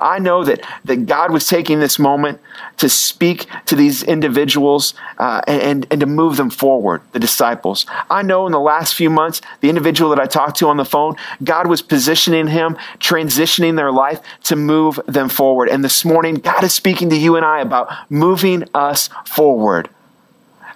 I 0.00 0.18
know 0.18 0.44
that, 0.44 0.60
that 0.84 1.06
God 1.06 1.30
was 1.30 1.46
taking 1.46 1.80
this 1.80 1.98
moment 1.98 2.40
to 2.78 2.88
speak 2.88 3.46
to 3.66 3.76
these 3.76 4.02
individuals 4.02 4.94
uh, 5.18 5.42
and, 5.46 5.86
and 5.90 6.00
to 6.00 6.06
move 6.06 6.36
them 6.36 6.50
forward, 6.50 7.02
the 7.12 7.18
disciples. 7.18 7.86
I 8.10 8.22
know 8.22 8.46
in 8.46 8.52
the 8.52 8.60
last 8.60 8.94
few 8.94 9.10
months, 9.10 9.42
the 9.60 9.68
individual 9.68 10.10
that 10.10 10.20
I 10.20 10.26
talked 10.26 10.58
to 10.58 10.68
on 10.68 10.76
the 10.76 10.84
phone, 10.84 11.16
God 11.44 11.66
was 11.66 11.82
positioning 11.82 12.46
him, 12.46 12.76
transitioning 12.98 13.76
their 13.76 13.92
life 13.92 14.20
to 14.44 14.56
move 14.56 14.98
them 15.06 15.28
forward. 15.28 15.68
And 15.68 15.84
this 15.84 16.04
morning, 16.04 16.36
God 16.36 16.64
is 16.64 16.74
speaking 16.74 17.10
to 17.10 17.16
you 17.16 17.36
and 17.36 17.44
I 17.44 17.60
about 17.60 17.92
moving 18.10 18.64
us 18.74 19.10
forward. 19.26 19.90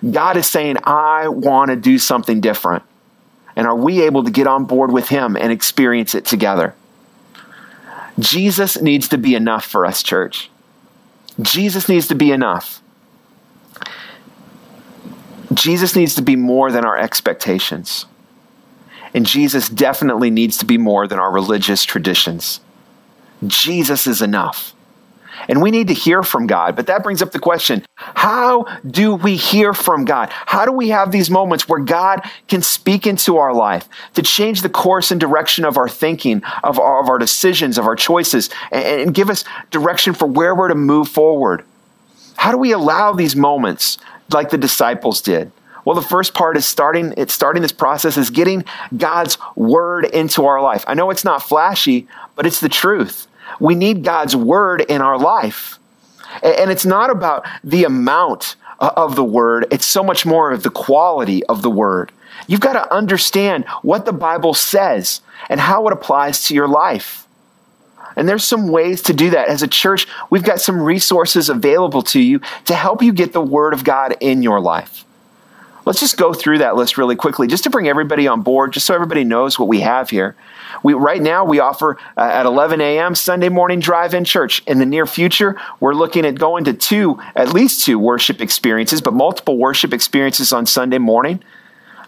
God 0.08 0.36
is 0.36 0.46
saying, 0.46 0.76
I 0.84 1.28
want 1.28 1.70
to 1.70 1.76
do 1.76 1.98
something 1.98 2.40
different. 2.40 2.82
And 3.56 3.66
are 3.66 3.76
we 3.76 4.02
able 4.02 4.24
to 4.24 4.30
get 4.30 4.46
on 4.46 4.64
board 4.64 4.92
with 4.92 5.08
Him 5.08 5.36
and 5.36 5.52
experience 5.52 6.14
it 6.14 6.24
together? 6.24 6.74
Jesus 8.18 8.80
needs 8.80 9.08
to 9.08 9.18
be 9.18 9.34
enough 9.34 9.64
for 9.64 9.84
us, 9.84 10.02
church. 10.02 10.50
Jesus 11.40 11.88
needs 11.88 12.06
to 12.08 12.14
be 12.14 12.32
enough. 12.32 12.82
Jesus 15.52 15.96
needs 15.96 16.14
to 16.14 16.22
be 16.22 16.36
more 16.36 16.70
than 16.70 16.84
our 16.84 16.98
expectations. 16.98 18.06
And 19.12 19.26
Jesus 19.26 19.68
definitely 19.68 20.30
needs 20.30 20.56
to 20.58 20.64
be 20.64 20.78
more 20.78 21.06
than 21.06 21.18
our 21.18 21.32
religious 21.32 21.84
traditions. 21.84 22.60
Jesus 23.46 24.06
is 24.06 24.22
enough. 24.22 24.74
And 25.48 25.62
we 25.62 25.70
need 25.70 25.88
to 25.88 25.94
hear 25.94 26.22
from 26.22 26.46
God. 26.46 26.76
But 26.76 26.86
that 26.86 27.02
brings 27.02 27.22
up 27.22 27.32
the 27.32 27.38
question 27.38 27.84
how 27.96 28.64
do 28.86 29.14
we 29.14 29.36
hear 29.36 29.72
from 29.74 30.04
God? 30.04 30.30
How 30.30 30.64
do 30.64 30.72
we 30.72 30.88
have 30.90 31.12
these 31.12 31.30
moments 31.30 31.68
where 31.68 31.80
God 31.80 32.22
can 32.48 32.62
speak 32.62 33.06
into 33.06 33.36
our 33.36 33.54
life 33.54 33.88
to 34.14 34.22
change 34.22 34.62
the 34.62 34.68
course 34.68 35.10
and 35.10 35.20
direction 35.20 35.64
of 35.64 35.76
our 35.76 35.88
thinking, 35.88 36.42
of 36.62 36.78
our, 36.78 37.02
of 37.02 37.08
our 37.08 37.18
decisions, 37.18 37.78
of 37.78 37.86
our 37.86 37.96
choices, 37.96 38.50
and, 38.70 38.84
and 38.84 39.14
give 39.14 39.30
us 39.30 39.44
direction 39.70 40.14
for 40.14 40.26
where 40.26 40.54
we're 40.54 40.68
to 40.68 40.74
move 40.74 41.08
forward? 41.08 41.64
How 42.36 42.52
do 42.52 42.58
we 42.58 42.72
allow 42.72 43.12
these 43.12 43.36
moments 43.36 43.98
like 44.32 44.50
the 44.50 44.58
disciples 44.58 45.20
did? 45.20 45.52
Well, 45.84 45.94
the 45.94 46.02
first 46.02 46.34
part 46.34 46.56
is 46.56 46.66
starting 46.66 47.14
it's 47.16 47.34
starting 47.34 47.62
this 47.62 47.72
process 47.72 48.16
is 48.16 48.30
getting 48.30 48.64
God's 48.96 49.38
word 49.56 50.04
into 50.04 50.44
our 50.46 50.62
life. 50.62 50.84
I 50.86 50.94
know 50.94 51.10
it's 51.10 51.24
not 51.24 51.42
flashy, 51.42 52.06
but 52.36 52.46
it's 52.46 52.60
the 52.60 52.68
truth. 52.68 53.26
We 53.60 53.74
need 53.74 54.02
God's 54.02 54.34
word 54.34 54.80
in 54.80 55.00
our 55.00 55.18
life. 55.18 55.78
And 56.42 56.70
it's 56.70 56.86
not 56.86 57.10
about 57.10 57.46
the 57.62 57.84
amount 57.84 58.56
of 58.78 59.14
the 59.14 59.24
word, 59.24 59.66
it's 59.70 59.84
so 59.84 60.02
much 60.02 60.24
more 60.24 60.50
of 60.50 60.62
the 60.62 60.70
quality 60.70 61.44
of 61.44 61.60
the 61.60 61.70
word. 61.70 62.12
You've 62.46 62.60
got 62.60 62.72
to 62.72 62.92
understand 62.92 63.66
what 63.82 64.06
the 64.06 64.12
Bible 64.12 64.54
says 64.54 65.20
and 65.50 65.60
how 65.60 65.86
it 65.86 65.92
applies 65.92 66.46
to 66.46 66.54
your 66.54 66.68
life. 66.68 67.26
And 68.16 68.28
there's 68.28 68.44
some 68.44 68.68
ways 68.68 69.02
to 69.02 69.12
do 69.12 69.30
that. 69.30 69.48
As 69.48 69.62
a 69.62 69.68
church, 69.68 70.06
we've 70.30 70.42
got 70.42 70.60
some 70.60 70.80
resources 70.80 71.48
available 71.48 72.02
to 72.04 72.20
you 72.20 72.40
to 72.64 72.74
help 72.74 73.02
you 73.02 73.12
get 73.12 73.32
the 73.32 73.40
Word 73.40 73.72
of 73.72 73.84
God 73.84 74.16
in 74.20 74.42
your 74.42 74.60
life. 74.60 75.04
Let's 75.86 76.00
just 76.00 76.16
go 76.16 76.34
through 76.34 76.58
that 76.58 76.76
list 76.76 76.98
really 76.98 77.16
quickly, 77.16 77.46
just 77.46 77.64
to 77.64 77.70
bring 77.70 77.88
everybody 77.88 78.26
on 78.26 78.42
board, 78.42 78.72
just 78.72 78.86
so 78.86 78.94
everybody 78.94 79.24
knows 79.24 79.58
what 79.58 79.68
we 79.68 79.80
have 79.80 80.10
here. 80.10 80.36
We, 80.82 80.94
right 80.94 81.20
now, 81.20 81.44
we 81.44 81.58
offer 81.58 81.98
uh, 82.16 82.20
at 82.20 82.46
11 82.46 82.80
a.m. 82.80 83.14
Sunday 83.14 83.48
morning 83.48 83.80
drive-in 83.80 84.24
church. 84.24 84.62
In 84.66 84.78
the 84.78 84.86
near 84.86 85.06
future, 85.06 85.60
we're 85.80 85.94
looking 85.94 86.24
at 86.24 86.38
going 86.38 86.64
to 86.64 86.72
two, 86.72 87.20
at 87.34 87.52
least 87.52 87.84
two 87.84 87.98
worship 87.98 88.40
experiences, 88.40 89.00
but 89.00 89.14
multiple 89.14 89.56
worship 89.56 89.92
experiences 89.92 90.52
on 90.52 90.66
Sunday 90.66 90.98
morning. 90.98 91.42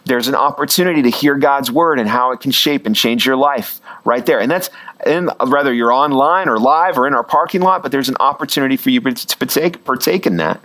There's 0.05 0.27
an 0.27 0.35
opportunity 0.35 1.01
to 1.03 1.09
hear 1.09 1.35
God's 1.35 1.71
word 1.71 1.97
and 1.97 2.09
how 2.09 2.31
it 2.31 2.41
can 2.41 2.51
shape 2.51 2.85
and 2.85 2.95
change 2.95 3.25
your 3.25 3.37
life 3.37 3.79
right 4.03 4.25
there. 4.25 4.39
And 4.39 4.51
that's 4.51 4.69
in, 5.05 5.29
whether 5.47 5.73
you're 5.73 5.93
online 5.93 6.49
or 6.49 6.59
live 6.59 6.97
or 6.97 7.07
in 7.07 7.13
our 7.13 7.23
parking 7.23 7.61
lot, 7.61 7.83
but 7.83 7.91
there's 7.91 8.09
an 8.09 8.17
opportunity 8.19 8.75
for 8.75 8.89
you 8.89 8.99
to 8.99 9.37
partake, 9.37 9.83
partake 9.85 10.27
in 10.27 10.37
that. 10.37 10.61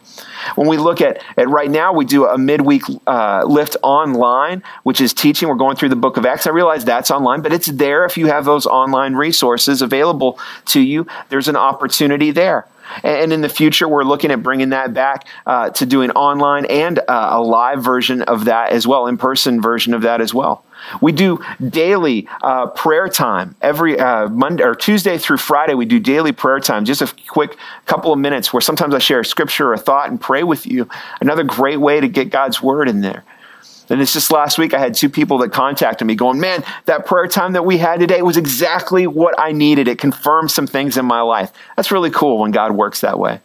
When 0.56 0.68
we 0.68 0.76
look 0.76 1.00
at, 1.00 1.22
at 1.36 1.48
right 1.48 1.70
now, 1.70 1.92
we 1.92 2.04
do 2.04 2.26
a 2.26 2.38
midweek 2.38 2.82
uh, 3.06 3.44
lift 3.46 3.76
online, 3.82 4.62
which 4.82 5.00
is 5.00 5.12
teaching. 5.12 5.48
We're 5.48 5.54
going 5.54 5.76
through 5.76 5.90
the 5.90 5.96
book 5.96 6.16
of 6.16 6.26
Acts. 6.26 6.46
I 6.46 6.50
realize 6.50 6.84
that's 6.84 7.10
online, 7.10 7.42
but 7.42 7.52
it's 7.52 7.68
there 7.68 8.04
if 8.04 8.16
you 8.16 8.26
have 8.26 8.44
those 8.44 8.66
online 8.66 9.14
resources 9.14 9.82
available 9.82 10.38
to 10.66 10.80
you. 10.80 11.06
There's 11.28 11.48
an 11.48 11.56
opportunity 11.56 12.30
there. 12.30 12.66
And 13.02 13.32
in 13.32 13.42
the 13.42 13.48
future, 13.48 13.86
we're 13.86 14.04
looking 14.04 14.30
at 14.30 14.42
bringing 14.42 14.70
that 14.70 14.94
back 14.94 15.26
uh, 15.46 15.70
to 15.70 15.86
doing 15.86 16.10
online 16.12 16.64
and 16.66 16.98
uh, 16.98 17.28
a 17.32 17.42
live 17.42 17.84
version 17.84 18.22
of 18.22 18.46
that 18.46 18.72
as 18.72 18.86
well, 18.86 19.06
in 19.06 19.18
person 19.18 19.60
version 19.60 19.94
of 19.94 20.02
that 20.02 20.20
as 20.20 20.32
well. 20.32 20.64
We 21.00 21.12
do 21.12 21.42
daily 21.68 22.28
uh, 22.42 22.68
prayer 22.68 23.08
time 23.08 23.54
every 23.60 23.98
uh, 23.98 24.28
Monday 24.28 24.64
or 24.64 24.74
Tuesday 24.74 25.18
through 25.18 25.38
Friday. 25.38 25.74
We 25.74 25.86
do 25.86 25.98
daily 25.98 26.32
prayer 26.32 26.60
time, 26.60 26.84
just 26.84 27.02
a 27.02 27.12
quick 27.28 27.56
couple 27.86 28.12
of 28.12 28.18
minutes 28.18 28.52
where 28.52 28.60
sometimes 28.60 28.94
I 28.94 28.98
share 28.98 29.20
a 29.20 29.24
scripture 29.24 29.68
or 29.68 29.74
a 29.74 29.78
thought 29.78 30.10
and 30.10 30.20
pray 30.20 30.42
with 30.42 30.66
you. 30.66 30.88
Another 31.20 31.44
great 31.44 31.78
way 31.78 32.00
to 32.00 32.08
get 32.08 32.30
God's 32.30 32.62
word 32.62 32.88
in 32.88 33.00
there. 33.00 33.24
And 33.90 34.02
it's 34.02 34.12
just 34.12 34.30
last 34.30 34.58
week 34.58 34.74
I 34.74 34.78
had 34.78 34.94
two 34.94 35.08
people 35.08 35.38
that 35.38 35.52
contacted 35.52 36.06
me 36.06 36.14
going, 36.14 36.40
man, 36.40 36.62
that 36.84 37.06
prayer 37.06 37.26
time 37.26 37.54
that 37.54 37.64
we 37.64 37.78
had 37.78 38.00
today 38.00 38.20
was 38.20 38.36
exactly 38.36 39.06
what 39.06 39.34
I 39.38 39.52
needed. 39.52 39.88
It 39.88 39.98
confirmed 39.98 40.50
some 40.50 40.66
things 40.66 40.96
in 40.96 41.06
my 41.06 41.22
life. 41.22 41.52
That's 41.76 41.90
really 41.90 42.10
cool 42.10 42.38
when 42.38 42.50
God 42.50 42.72
works 42.72 43.00
that 43.00 43.18
way. 43.18 43.40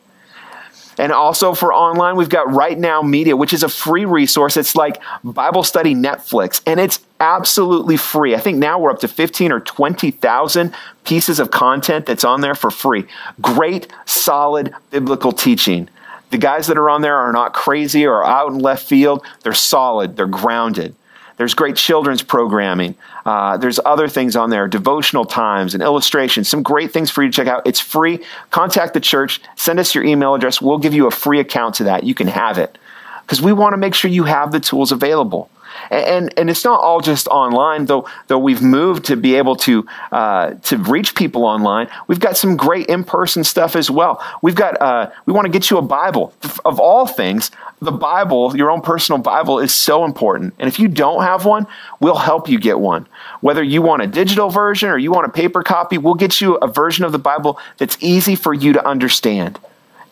And 0.98 1.12
also 1.12 1.54
for 1.54 1.74
online, 1.74 2.16
we've 2.16 2.30
got 2.30 2.52
Right 2.54 2.78
Now 2.78 3.02
Media, 3.02 3.36
which 3.36 3.54
is 3.54 3.64
a 3.64 3.70
free 3.70 4.06
resource. 4.06 4.58
It's 4.58 4.76
like 4.76 5.02
Bible 5.24 5.64
study 5.64 5.96
Netflix, 5.96 6.62
and 6.66 6.80
it's 6.80 7.00
absolutely 7.20 7.98
free. 7.98 8.36
I 8.36 8.40
think 8.40 8.58
now 8.58 8.80
we're 8.80 8.92
up 8.92 9.00
to 9.00 9.08
15 9.08 9.52
or 9.52 9.60
20,000 9.60 10.74
pieces 11.04 11.40
of 11.40 11.52
content 11.52 12.06
that's 12.06 12.24
on 12.24 12.42
there 12.42 12.56
for 12.56 12.70
free. 12.72 13.06
Great, 13.42 13.88
solid 14.06 14.74
biblical 14.92 15.32
teaching. 15.32 15.90
The 16.32 16.38
guys 16.38 16.68
that 16.68 16.78
are 16.78 16.90
on 16.90 17.02
there 17.02 17.18
are 17.18 17.32
not 17.32 17.54
crazy 17.54 18.06
or 18.06 18.26
out 18.26 18.52
in 18.52 18.60
left 18.60 18.88
field. 18.88 19.24
They're 19.44 19.54
solid, 19.54 20.16
they're 20.16 20.26
grounded. 20.26 20.96
There's 21.44 21.56
great 21.56 21.76
children's 21.76 22.22
programming. 22.22 22.96
Uh, 23.26 23.58
there's 23.58 23.78
other 23.84 24.08
things 24.08 24.38
on 24.38 24.50
there, 24.50 24.66
devotional 24.66 25.26
times 25.26 25.74
and 25.74 25.84
illustrations, 25.84 26.48
some 26.48 26.64
great 26.64 26.94
things 26.94 27.12
for 27.12 27.22
you 27.22 27.30
to 27.30 27.36
check 27.36 27.48
out. 27.48 27.68
It's 27.68 27.82
free. 27.82 28.24
Contact 28.50 28.94
the 28.94 29.02
church, 29.02 29.42
send 29.58 29.78
us 29.78 29.94
your 29.94 30.06
email 30.06 30.36
address. 30.36 30.62
We'll 30.62 30.78
give 30.78 30.94
you 30.94 31.06
a 31.06 31.12
free 31.12 31.42
account 31.42 31.76
to 31.76 31.84
that. 31.84 32.06
You 32.06 32.16
can 32.16 32.28
have 32.28 32.58
it 32.58 32.78
because 33.24 33.42
we 33.42 33.52
want 33.52 33.74
to 33.74 33.78
make 33.78 33.94
sure 33.94 34.10
you 34.10 34.24
have 34.24 34.54
the 34.54 34.62
tools 34.62 34.94
available. 34.94 35.50
And, 35.90 36.34
and 36.38 36.50
it's 36.50 36.64
not 36.64 36.80
all 36.80 37.02
just 37.02 37.28
online, 37.28 37.86
though. 37.86 38.08
Though 38.28 38.40
we've 38.40 38.62
moved 38.62 39.06
to 39.06 39.16
be 39.16 39.36
able 39.36 39.56
to 39.58 39.86
uh, 40.12 40.52
to 40.64 40.78
reach 40.78 41.16
people 41.16 41.44
online, 41.46 41.90
we've 42.08 42.20
got 42.20 42.38
some 42.38 42.58
great 42.58 42.88
in 42.88 43.04
person 43.04 43.44
stuff 43.44 43.76
as 43.76 43.90
well. 43.90 44.24
We've 44.42 44.56
got 44.56 44.82
uh, 44.82 45.12
we 45.26 45.34
want 45.34 45.46
to 45.46 45.52
get 45.52 45.70
you 45.70 45.78
a 45.78 45.82
Bible. 45.82 46.34
Of 46.66 46.80
all 46.80 47.08
things, 47.08 47.52
the 47.82 47.92
Bible, 47.92 48.56
your 48.56 48.72
own 48.72 48.82
personal 48.82 49.22
Bible, 49.22 49.60
is 49.60 49.74
so 49.74 50.06
important. 50.06 50.54
And 50.60 50.68
if 50.68 50.80
you 50.80 50.88
don't 50.88 51.24
have 51.24 51.46
one, 51.46 51.68
we'll 52.00 52.16
help 52.16 52.50
you 52.50 52.60
get 52.60 52.80
one. 52.80 53.08
Whether 53.42 53.64
you 53.64 53.82
want 53.82 54.02
a 54.02 54.08
digital 54.08 54.50
version 54.50 54.90
or 54.90 54.98
you 54.98 55.12
want 55.12 55.28
a 55.28 55.32
paper 55.32 55.64
copy, 55.64 55.98
we'll 55.98 56.14
get 56.14 56.42
you 56.42 56.56
a 56.56 56.68
version 56.68 57.06
of 57.06 57.12
the 57.12 57.20
Bible 57.20 57.60
that's 57.78 57.98
easy 58.00 58.36
for 58.36 58.54
you 58.54 58.74
to 58.74 58.88
understand 58.88 59.60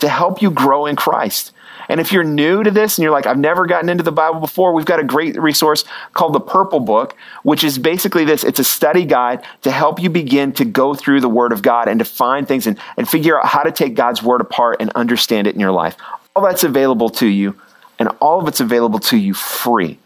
to 0.01 0.09
help 0.09 0.41
you 0.41 0.51
grow 0.51 0.85
in 0.85 0.95
Christ. 0.95 1.53
And 1.91 1.99
if 1.99 2.13
you're 2.13 2.23
new 2.23 2.63
to 2.63 2.71
this 2.71 2.97
and 2.97 3.03
you're 3.03 3.11
like, 3.11 3.25
I've 3.25 3.37
never 3.37 3.65
gotten 3.65 3.89
into 3.89 4.01
the 4.01 4.13
Bible 4.13 4.39
before, 4.39 4.71
we've 4.71 4.85
got 4.85 5.01
a 5.01 5.03
great 5.03 5.35
resource 5.35 5.83
called 6.13 6.31
the 6.31 6.39
Purple 6.39 6.79
Book, 6.79 7.17
which 7.43 7.65
is 7.65 7.77
basically 7.77 8.23
this 8.23 8.45
it's 8.45 8.59
a 8.59 8.63
study 8.63 9.03
guide 9.03 9.43
to 9.63 9.71
help 9.71 10.01
you 10.01 10.09
begin 10.09 10.53
to 10.53 10.63
go 10.63 10.93
through 10.93 11.19
the 11.19 11.27
Word 11.27 11.51
of 11.51 11.61
God 11.61 11.89
and 11.89 11.99
to 11.99 12.05
find 12.05 12.47
things 12.47 12.65
and, 12.65 12.79
and 12.95 13.09
figure 13.09 13.37
out 13.37 13.45
how 13.45 13.63
to 13.63 13.73
take 13.73 13.95
God's 13.95 14.23
Word 14.23 14.39
apart 14.39 14.77
and 14.79 14.89
understand 14.91 15.47
it 15.47 15.53
in 15.53 15.59
your 15.59 15.73
life. 15.73 15.97
All 16.33 16.43
that's 16.43 16.63
available 16.63 17.09
to 17.09 17.27
you, 17.27 17.59
and 17.99 18.07
all 18.21 18.39
of 18.39 18.47
it's 18.47 18.61
available 18.61 18.99
to 18.99 19.17
you 19.17 19.33
free. 19.33 19.99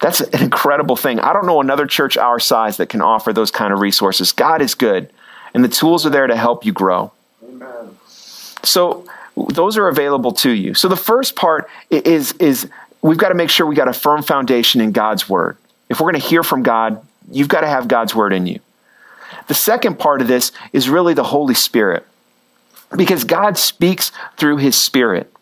That's 0.00 0.20
an 0.20 0.42
incredible 0.42 0.96
thing. 0.96 1.20
I 1.20 1.32
don't 1.32 1.46
know 1.46 1.60
another 1.60 1.86
church 1.86 2.16
our 2.16 2.40
size 2.40 2.76
that 2.78 2.88
can 2.88 3.02
offer 3.02 3.32
those 3.32 3.52
kind 3.52 3.72
of 3.72 3.78
resources. 3.78 4.32
God 4.32 4.62
is 4.62 4.74
good, 4.74 5.12
and 5.54 5.62
the 5.62 5.68
tools 5.68 6.04
are 6.04 6.10
there 6.10 6.26
to 6.26 6.36
help 6.36 6.66
you 6.66 6.72
grow. 6.72 7.12
Amen. 7.40 7.96
So, 8.64 9.06
those 9.50 9.76
are 9.76 9.88
available 9.88 10.32
to 10.32 10.50
you. 10.50 10.74
So 10.74 10.88
the 10.88 10.96
first 10.96 11.36
part 11.36 11.68
is 11.90 12.32
is 12.32 12.68
we've 13.02 13.18
got 13.18 13.30
to 13.30 13.34
make 13.34 13.50
sure 13.50 13.66
we 13.66 13.74
got 13.74 13.88
a 13.88 13.92
firm 13.92 14.22
foundation 14.22 14.80
in 14.80 14.92
God's 14.92 15.28
word. 15.28 15.56
If 15.88 16.00
we're 16.00 16.10
going 16.10 16.20
to 16.20 16.28
hear 16.28 16.42
from 16.42 16.62
God, 16.62 17.04
you've 17.30 17.48
got 17.48 17.62
to 17.62 17.66
have 17.66 17.88
God's 17.88 18.14
word 18.14 18.32
in 18.32 18.46
you. 18.46 18.60
The 19.48 19.54
second 19.54 19.98
part 19.98 20.20
of 20.20 20.28
this 20.28 20.52
is 20.72 20.88
really 20.88 21.14
the 21.14 21.24
Holy 21.24 21.54
Spirit. 21.54 22.06
Because 22.96 23.24
God 23.24 23.56
speaks 23.56 24.12
through 24.36 24.58
his 24.58 24.76
spirit. 24.76 25.32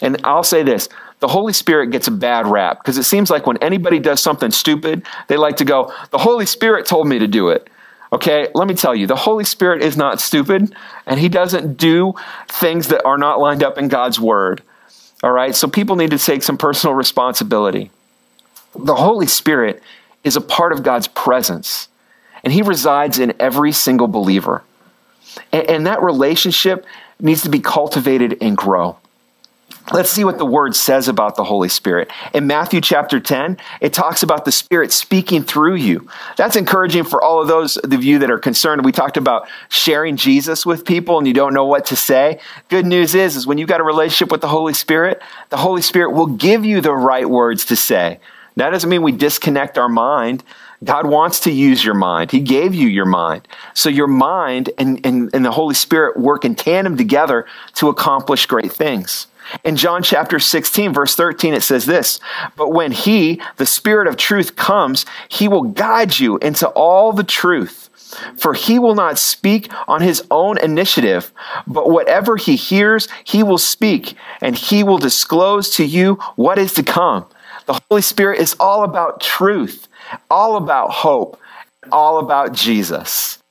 And 0.00 0.20
I'll 0.24 0.44
say 0.44 0.62
this, 0.62 0.88
the 1.20 1.28
Holy 1.28 1.52
Spirit 1.52 1.90
gets 1.90 2.06
a 2.06 2.12
bad 2.12 2.46
rap 2.46 2.78
because 2.78 2.98
it 2.98 3.02
seems 3.02 3.30
like 3.30 3.46
when 3.46 3.56
anybody 3.58 3.98
does 3.98 4.20
something 4.20 4.50
stupid, 4.50 5.02
they 5.26 5.36
like 5.36 5.56
to 5.56 5.64
go, 5.64 5.92
"The 6.10 6.18
Holy 6.18 6.46
Spirit 6.46 6.86
told 6.86 7.08
me 7.08 7.18
to 7.18 7.26
do 7.26 7.48
it." 7.48 7.68
Okay, 8.12 8.48
let 8.54 8.66
me 8.66 8.74
tell 8.74 8.94
you, 8.94 9.06
the 9.06 9.16
Holy 9.16 9.44
Spirit 9.44 9.82
is 9.82 9.96
not 9.96 10.20
stupid, 10.20 10.74
and 11.06 11.20
He 11.20 11.28
doesn't 11.28 11.76
do 11.76 12.14
things 12.48 12.88
that 12.88 13.04
are 13.04 13.18
not 13.18 13.38
lined 13.38 13.62
up 13.62 13.76
in 13.76 13.88
God's 13.88 14.18
Word. 14.18 14.62
All 15.22 15.32
right, 15.32 15.54
so 15.54 15.68
people 15.68 15.96
need 15.96 16.10
to 16.12 16.18
take 16.18 16.42
some 16.42 16.56
personal 16.56 16.94
responsibility. 16.94 17.90
The 18.74 18.94
Holy 18.94 19.26
Spirit 19.26 19.82
is 20.24 20.36
a 20.36 20.40
part 20.40 20.72
of 20.72 20.82
God's 20.82 21.08
presence, 21.08 21.88
and 22.42 22.52
He 22.52 22.62
resides 22.62 23.18
in 23.18 23.34
every 23.38 23.72
single 23.72 24.08
believer. 24.08 24.62
And, 25.52 25.68
and 25.68 25.86
that 25.86 26.02
relationship 26.02 26.86
needs 27.20 27.42
to 27.42 27.50
be 27.50 27.60
cultivated 27.60 28.38
and 28.40 28.56
grow. 28.56 28.96
Let's 29.92 30.10
see 30.10 30.24
what 30.24 30.38
the 30.38 30.44
word 30.44 30.76
says 30.76 31.08
about 31.08 31.36
the 31.36 31.44
Holy 31.44 31.68
Spirit. 31.68 32.10
In 32.34 32.46
Matthew 32.46 32.80
chapter 32.80 33.20
10, 33.20 33.56
it 33.80 33.92
talks 33.92 34.22
about 34.22 34.44
the 34.44 34.52
Spirit 34.52 34.92
speaking 34.92 35.42
through 35.42 35.76
you. 35.76 36.08
That's 36.36 36.56
encouraging 36.56 37.04
for 37.04 37.22
all 37.22 37.40
of 37.40 37.48
those 37.48 37.76
of 37.78 38.04
you 38.04 38.18
that 38.18 38.30
are 38.30 38.38
concerned. 38.38 38.84
We 38.84 38.92
talked 38.92 39.16
about 39.16 39.48
sharing 39.70 40.16
Jesus 40.16 40.66
with 40.66 40.84
people 40.84 41.16
and 41.18 41.26
you 41.26 41.32
don't 41.32 41.54
know 41.54 41.64
what 41.64 41.86
to 41.86 41.96
say. 41.96 42.38
Good 42.68 42.84
news 42.84 43.14
is, 43.14 43.34
is 43.34 43.46
when 43.46 43.56
you've 43.56 43.68
got 43.68 43.80
a 43.80 43.84
relationship 43.84 44.30
with 44.30 44.42
the 44.42 44.48
Holy 44.48 44.74
Spirit, 44.74 45.22
the 45.48 45.56
Holy 45.56 45.82
Spirit 45.82 46.10
will 46.10 46.26
give 46.26 46.64
you 46.64 46.80
the 46.80 46.94
right 46.94 47.28
words 47.28 47.64
to 47.66 47.76
say. 47.76 48.20
That 48.56 48.70
doesn't 48.70 48.90
mean 48.90 49.02
we 49.02 49.12
disconnect 49.12 49.78
our 49.78 49.88
mind 49.88 50.42
God 50.84 51.06
wants 51.06 51.40
to 51.40 51.50
use 51.50 51.84
your 51.84 51.94
mind. 51.94 52.30
He 52.30 52.40
gave 52.40 52.74
you 52.74 52.86
your 52.86 53.04
mind. 53.04 53.48
So 53.74 53.88
your 53.88 54.06
mind 54.06 54.70
and, 54.78 55.04
and, 55.04 55.30
and 55.34 55.44
the 55.44 55.50
Holy 55.50 55.74
Spirit 55.74 56.16
work 56.16 56.44
in 56.44 56.54
tandem 56.54 56.96
together 56.96 57.46
to 57.76 57.88
accomplish 57.88 58.46
great 58.46 58.72
things. 58.72 59.26
In 59.64 59.76
John 59.76 60.02
chapter 60.02 60.38
16, 60.38 60.92
verse 60.92 61.14
13, 61.14 61.54
it 61.54 61.62
says 61.62 61.86
this 61.86 62.20
But 62.56 62.70
when 62.70 62.92
He, 62.92 63.40
the 63.56 63.66
Spirit 63.66 64.08
of 64.08 64.16
truth, 64.16 64.56
comes, 64.56 65.06
He 65.28 65.48
will 65.48 65.62
guide 65.62 66.18
you 66.18 66.38
into 66.38 66.68
all 66.68 67.12
the 67.12 67.24
truth. 67.24 67.88
For 68.38 68.54
he 68.54 68.78
will 68.78 68.94
not 68.94 69.18
speak 69.18 69.70
on 69.86 70.00
his 70.00 70.22
own 70.30 70.56
initiative, 70.58 71.30
but 71.66 71.90
whatever 71.90 72.36
he 72.36 72.56
hears, 72.56 73.06
he 73.24 73.42
will 73.42 73.58
speak, 73.58 74.16
and 74.40 74.56
he 74.56 74.82
will 74.82 74.96
disclose 74.96 75.68
to 75.76 75.84
you 75.84 76.14
what 76.34 76.58
is 76.58 76.72
to 76.74 76.82
come. 76.82 77.26
The 77.66 77.78
Holy 77.90 78.00
Spirit 78.00 78.40
is 78.40 78.56
all 78.58 78.82
about 78.82 79.20
truth, 79.20 79.88
all 80.30 80.56
about 80.56 80.90
hope, 80.90 81.38
all 81.92 82.18
about 82.18 82.54
Jesus. 82.54 83.42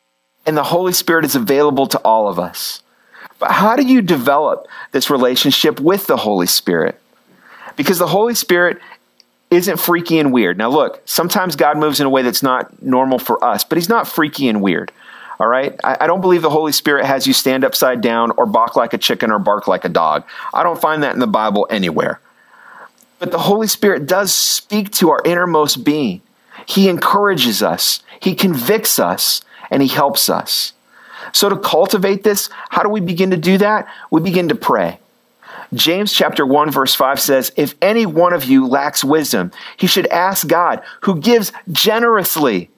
And 0.45 0.57
the 0.57 0.63
Holy 0.63 0.93
Spirit 0.93 1.25
is 1.25 1.35
available 1.35 1.85
to 1.87 1.99
all 1.99 2.27
of 2.27 2.39
us. 2.39 2.81
But 3.39 3.51
how 3.51 3.75
do 3.75 3.83
you 3.83 4.01
develop 4.01 4.67
this 4.91 5.09
relationship 5.09 5.79
with 5.79 6.07
the 6.07 6.17
Holy 6.17 6.47
Spirit? 6.47 6.99
Because 7.75 7.99
the 7.99 8.07
Holy 8.07 8.33
Spirit 8.33 8.79
isn't 9.51 9.77
freaky 9.77 10.19
and 10.19 10.33
weird. 10.33 10.57
Now, 10.57 10.69
look, 10.69 11.01
sometimes 11.05 11.55
God 11.55 11.77
moves 11.77 11.99
in 11.99 12.05
a 12.05 12.09
way 12.09 12.21
that's 12.21 12.43
not 12.43 12.81
normal 12.81 13.19
for 13.19 13.43
us, 13.43 13.63
but 13.63 13.77
He's 13.77 13.89
not 13.89 14.07
freaky 14.07 14.49
and 14.49 14.61
weird. 14.61 14.91
All 15.39 15.47
right? 15.47 15.79
I, 15.83 15.97
I, 16.01 16.07
don't 16.07 16.21
believe 16.21 16.41
the 16.41 16.49
Holy 16.49 16.71
Spirit 16.71 17.05
has 17.05 17.27
you 17.27 17.33
stand 17.33 17.63
upside 17.63 18.01
down 18.01 18.31
or 18.37 18.47
balk 18.47 18.75
like 18.75 18.93
a 18.93 18.97
chicken 18.97 19.31
or 19.31 19.37
bark 19.37 19.67
like 19.67 19.85
a 19.85 19.89
dog. 19.89 20.23
I 20.53 20.63
don't 20.63 20.81
find 20.81 21.03
that 21.03 21.13
in 21.13 21.19
the 21.19 21.27
Bible 21.27 21.67
anywhere. 21.69 22.19
But 23.19 23.31
the 23.31 23.39
Holy 23.39 23.67
Spirit 23.67 24.07
does 24.07 24.33
speak 24.33 24.91
to 24.93 25.11
our 25.11 25.21
innermost 25.23 25.83
being. 25.83 26.21
He 26.65 26.89
encourages 26.89 27.61
us, 27.61 28.01
He 28.19 28.35
convicts 28.35 28.99
us, 28.99 29.41
and 29.69 29.81
He 29.81 29.87
helps 29.87 30.29
us. 30.29 30.73
So, 31.33 31.49
to 31.49 31.57
cultivate 31.57 32.23
this, 32.23 32.49
how 32.69 32.83
do 32.83 32.89
we 32.89 33.01
begin 33.01 33.31
to 33.31 33.37
do 33.37 33.57
that? 33.57 33.87
We 34.11 34.21
begin 34.21 34.49
to 34.49 34.55
pray. 34.55 34.99
James 35.73 36.13
chapter 36.13 36.45
1 36.45 36.71
verse 36.71 36.95
5 36.95 37.19
says, 37.19 37.51
If 37.55 37.75
any 37.81 38.05
one 38.05 38.33
of 38.33 38.45
you 38.45 38.67
lacks 38.67 39.03
wisdom, 39.03 39.51
he 39.75 39.87
should 39.87 40.07
ask 40.07 40.47
God, 40.47 40.81
who 41.01 41.19
gives 41.19 41.51
generously. 41.71 42.69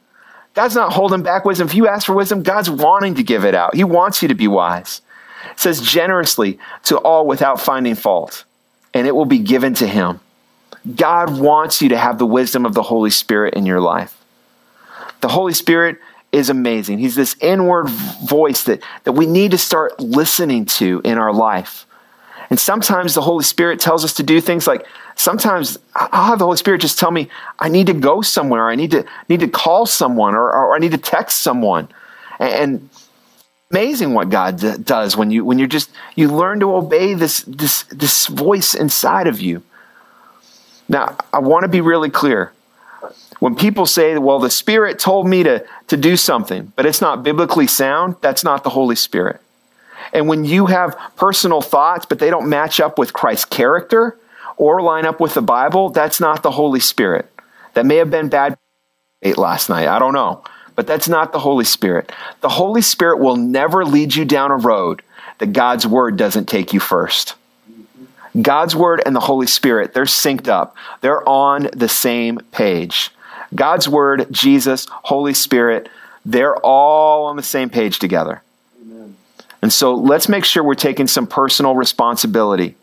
God's 0.56 0.76
not 0.76 0.94
holding 0.94 1.22
back 1.22 1.46
wisdom. 1.46 1.68
If 1.68 1.76
you 1.76 1.88
ask 1.88 2.06
for 2.06 2.16
wisdom, 2.16 2.42
God's 2.42 2.70
wanting 2.70 3.16
to 3.16 3.24
give 3.24 3.46
it 3.46 3.54
out. 3.54 3.76
He 3.76 3.84
wants 3.84 4.22
you 4.22 4.28
to 4.28 4.36
be 4.36 4.48
wise. 4.48 5.02
It 5.52 5.60
says 5.60 5.82
generously 5.82 6.60
to 6.86 6.98
all 6.98 7.28
without 7.28 7.62
finding 7.62 7.96
fault, 7.96 8.44
and 8.94 9.08
it 9.08 9.16
will 9.16 9.26
be 9.26 9.40
given 9.40 9.74
to 9.76 9.88
him. 9.88 10.20
God 10.96 11.40
wants 11.40 11.82
you 11.82 11.90
to 11.90 11.98
have 11.98 12.18
the 12.18 12.26
wisdom 12.26 12.66
of 12.66 12.74
the 12.74 12.84
Holy 12.84 13.10
Spirit 13.10 13.54
in 13.54 13.66
your 13.66 13.82
life. 13.82 14.16
The 15.22 15.28
Holy 15.28 15.54
Spirit 15.54 16.00
is 16.32 16.50
amazing. 16.50 17.00
He's 17.00 17.16
this 17.16 17.36
inward 17.42 17.90
voice 17.90 18.64
that, 18.64 18.84
that 19.04 19.14
we 19.14 19.26
need 19.26 19.52
to 19.52 19.58
start 19.58 20.00
listening 20.00 20.66
to 20.66 21.02
in 21.04 21.18
our 21.18 21.34
life. 21.34 21.86
And 22.50 22.60
sometimes 22.60 23.14
the 23.14 23.22
Holy 23.22 23.44
Spirit 23.44 23.80
tells 23.80 24.04
us 24.04 24.14
to 24.16 24.24
do 24.24 24.42
things 24.42 24.66
like 24.66 24.86
sometimes 25.16 25.78
I'll 25.96 26.26
have 26.26 26.40
the 26.40 26.46
Holy 26.46 26.58
Spirit 26.58 26.82
just 26.82 26.98
tell 26.98 27.12
me 27.12 27.30
I 27.60 27.70
need 27.70 27.88
to 27.88 27.94
go 27.94 28.22
somewhere, 28.22 28.70
I 28.70 28.76
need 28.76 28.92
to 28.92 29.06
need 29.28 29.42
to 29.42 29.48
call 29.48 29.86
someone, 29.86 30.34
or, 30.34 30.52
or 30.52 30.76
I 30.76 30.80
need 30.80 30.92
to 30.92 30.98
text 30.98 31.40
someone. 31.40 31.90
And, 32.40 32.54
and 32.54 32.90
amazing 33.72 34.14
what 34.14 34.30
God 34.30 34.60
d- 34.60 34.78
does 34.82 35.16
when 35.16 35.30
you 35.30 35.46
when 35.46 35.60
you're 35.60 35.68
just 35.68 35.92
you 36.16 36.28
learn 36.30 36.60
to 36.62 36.74
obey 36.74 37.14
this 37.14 37.42
this 37.42 37.84
this 37.84 38.28
voice 38.28 38.74
inside 38.74 39.28
of 39.28 39.40
you. 39.42 39.64
Now, 40.88 41.18
I 41.32 41.38
want 41.40 41.64
to 41.64 41.70
be 41.70 41.82
really 41.82 42.10
clear. 42.10 42.52
When 43.40 43.56
people 43.56 43.86
say, 43.86 44.18
well, 44.18 44.40
the 44.40 44.50
Spirit 44.50 45.00
told 45.00 45.28
me 45.28 45.44
to, 45.44 45.66
to 45.88 45.98
do 45.98 46.18
something, 46.18 46.74
but 46.76 46.86
it's 46.86 47.02
not 47.02 47.24
biblically 47.24 47.68
sound, 47.68 48.18
that's 48.22 48.44
not 48.44 48.64
the 48.64 48.70
Holy 48.72 48.96
Spirit. 48.96 49.42
And 50.14 50.28
when 50.28 50.44
you 50.46 50.68
have 50.68 50.98
personal 51.16 51.62
thoughts, 51.62 52.06
but 52.06 52.20
they 52.20 52.30
don't 52.30 52.50
match 52.50 52.80
up 52.80 52.98
with 52.98 53.14
Christ's 53.14 53.46
character 53.46 54.18
or 54.58 54.82
line 54.82 55.06
up 55.06 55.20
with 55.20 55.36
the 55.36 55.42
Bible, 55.42 55.90
that's 55.90 56.20
not 56.20 56.44
the 56.44 56.52
Holy 56.52 56.80
Spirit. 56.80 57.32
That 57.76 57.86
may 57.86 57.96
have 57.96 58.12
been 58.12 58.30
bad 58.30 58.58
last 59.38 59.70
night. 59.70 59.88
I 59.88 60.00
don't 60.00 60.14
know. 60.14 60.44
But 60.76 60.88
that's 60.88 61.10
not 61.10 61.32
the 61.32 61.40
Holy 61.40 61.66
Spirit. 61.66 62.12
The 62.42 62.50
Holy 62.50 62.82
Spirit 62.82 63.20
will 63.20 63.36
never 63.36 63.86
lead 63.86 64.16
you 64.16 64.26
down 64.26 64.52
a 64.52 64.58
road 64.58 65.02
that 65.40 65.54
God's 65.54 65.86
word 65.86 66.18
doesn't 66.18 66.48
take 66.48 66.74
you 66.74 66.80
first. 66.80 67.36
God's 68.42 68.76
word 68.76 69.02
and 69.06 69.16
the 69.16 69.22
Holy 69.22 69.48
Spirit, 69.48 69.94
they're 69.94 70.06
synced 70.06 70.48
up. 70.48 70.76
They're 71.02 71.28
on 71.28 71.70
the 71.74 71.90
same 71.90 72.40
page. 72.52 73.12
God's 73.54 73.90
word, 73.90 74.28
Jesus, 74.32 74.88
Holy 74.90 75.34
Spirit, 75.34 75.90
they're 76.26 76.58
all 76.58 77.26
on 77.26 77.36
the 77.36 77.44
same 77.44 77.70
page 77.70 78.00
together. 78.00 78.42
And 79.62 79.74
so 79.74 79.96
let's 79.96 80.30
make 80.30 80.46
sure 80.46 80.64
we're 80.64 80.76
taking 80.76 81.08
some 81.08 81.28
personal 81.28 81.76
responsibility 81.76 82.76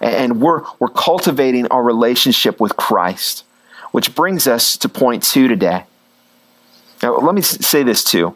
and 0.00 0.40
we're, 0.40 0.62
we're 0.78 0.88
cultivating 0.88 1.66
our 1.68 1.82
relationship 1.82 2.60
with 2.60 2.76
Christ, 2.76 3.44
which 3.92 4.14
brings 4.14 4.46
us 4.46 4.76
to 4.78 4.88
point 4.88 5.22
two 5.22 5.48
today. 5.48 5.84
Now, 7.02 7.16
let 7.18 7.34
me 7.34 7.42
say 7.42 7.82
this 7.82 8.02
too 8.02 8.34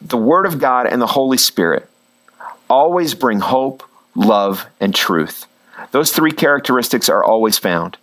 the 0.00 0.16
Word 0.16 0.46
of 0.46 0.58
God 0.58 0.86
and 0.86 1.00
the 1.00 1.06
Holy 1.06 1.38
Spirit 1.38 1.88
always 2.68 3.14
bring 3.14 3.40
hope, 3.40 3.82
love, 4.14 4.66
and 4.80 4.94
truth. 4.94 5.46
Those 5.90 6.12
three 6.12 6.32
characteristics 6.32 7.08
are 7.08 7.22
always 7.22 7.58
found. 7.58 7.96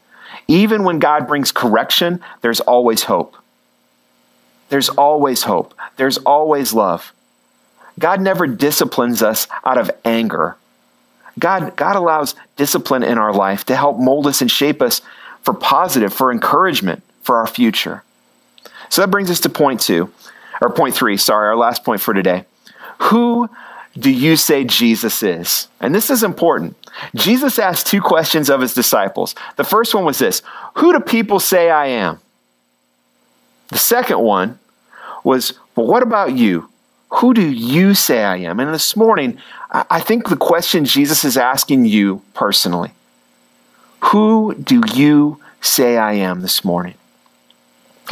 Even 0.47 0.83
when 0.83 0.99
God 0.99 1.27
brings 1.27 1.51
correction, 1.51 2.21
there's 2.41 2.59
always 2.59 3.03
hope. 3.03 3.35
There's 4.69 4.89
always 4.89 5.43
hope. 5.43 5.73
There's 5.97 6.17
always 6.19 6.73
love. 6.73 7.13
God 7.99 8.21
never 8.21 8.47
disciplines 8.47 9.21
us 9.21 9.47
out 9.63 9.77
of 9.77 9.91
anger. 10.03 10.57
God, 11.37 11.75
God 11.75 11.95
allows 11.95 12.35
discipline 12.55 13.03
in 13.03 13.17
our 13.17 13.33
life 13.33 13.65
to 13.65 13.75
help 13.75 13.97
mold 13.97 14.27
us 14.27 14.41
and 14.41 14.49
shape 14.49 14.81
us 14.81 15.01
for 15.41 15.53
positive, 15.53 16.13
for 16.13 16.31
encouragement, 16.31 17.03
for 17.21 17.37
our 17.37 17.47
future. 17.47 18.03
So 18.89 19.01
that 19.01 19.11
brings 19.11 19.31
us 19.31 19.39
to 19.41 19.49
point 19.49 19.79
two, 19.81 20.11
or 20.61 20.69
point 20.69 20.95
three, 20.95 21.17
sorry, 21.17 21.47
our 21.47 21.55
last 21.55 21.83
point 21.83 22.01
for 22.01 22.13
today. 22.13 22.45
Who 22.99 23.49
do 23.97 24.09
you 24.09 24.35
say 24.35 24.63
Jesus 24.63 25.21
is? 25.21 25.67
And 25.79 25.93
this 25.93 26.09
is 26.09 26.23
important. 26.23 26.75
Jesus 27.15 27.59
asked 27.59 27.87
two 27.87 28.01
questions 28.01 28.49
of 28.49 28.61
his 28.61 28.73
disciples. 28.73 29.35
The 29.55 29.63
first 29.63 29.93
one 29.93 30.05
was 30.05 30.19
this 30.19 30.41
Who 30.75 30.93
do 30.93 30.99
people 30.99 31.39
say 31.39 31.69
I 31.69 31.87
am? 31.87 32.19
The 33.69 33.77
second 33.77 34.19
one 34.19 34.59
was, 35.23 35.53
Well, 35.75 35.87
what 35.87 36.03
about 36.03 36.35
you? 36.35 36.69
Who 37.09 37.35
do 37.35 37.47
you 37.47 37.93
say 37.93 38.23
I 38.23 38.37
am? 38.37 38.59
And 38.59 38.73
this 38.73 38.95
morning, 38.95 39.37
I 39.71 39.99
think 39.99 40.29
the 40.29 40.37
question 40.37 40.85
Jesus 40.85 41.23
is 41.23 41.37
asking 41.37 41.85
you 41.85 42.23
personally 42.33 42.91
Who 44.05 44.55
do 44.55 44.81
you 44.93 45.39
say 45.61 45.97
I 45.97 46.13
am 46.13 46.41
this 46.41 46.65
morning? 46.65 46.95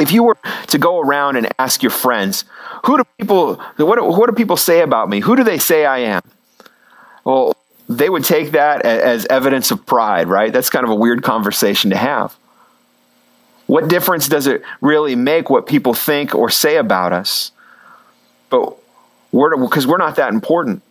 If 0.00 0.12
you 0.12 0.22
were 0.22 0.38
to 0.68 0.78
go 0.78 1.00
around 1.00 1.36
and 1.36 1.48
ask 1.58 1.82
your 1.82 1.90
friends, 1.90 2.44
who 2.84 2.98
do 2.98 3.04
people 3.18 3.54
what 3.76 3.96
do, 3.96 4.04
what 4.04 4.28
do 4.28 4.34
people 4.34 4.56
say 4.56 4.80
about 4.80 5.08
me? 5.08 5.20
Who 5.20 5.36
do 5.36 5.44
they 5.44 5.58
say 5.58 5.86
I 5.86 5.98
am? 5.98 6.22
Well, 7.24 7.56
they 7.88 8.08
would 8.08 8.24
take 8.24 8.52
that 8.52 8.82
as 8.84 9.26
evidence 9.26 9.70
of 9.70 9.86
pride, 9.86 10.28
right? 10.28 10.52
That's 10.52 10.70
kind 10.70 10.84
of 10.84 10.90
a 10.90 10.94
weird 10.94 11.22
conversation 11.22 11.90
to 11.90 11.96
have. 11.96 12.36
What 13.66 13.88
difference 13.88 14.28
does 14.28 14.46
it 14.46 14.62
really 14.80 15.14
make 15.14 15.48
what 15.48 15.66
people 15.66 15.94
think 15.94 16.34
or 16.34 16.50
say 16.50 16.76
about 16.76 17.12
us? 17.12 17.52
But 18.50 18.76
because 19.30 19.86
we're 19.86 19.98
not 19.98 20.16
that 20.16 20.32
important. 20.32 20.82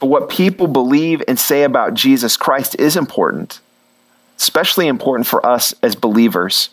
But 0.00 0.06
what 0.08 0.28
people 0.28 0.66
believe 0.66 1.22
and 1.28 1.38
say 1.38 1.62
about 1.62 1.94
Jesus 1.94 2.36
Christ 2.36 2.76
is 2.78 2.96
important, 2.96 3.60
especially 4.36 4.86
important 4.86 5.26
for 5.26 5.44
us 5.46 5.72
as 5.82 5.94
believers. 5.94 6.70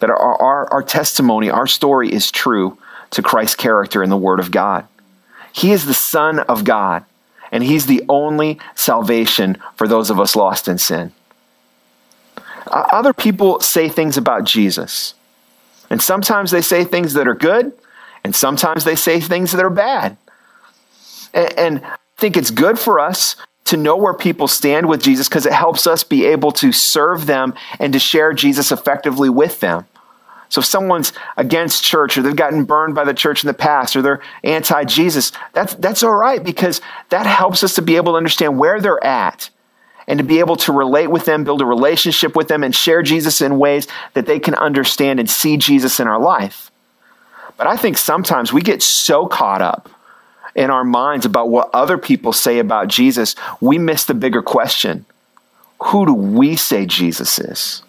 That 0.00 0.10
our, 0.10 0.18
our, 0.18 0.72
our 0.72 0.82
testimony, 0.82 1.48
our 1.48 1.66
story 1.66 2.12
is 2.12 2.30
true 2.30 2.76
to 3.12 3.22
Christ's 3.22 3.56
character 3.56 4.02
in 4.02 4.10
the 4.10 4.16
Word 4.16 4.40
of 4.40 4.50
God. 4.50 4.86
He 5.52 5.72
is 5.72 5.86
the 5.86 5.94
Son 5.94 6.40
of 6.40 6.64
God, 6.64 7.04
and 7.50 7.62
He's 7.62 7.86
the 7.86 8.02
only 8.08 8.58
salvation 8.74 9.58
for 9.76 9.86
those 9.86 10.10
of 10.10 10.18
us 10.18 10.34
lost 10.34 10.66
in 10.66 10.78
sin. 10.78 11.12
Other 12.66 13.12
people 13.12 13.60
say 13.60 13.88
things 13.88 14.16
about 14.16 14.44
Jesus, 14.44 15.14
and 15.90 16.02
sometimes 16.02 16.50
they 16.50 16.62
say 16.62 16.84
things 16.84 17.12
that 17.14 17.28
are 17.28 17.34
good, 17.34 17.72
and 18.24 18.34
sometimes 18.34 18.84
they 18.84 18.96
say 18.96 19.20
things 19.20 19.52
that 19.52 19.64
are 19.64 19.70
bad. 19.70 20.16
And, 21.34 21.58
and 21.58 21.84
I 21.84 21.96
think 22.16 22.36
it's 22.36 22.50
good 22.50 22.78
for 22.78 22.98
us 22.98 23.36
to 23.64 23.76
know 23.76 23.96
where 23.96 24.14
people 24.14 24.48
stand 24.48 24.88
with 24.88 25.02
Jesus 25.02 25.28
because 25.28 25.46
it 25.46 25.52
helps 25.52 25.86
us 25.86 26.02
be 26.02 26.24
able 26.26 26.52
to 26.52 26.72
serve 26.72 27.26
them 27.26 27.54
and 27.78 27.92
to 27.92 27.98
share 27.98 28.32
Jesus 28.32 28.72
effectively 28.72 29.28
with 29.28 29.60
them. 29.60 29.86
So 30.52 30.58
if 30.58 30.66
someone's 30.66 31.14
against 31.38 31.82
church 31.82 32.18
or 32.18 32.22
they've 32.22 32.36
gotten 32.36 32.64
burned 32.64 32.94
by 32.94 33.04
the 33.04 33.14
church 33.14 33.42
in 33.42 33.48
the 33.48 33.54
past 33.54 33.96
or 33.96 34.02
they're 34.02 34.20
anti-Jesus, 34.44 35.32
that's 35.54 35.74
that's 35.76 36.02
all 36.02 36.14
right 36.14 36.44
because 36.44 36.82
that 37.08 37.24
helps 37.24 37.64
us 37.64 37.74
to 37.76 37.82
be 37.82 37.96
able 37.96 38.12
to 38.12 38.18
understand 38.18 38.58
where 38.58 38.78
they're 38.78 39.02
at 39.02 39.48
and 40.06 40.18
to 40.18 40.24
be 40.24 40.40
able 40.40 40.56
to 40.56 40.70
relate 40.70 41.06
with 41.06 41.24
them, 41.24 41.42
build 41.42 41.62
a 41.62 41.64
relationship 41.64 42.36
with 42.36 42.48
them, 42.48 42.62
and 42.62 42.74
share 42.74 43.02
Jesus 43.02 43.40
in 43.40 43.58
ways 43.58 43.88
that 44.12 44.26
they 44.26 44.38
can 44.38 44.54
understand 44.54 45.18
and 45.18 45.30
see 45.30 45.56
Jesus 45.56 45.98
in 45.98 46.06
our 46.06 46.20
life. 46.20 46.70
But 47.56 47.66
I 47.66 47.78
think 47.78 47.96
sometimes 47.96 48.52
we 48.52 48.60
get 48.60 48.82
so 48.82 49.26
caught 49.26 49.62
up 49.62 49.88
in 50.54 50.68
our 50.68 50.84
minds 50.84 51.24
about 51.24 51.48
what 51.48 51.70
other 51.72 51.96
people 51.96 52.34
say 52.34 52.58
about 52.58 52.88
Jesus, 52.88 53.36
we 53.58 53.78
miss 53.78 54.04
the 54.04 54.12
bigger 54.12 54.42
question 54.42 55.06
who 55.84 56.06
do 56.06 56.12
we 56.12 56.56
say 56.56 56.86
Jesus 56.86 57.38
is? 57.38 57.82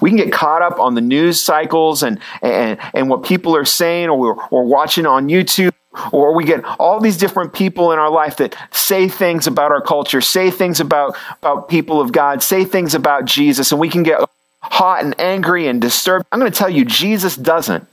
We 0.00 0.10
can 0.10 0.16
get 0.16 0.32
caught 0.32 0.62
up 0.62 0.78
on 0.78 0.94
the 0.94 1.00
news 1.00 1.40
cycles 1.40 2.02
and, 2.02 2.18
and, 2.42 2.78
and 2.94 3.08
what 3.08 3.22
people 3.24 3.56
are 3.56 3.64
saying, 3.64 4.08
or 4.08 4.36
we're, 4.50 4.62
watching 4.62 5.06
on 5.06 5.28
YouTube, 5.28 5.72
or 6.12 6.34
we 6.34 6.44
get 6.44 6.64
all 6.78 7.00
these 7.00 7.16
different 7.16 7.52
people 7.52 7.92
in 7.92 7.98
our 7.98 8.10
life 8.10 8.36
that 8.36 8.56
say 8.70 9.08
things 9.08 9.46
about 9.46 9.72
our 9.72 9.80
culture, 9.80 10.20
say 10.20 10.50
things 10.50 10.80
about, 10.80 11.16
about 11.42 11.68
people 11.68 12.00
of 12.00 12.12
God, 12.12 12.42
say 12.42 12.64
things 12.64 12.94
about 12.94 13.24
Jesus, 13.24 13.72
and 13.72 13.80
we 13.80 13.88
can 13.88 14.02
get 14.02 14.20
hot 14.62 15.02
and 15.02 15.18
angry 15.20 15.66
and 15.66 15.80
disturbed. 15.80 16.26
I'm 16.30 16.38
going 16.38 16.52
to 16.52 16.58
tell 16.58 16.70
you, 16.70 16.84
Jesus 16.84 17.36
doesn't. 17.36 17.86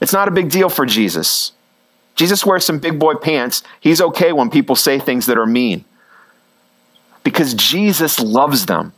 It's 0.00 0.12
not 0.12 0.28
a 0.28 0.30
big 0.30 0.50
deal 0.50 0.68
for 0.68 0.86
Jesus. 0.86 1.52
Jesus 2.16 2.44
wears 2.44 2.64
some 2.64 2.78
big 2.78 2.98
boy 2.98 3.14
pants. 3.14 3.62
He's 3.80 4.00
okay 4.00 4.32
when 4.32 4.50
people 4.50 4.76
say 4.76 4.98
things 4.98 5.26
that 5.26 5.38
are 5.38 5.46
mean 5.46 5.84
because 7.22 7.54
Jesus 7.54 8.20
loves 8.20 8.66
them. 8.66 8.92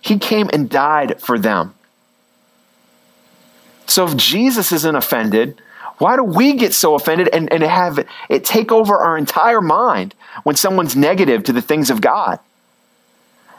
He 0.00 0.18
came 0.18 0.50
and 0.52 0.68
died 0.70 1.20
for 1.20 1.38
them. 1.38 1.74
So 3.86 4.06
if 4.06 4.16
Jesus 4.16 4.72
isn't 4.72 4.96
offended, 4.96 5.60
why 5.98 6.16
do 6.16 6.24
we 6.24 6.54
get 6.54 6.74
so 6.74 6.94
offended 6.94 7.28
and, 7.32 7.50
and 7.52 7.62
have 7.62 7.98
it, 7.98 8.06
it 8.28 8.44
take 8.44 8.70
over 8.70 8.98
our 8.98 9.16
entire 9.16 9.60
mind 9.60 10.14
when 10.42 10.56
someone's 10.56 10.94
negative 10.94 11.44
to 11.44 11.52
the 11.52 11.62
things 11.62 11.90
of 11.90 12.00
God? 12.00 12.38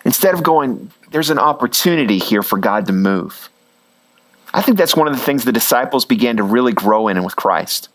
Instead 0.06 0.34
of 0.34 0.44
going, 0.44 0.92
there's 1.12 1.30
an 1.30 1.40
opportunity 1.40 2.20
here 2.20 2.44
for 2.44 2.58
God 2.58 2.86
to 2.88 2.94
move. 2.94 3.50
I 4.54 4.62
think 4.62 4.78
that's 4.78 4.96
one 4.96 5.08
of 5.08 5.16
the 5.16 5.22
things 5.22 5.44
the 5.44 5.52
disciples 5.52 6.06
began 6.06 6.38
to 6.38 6.44
really 6.44 6.74
grow 6.74 7.08
in 7.08 7.24
with 7.24 7.36
Christ. 7.36 7.90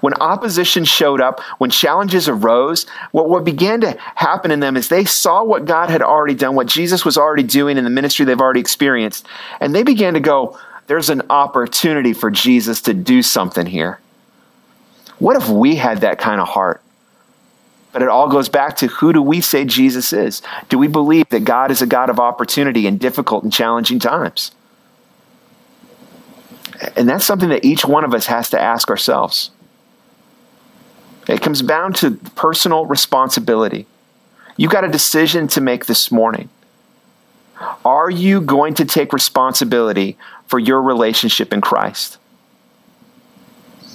When 0.00 0.14
opposition 0.14 0.84
showed 0.84 1.20
up, 1.20 1.40
when 1.58 1.70
challenges 1.70 2.28
arose, 2.28 2.86
what, 3.10 3.28
what 3.28 3.44
began 3.44 3.80
to 3.82 3.96
happen 4.14 4.50
in 4.50 4.60
them 4.60 4.76
is 4.76 4.88
they 4.88 5.04
saw 5.04 5.44
what 5.44 5.64
God 5.64 5.90
had 5.90 6.02
already 6.02 6.34
done, 6.34 6.54
what 6.54 6.66
Jesus 6.66 7.04
was 7.04 7.16
already 7.16 7.42
doing 7.42 7.78
in 7.78 7.84
the 7.84 7.90
ministry 7.90 8.24
they've 8.24 8.40
already 8.40 8.60
experienced, 8.60 9.26
and 9.60 9.74
they 9.74 9.82
began 9.82 10.14
to 10.14 10.20
go, 10.20 10.58
There's 10.86 11.10
an 11.10 11.22
opportunity 11.30 12.12
for 12.12 12.30
Jesus 12.30 12.80
to 12.82 12.94
do 12.94 13.22
something 13.22 13.66
here. 13.66 14.00
What 15.18 15.36
if 15.36 15.48
we 15.48 15.76
had 15.76 16.00
that 16.00 16.18
kind 16.18 16.40
of 16.40 16.48
heart? 16.48 16.82
But 17.92 18.02
it 18.02 18.08
all 18.08 18.28
goes 18.28 18.48
back 18.48 18.76
to 18.78 18.86
who 18.86 19.12
do 19.12 19.20
we 19.20 19.40
say 19.40 19.64
Jesus 19.64 20.12
is? 20.12 20.42
Do 20.68 20.78
we 20.78 20.88
believe 20.88 21.28
that 21.28 21.44
God 21.44 21.70
is 21.70 21.82
a 21.82 21.86
God 21.86 22.08
of 22.08 22.18
opportunity 22.18 22.86
in 22.86 22.96
difficult 22.96 23.44
and 23.44 23.52
challenging 23.52 23.98
times? 23.98 24.50
And 26.96 27.08
that's 27.08 27.24
something 27.24 27.50
that 27.50 27.64
each 27.64 27.84
one 27.84 28.04
of 28.04 28.14
us 28.14 28.26
has 28.26 28.50
to 28.50 28.60
ask 28.60 28.88
ourselves. 28.88 29.50
It 31.28 31.40
comes 31.40 31.62
down 31.62 31.92
to 31.94 32.12
personal 32.34 32.86
responsibility. 32.86 33.86
You 34.56 34.68
got 34.68 34.84
a 34.84 34.88
decision 34.88 35.48
to 35.48 35.60
make 35.60 35.86
this 35.86 36.10
morning. 36.10 36.48
Are 37.84 38.10
you 38.10 38.40
going 38.40 38.74
to 38.74 38.84
take 38.84 39.12
responsibility 39.12 40.18
for 40.46 40.58
your 40.58 40.82
relationship 40.82 41.52
in 41.52 41.60
Christ? 41.60 42.18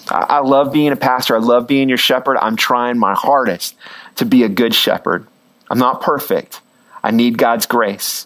I, 0.09 0.39
love 0.39 0.71
being 0.71 0.93
a 0.93 0.95
pastor. 0.95 1.35
I 1.35 1.39
love 1.39 1.67
being 1.67 1.89
your 1.89 1.97
shepherd. 1.97 2.37
I'm 2.37 2.55
trying 2.55 2.97
my 2.97 3.13
hardest 3.13 3.75
to 4.15 4.25
be 4.25 4.43
a 4.43 4.49
good 4.49 4.73
shepherd. 4.73 5.27
I'm 5.69 5.79
not 5.79 6.01
perfect. 6.01 6.61
I 7.03 7.11
need 7.11 7.37
God's 7.37 7.65
grace. 7.65 8.25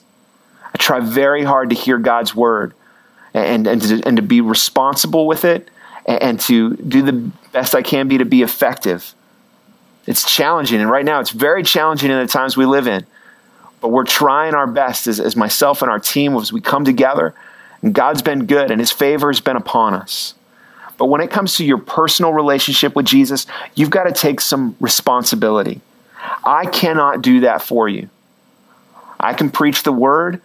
I 0.73 0.77
try 0.77 0.99
very 0.99 1.43
hard 1.43 1.71
to 1.71 1.75
hear 1.75 1.97
God's 1.97 2.35
word 2.35 2.75
and, 3.33 3.65
and, 3.65 3.81
to, 3.81 4.01
and 4.05 4.17
to 4.17 4.23
be 4.23 4.41
responsible 4.41 5.25
with 5.25 5.43
it 5.43 5.69
and 6.05 6.39
to 6.41 6.75
do 6.75 7.01
the 7.01 7.31
best 7.51 7.75
I 7.75 7.81
can 7.81 8.07
be 8.07 8.17
to 8.17 8.25
be 8.25 8.41
effective. 8.41 9.13
It's 10.07 10.29
challenging, 10.29 10.81
and 10.81 10.89
right 10.89 11.05
now 11.05 11.19
it's 11.19 11.29
very 11.29 11.63
challenging 11.63 12.09
in 12.09 12.17
the 12.17 12.27
times 12.27 12.57
we 12.57 12.65
live 12.65 12.87
in. 12.87 13.05
But 13.81 13.89
we're 13.89 14.05
trying 14.05 14.53
our 14.53 14.67
best 14.67 15.07
as, 15.07 15.19
as 15.19 15.35
myself 15.35 15.81
and 15.81 15.89
our 15.89 15.99
team 15.99 16.35
as 16.35 16.53
we 16.53 16.61
come 16.61 16.85
together. 16.85 17.33
And 17.81 17.93
God's 17.93 18.21
been 18.21 18.45
good, 18.45 18.71
and 18.71 18.79
His 18.79 18.91
favor 18.91 19.29
has 19.29 19.39
been 19.39 19.55
upon 19.55 19.93
us. 19.93 20.35
But 20.97 21.05
when 21.05 21.21
it 21.21 21.31
comes 21.31 21.55
to 21.55 21.65
your 21.65 21.79
personal 21.79 22.31
relationship 22.31 22.95
with 22.95 23.07
Jesus, 23.07 23.47
you've 23.73 23.89
got 23.89 24.03
to 24.03 24.11
take 24.11 24.39
some 24.39 24.75
responsibility. 24.79 25.81
I 26.43 26.67
cannot 26.67 27.23
do 27.23 27.39
that 27.39 27.63
for 27.63 27.89
you. 27.89 28.09
I 29.19 29.33
can 29.33 29.49
preach 29.49 29.83
the 29.83 29.91
word. 29.91 30.41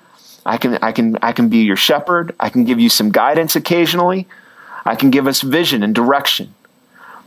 I 0.46 0.56
can, 0.56 0.78
I 0.80 0.92
can, 0.92 1.18
I 1.20 1.32
can 1.32 1.48
be 1.48 1.58
your 1.58 1.76
shepherd. 1.76 2.34
I 2.40 2.48
can 2.48 2.64
give 2.64 2.80
you 2.80 2.88
some 2.88 3.10
guidance 3.10 3.56
occasionally. 3.56 4.26
I 4.86 4.94
can 4.94 5.10
give 5.10 5.26
us 5.26 5.42
vision 5.42 5.82
and 5.82 5.94
direction. 5.94 6.54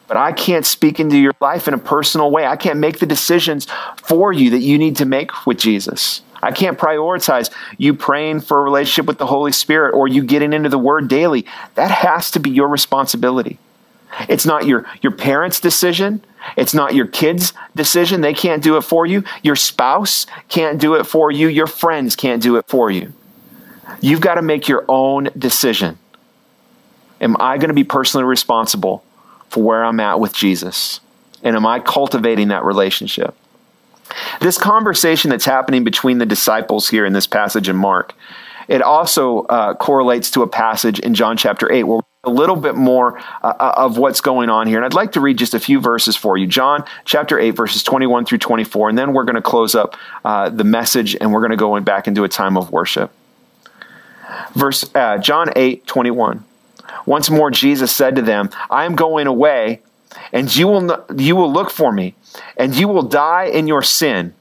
But 0.08 0.18
I 0.18 0.32
can't 0.32 0.66
speak 0.66 1.00
into 1.00 1.18
your 1.18 1.34
life 1.40 1.68
in 1.68 1.76
a 1.76 1.78
personal 1.78 2.32
way. 2.32 2.48
I 2.48 2.56
can't 2.56 2.80
make 2.80 2.98
the 2.98 3.06
decisions 3.06 3.68
for 3.98 4.34
you 4.34 4.50
that 4.50 4.60
you 4.60 4.80
need 4.80 4.96
to 4.98 5.06
make 5.06 5.46
with 5.46 5.60
Jesus. 5.60 6.22
I 6.42 6.52
can't 6.52 6.80
prioritize 6.80 7.52
you 7.78 7.94
praying 7.94 8.42
for 8.42 8.60
a 8.60 8.64
relationship 8.64 9.06
with 9.06 9.18
the 9.18 9.28
Holy 9.28 9.52
Spirit 9.52 9.94
or 9.94 10.08
you 10.08 10.24
getting 10.24 10.54
into 10.54 10.70
the 10.70 10.80
Word 10.80 11.10
daily. 11.10 11.46
That 11.76 11.92
has 11.92 12.32
to 12.32 12.40
be 12.40 12.50
your 12.50 12.70
responsibility. 12.70 13.60
It's 14.28 14.46
not 14.46 14.66
your, 14.66 14.86
your 15.02 15.12
parents' 15.12 15.60
decision. 15.60 16.24
It's 16.58 16.74
not 16.74 16.96
your 16.96 17.06
kids' 17.06 17.54
decision. 17.76 18.22
They 18.22 18.34
can't 18.34 18.64
do 18.64 18.78
it 18.78 18.82
for 18.82 19.06
you. 19.06 19.24
Your 19.44 19.56
spouse 19.56 20.26
can't 20.48 20.80
do 20.80 20.96
it 20.96 21.04
for 21.04 21.30
you. 21.32 21.48
Your 21.48 21.68
friends 21.68 22.16
can't 22.16 22.42
do 22.42 22.56
it 22.56 22.68
for 22.68 22.90
you. 22.90 23.14
You've 24.02 24.22
got 24.22 24.36
to 24.36 24.42
make 24.42 24.68
your 24.68 24.86
own 24.88 25.30
decision. 25.38 26.00
Am 27.22 27.36
I 27.40 27.58
going 27.58 27.70
to 27.70 27.74
be 27.74 27.84
personally 27.84 28.26
responsible 28.26 29.04
for 29.50 29.64
where 29.64 29.84
I'm 29.84 30.00
at 30.00 30.20
with 30.20 30.34
Jesus? 30.34 31.00
And 31.44 31.56
am 31.56 31.66
I 31.66 31.80
cultivating 31.80 32.50
that 32.50 32.64
relationship? 32.64 33.36
This 34.42 34.58
conversation 34.58 35.30
that's 35.30 35.46
happening 35.46 35.84
between 35.84 36.18
the 36.18 36.26
disciples 36.26 36.90
here 36.90 37.06
in 37.06 37.14
this 37.14 37.28
passage 37.28 37.70
in 37.70 37.76
Mark, 37.76 38.14
it 38.68 38.82
also 38.82 39.42
uh, 39.44 39.74
correlates 39.76 40.32
to 40.32 40.42
a 40.42 40.48
passage 40.48 41.00
in 41.00 41.14
John 41.14 41.38
chapter 41.38 41.72
8 41.72 41.84
where 41.84 42.02
a 42.26 42.30
little 42.30 42.56
bit 42.56 42.76
more 42.76 43.18
uh, 43.42 43.54
uh, 43.60 43.74
of 43.78 43.98
what's 43.98 44.20
going 44.20 44.50
on 44.50 44.68
here. 44.68 44.78
And 44.78 44.86
I'd 44.86 44.94
like 44.94 45.14
to 45.14 45.22
read 45.22 45.38
just 45.38 45.54
a 45.54 45.60
few 45.60 45.80
verses 45.80 46.18
for 46.18 46.38
you. 46.38 46.48
John 46.48 46.84
chapter 47.06 47.40
8, 47.40 47.52
verses 47.52 47.82
21 47.82 48.26
through 48.26 48.40
24. 48.40 48.90
And 48.90 48.98
then 48.98 49.14
we're 49.14 49.24
going 49.24 49.36
to 49.36 49.42
close 49.42 49.74
up 49.74 49.96
uh, 50.26 50.50
the 50.50 50.66
message 50.66 51.16
and 51.20 51.32
we're 51.32 51.40
going 51.40 51.52
to 51.52 51.58
go 51.58 51.76
in 51.78 51.84
back 51.84 52.08
into 52.08 52.24
a 52.24 52.30
time 52.30 52.58
of 52.58 52.72
worship. 52.72 53.12
Verse 54.54 54.90
uh, 54.94 55.18
John 55.18 55.52
8, 55.56 55.88
21. 55.88 56.44
Once 57.10 57.28
more, 57.28 57.50
Jesus 57.50 57.92
said 57.92 58.16
to 58.16 58.22
them, 58.22 58.52
I 58.70 58.86
am 58.86 58.96
going 58.96 59.26
away, 59.26 59.82
and 60.32 60.56
you 60.56 60.68
will, 60.68 61.06
you 61.18 61.36
will 61.36 61.52
look 61.52 61.72
for 61.72 61.92
me, 61.92 62.14
and 62.56 62.76
you 62.76 62.88
will 62.88 63.02
die 63.02 63.46
in 63.46 63.66
your 63.66 63.82
sin. 63.82 64.36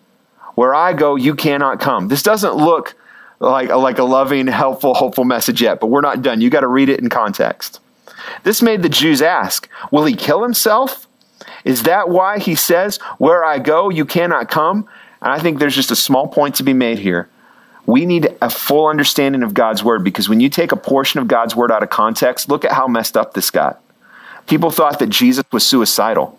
Where 0.55 0.75
I 0.75 0.93
go, 0.93 1.17
you 1.17 1.35
cannot 1.35 1.81
come. 1.81 2.09
This 2.09 2.23
doesn't 2.23 2.57
look 2.57 2.95
like, 3.41 3.71
like 3.71 3.99
a 3.99 4.05
loving, 4.05 4.49
helpful, 4.49 4.93
hopeful 4.93 5.25
message 5.25 5.63
yet, 5.63 5.81
but 5.81 5.87
we're 5.87 6.03
not 6.03 6.21
done. 6.21 6.43
You 6.43 6.51
got 6.51 6.61
to 6.61 6.69
read 6.69 6.91
it 6.91 7.01
in 7.01 7.09
context. 7.09 7.81
This 8.45 8.61
made 8.61 8.83
the 8.83 8.91
Jews 8.91 9.23
ask, 9.23 9.67
Will 9.91 10.05
he 10.05 10.15
kill 10.15 10.43
himself? 10.43 11.09
Is 11.65 11.85
that 11.85 12.11
why 12.11 12.39
he 12.39 12.55
says, 12.55 12.99
Where 13.17 13.47
I 13.47 13.61
go, 13.61 13.89
you 13.89 14.05
cannot 14.05 14.51
come? 14.51 14.87
And 15.23 15.33
I 15.33 15.39
think 15.39 15.59
there's 15.59 15.75
just 15.75 15.91
a 15.91 15.97
small 15.97 16.29
point 16.29 16.57
to 16.57 16.65
be 16.65 16.75
made 16.75 16.99
here 16.99 17.31
we 17.89 18.05
need 18.05 18.37
a 18.43 18.51
full 18.51 18.87
understanding 18.87 19.43
of 19.43 19.55
God's 19.55 19.83
word 19.83 20.05
because 20.05 20.29
when 20.29 20.41
you 20.41 20.51
take 20.51 20.73
a 20.73 20.77
portion 20.77 21.21
of 21.21 21.27
God's 21.27 21.57
word 21.57 21.73
out 21.73 21.83
of 21.83 21.89
context, 21.89 22.51
look 22.51 22.67
at 22.67 22.73
how 22.73 22.87
messed 22.87 23.17
up 23.17 23.33
this 23.33 23.51
got. 23.51 23.83
People 24.47 24.71
thought 24.71 24.99
that 24.99 25.09
Jesus 25.09 25.47
was 25.53 25.67
suicidal. 25.67 26.39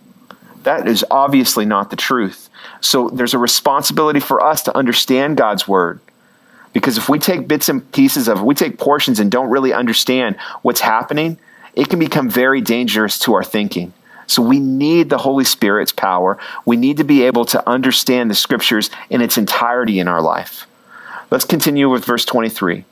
That 0.61 0.87
is 0.87 1.03
obviously 1.09 1.65
not 1.65 1.89
the 1.89 1.95
truth. 1.95 2.49
So 2.81 3.09
there's 3.09 3.33
a 3.33 3.39
responsibility 3.39 4.19
for 4.19 4.45
us 4.45 4.61
to 4.61 4.77
understand 4.77 5.37
God's 5.37 5.67
word. 5.67 5.99
Because 6.71 6.99
if 6.99 7.09
we 7.09 7.17
take 7.17 7.47
bits 7.47 7.67
and 7.67 7.91
pieces 7.93 8.27
of 8.27 8.43
we 8.43 8.53
take 8.53 8.77
portions 8.77 9.19
and 9.19 9.31
don't 9.31 9.49
really 9.49 9.73
understand 9.73 10.37
what's 10.61 10.81
happening, 10.81 11.39
it 11.73 11.89
can 11.89 11.97
become 11.97 12.29
very 12.29 12.61
dangerous 12.61 13.17
to 13.19 13.33
our 13.33 13.43
thinking. 13.43 13.91
So 14.27 14.43
we 14.43 14.59
need 14.59 15.09
the 15.09 15.17
Holy 15.17 15.45
Spirit's 15.45 15.93
power. 15.93 16.37
We 16.67 16.77
need 16.77 16.97
to 16.97 17.03
be 17.03 17.23
able 17.23 17.45
to 17.45 17.67
understand 17.67 18.29
the 18.29 18.35
scriptures 18.35 18.91
in 19.09 19.21
its 19.21 19.39
entirety 19.39 19.97
in 19.97 20.07
our 20.07 20.21
life. 20.21 20.67
Let's 21.31 21.45
continue 21.45 21.89
with 21.89 22.05
verse 22.05 22.25
23. 22.25 22.85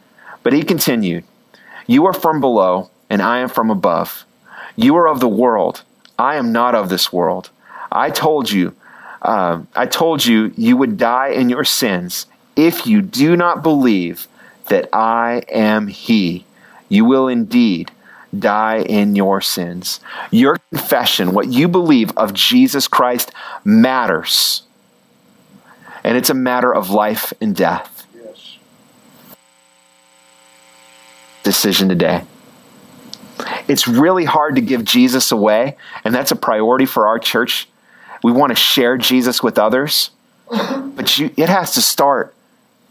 But 0.44 0.54
he 0.54 0.64
continued, 0.64 1.24
You 1.88 2.06
are 2.06 2.14
from 2.14 2.40
below, 2.40 2.90
and 3.10 3.22
I 3.22 3.40
am 3.40 3.50
from 3.50 3.70
above. 3.70 4.26
You 4.76 4.96
are 4.98 5.08
of 5.08 5.20
the 5.20 5.28
world. 5.28 5.84
I 6.20 6.36
am 6.36 6.52
not 6.52 6.76
of 6.76 6.90
this 6.90 7.12
world. 7.12 7.50
I 7.92 8.10
told 8.10 8.52
you, 8.52 8.76
uh, 9.22 9.62
I 9.76 9.86
told 9.86 10.26
you, 10.26 10.54
you 10.56 10.78
would 10.78 10.98
die 10.98 11.30
in 11.30 11.50
your 11.50 11.64
sins. 11.64 12.28
If 12.56 12.88
you 12.88 13.02
do 13.02 13.36
not 13.36 13.64
believe 13.64 14.28
that 14.70 14.90
I 14.94 15.44
am 15.50 15.88
He, 15.88 16.46
you 16.90 17.06
will 17.06 17.28
indeed 17.28 17.92
die 18.38 18.80
in 18.80 19.16
your 19.16 19.42
sins. 19.42 20.00
Your 20.32 20.58
confession, 20.72 21.34
what 21.34 21.48
you 21.48 21.68
believe 21.68 22.12
of 22.18 22.34
Jesus 22.34 22.88
Christ, 22.88 23.32
matters. 23.64 24.64
And 26.04 26.18
it's 26.18 26.30
a 26.30 26.36
matter 26.36 26.74
of 26.74 26.90
life 26.90 27.34
and 27.42 27.56
death. 27.56 28.06
Yes. 28.16 28.58
Decision 31.48 31.88
today. 31.88 32.26
It's 33.70 33.88
really 33.88 34.26
hard 34.26 34.56
to 34.56 34.62
give 34.62 34.84
Jesus 34.84 35.32
away, 35.32 35.78
and 36.04 36.14
that's 36.14 36.32
a 36.32 36.36
priority 36.36 36.86
for 36.86 37.08
our 37.08 37.20
church. 37.20 37.70
We 38.22 38.34
want 38.34 38.52
to 38.52 38.56
share 38.58 38.98
Jesus 38.98 39.42
with 39.42 39.58
others, 39.58 40.12
but 40.50 41.18
you, 41.18 41.32
it 41.38 41.48
has 41.48 41.76
to 41.76 41.82
start 41.82 42.36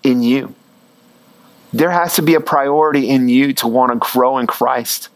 in 0.03 0.23
you. 0.23 0.55
There 1.75 1.91
has 1.91 2.15
to 2.15 2.23
be 2.23 2.33
a 2.33 2.41
priority 2.41 3.11
in 3.11 3.29
you 3.29 3.53
to 3.53 3.69
want 3.69 3.93
to 3.93 3.99
grow 3.99 4.39
in 4.39 4.47
Christ, 4.47 5.11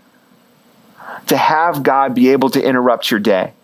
to 1.28 1.38
have 1.38 1.82
God 1.82 2.14
be 2.14 2.32
able 2.32 2.50
to 2.50 2.62
interrupt 2.62 3.10
your 3.10 3.20
day 3.20 3.54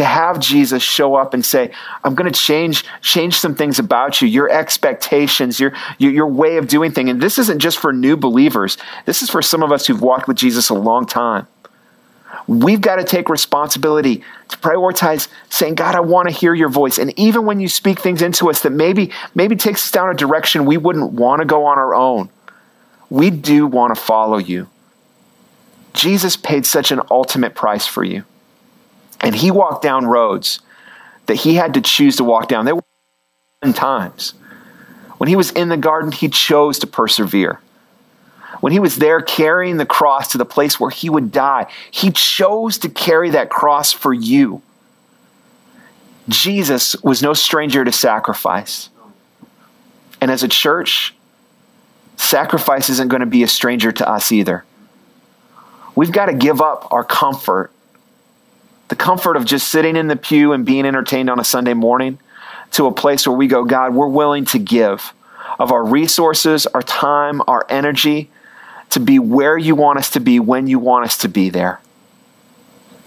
to 0.00 0.04
have 0.06 0.40
Jesus 0.40 0.82
show 0.82 1.14
up 1.14 1.34
and 1.34 1.44
say, 1.44 1.70
I'm 2.02 2.14
going 2.14 2.32
to 2.32 2.38
change, 2.38 2.86
change 3.02 3.36
some 3.36 3.54
things 3.54 3.78
about 3.78 4.22
you, 4.22 4.28
your 4.28 4.50
expectations, 4.50 5.60
your, 5.60 5.74
your, 5.98 6.10
your 6.10 6.26
way 6.26 6.56
of 6.56 6.68
doing 6.68 6.90
things. 6.90 7.10
And 7.10 7.20
this 7.20 7.38
isn't 7.38 7.58
just 7.58 7.78
for 7.78 7.92
new 7.92 8.16
believers. 8.16 8.78
This 9.04 9.20
is 9.20 9.28
for 9.28 9.42
some 9.42 9.62
of 9.62 9.72
us 9.72 9.86
who've 9.86 10.00
walked 10.00 10.26
with 10.26 10.38
Jesus 10.38 10.70
a 10.70 10.74
long 10.74 11.04
time. 11.04 11.46
We've 12.46 12.80
got 12.80 12.96
to 12.96 13.04
take 13.04 13.28
responsibility 13.28 14.24
to 14.48 14.56
prioritize 14.56 15.28
saying, 15.50 15.74
God, 15.74 15.94
I 15.94 16.00
want 16.00 16.28
to 16.28 16.34
hear 16.34 16.54
your 16.54 16.70
voice. 16.70 16.96
And 16.96 17.12
even 17.18 17.44
when 17.44 17.60
you 17.60 17.68
speak 17.68 18.00
things 18.00 18.22
into 18.22 18.48
us 18.48 18.62
that 18.62 18.70
maybe, 18.70 19.12
maybe 19.34 19.54
takes 19.54 19.84
us 19.84 19.90
down 19.90 20.08
a 20.08 20.14
direction 20.14 20.64
we 20.64 20.78
wouldn't 20.78 21.12
want 21.12 21.40
to 21.40 21.46
go 21.46 21.66
on 21.66 21.76
our 21.76 21.94
own, 21.94 22.30
we 23.10 23.28
do 23.28 23.66
want 23.66 23.94
to 23.94 24.00
follow 24.00 24.38
you. 24.38 24.66
Jesus 25.92 26.38
paid 26.38 26.64
such 26.64 26.90
an 26.90 27.02
ultimate 27.10 27.54
price 27.54 27.86
for 27.86 28.02
you. 28.02 28.24
And 29.20 29.34
he 29.34 29.50
walked 29.50 29.82
down 29.82 30.06
roads 30.06 30.60
that 31.26 31.36
he 31.36 31.54
had 31.54 31.74
to 31.74 31.80
choose 31.80 32.16
to 32.16 32.24
walk 32.24 32.48
down. 32.48 32.64
There 32.64 32.74
were 32.74 32.82
times. 33.74 34.34
When 35.18 35.28
he 35.28 35.36
was 35.36 35.50
in 35.50 35.68
the 35.68 35.76
garden, 35.76 36.12
he 36.12 36.28
chose 36.28 36.78
to 36.78 36.86
persevere. 36.86 37.60
When 38.60 38.72
he 38.72 38.78
was 38.78 38.96
there 38.96 39.20
carrying 39.20 39.76
the 39.76 39.86
cross 39.86 40.32
to 40.32 40.38
the 40.38 40.44
place 40.44 40.80
where 40.80 40.90
he 40.90 41.08
would 41.08 41.30
die, 41.30 41.66
he 41.90 42.10
chose 42.10 42.78
to 42.78 42.88
carry 42.88 43.30
that 43.30 43.50
cross 43.50 43.92
for 43.92 44.12
you. 44.12 44.62
Jesus 46.28 46.96
was 47.02 47.22
no 47.22 47.32
stranger 47.32 47.84
to 47.84 47.92
sacrifice. 47.92 48.90
And 50.20 50.30
as 50.30 50.42
a 50.42 50.48
church, 50.48 51.14
sacrifice 52.16 52.90
isn't 52.90 53.08
going 53.08 53.20
to 53.20 53.26
be 53.26 53.42
a 53.42 53.48
stranger 53.48 53.92
to 53.92 54.08
us 54.08 54.30
either. 54.32 54.64
We've 55.94 56.12
got 56.12 56.26
to 56.26 56.34
give 56.34 56.60
up 56.60 56.88
our 56.92 57.04
comfort 57.04 57.72
the 58.90 58.96
comfort 58.96 59.36
of 59.36 59.44
just 59.44 59.68
sitting 59.68 59.96
in 59.96 60.08
the 60.08 60.16
pew 60.16 60.52
and 60.52 60.66
being 60.66 60.84
entertained 60.84 61.30
on 61.30 61.38
a 61.38 61.44
Sunday 61.44 61.74
morning 61.74 62.18
to 62.72 62.86
a 62.86 62.92
place 62.92 63.26
where 63.26 63.36
we 63.36 63.46
go, 63.46 63.64
God, 63.64 63.94
we're 63.94 64.08
willing 64.08 64.44
to 64.46 64.58
give 64.58 65.14
of 65.60 65.70
our 65.70 65.84
resources, 65.84 66.66
our 66.66 66.82
time, 66.82 67.40
our 67.46 67.64
energy 67.68 68.30
to 68.90 68.98
be 68.98 69.20
where 69.20 69.56
you 69.56 69.76
want 69.76 70.00
us 70.00 70.10
to 70.10 70.20
be 70.20 70.40
when 70.40 70.66
you 70.66 70.80
want 70.80 71.04
us 71.04 71.16
to 71.18 71.28
be 71.28 71.50
there. 71.50 71.80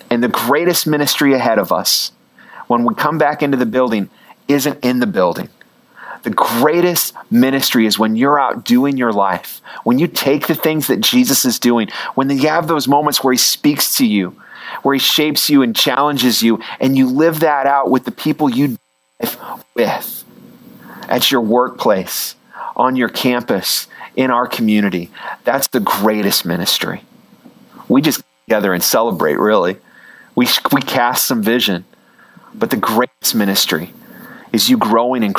And 0.10 0.24
the 0.24 0.30
greatest 0.30 0.88
ministry 0.88 1.34
ahead 1.34 1.60
of 1.60 1.74
us 1.74 2.14
when 2.68 2.86
we 2.86 2.96
come 2.96 3.18
back 3.18 3.44
into 3.44 3.58
the 3.58 3.66
building 3.66 4.10
isn't 4.48 4.84
in 4.86 5.00
the 5.00 5.08
building. 5.08 5.50
The 6.24 6.30
greatest 6.30 7.14
ministry 7.30 7.86
is 7.86 8.00
when 8.00 8.16
you're 8.16 8.40
out 8.40 8.64
doing 8.64 8.96
your 8.96 9.12
life, 9.12 9.62
when 9.84 10.00
you 10.00 10.08
take 10.08 10.48
the 10.48 10.56
things 10.56 10.88
that 10.88 11.02
Jesus 11.02 11.44
is 11.44 11.60
doing, 11.60 11.90
when 12.16 12.30
you 12.30 12.48
have 12.48 12.70
those 12.70 12.88
moments 12.88 13.22
where 13.22 13.34
he 13.34 13.38
speaks 13.38 13.98
to 13.98 14.06
you, 14.06 14.34
where 14.82 14.94
He 14.94 15.00
shapes 15.00 15.50
you 15.50 15.62
and 15.62 15.76
challenges 15.76 16.42
you, 16.42 16.60
and 16.80 16.98
you 16.98 17.08
live 17.10 17.42
that 17.42 17.66
out 17.66 17.90
with 17.90 18.06
the 18.06 18.12
people 18.12 18.50
you 18.50 18.78
live 19.20 19.38
with 19.76 20.24
at 21.08 21.32
your 21.32 21.42
workplace, 21.42 22.36
on 22.76 22.96
your 22.96 23.10
campus, 23.10 23.88
in 24.16 24.32
our 24.32 24.48
community. 24.48 25.10
That's 25.44 25.68
the 25.68 25.80
greatest 25.80 26.46
ministry. 26.46 27.04
We 27.88 28.02
just 28.02 28.20
get 28.20 28.46
together 28.46 28.74
and 28.74 28.84
celebrate, 28.84 29.38
really. 29.38 29.78
We, 30.36 30.48
we 30.72 30.82
cast 30.82 31.26
some 31.26 31.44
vision, 31.44 31.86
but 32.54 32.70
the 32.70 32.78
greatest 32.78 33.36
ministry 33.36 33.94
is 34.52 34.70
you 34.70 34.78
growing 34.78 35.24
in 35.24 35.34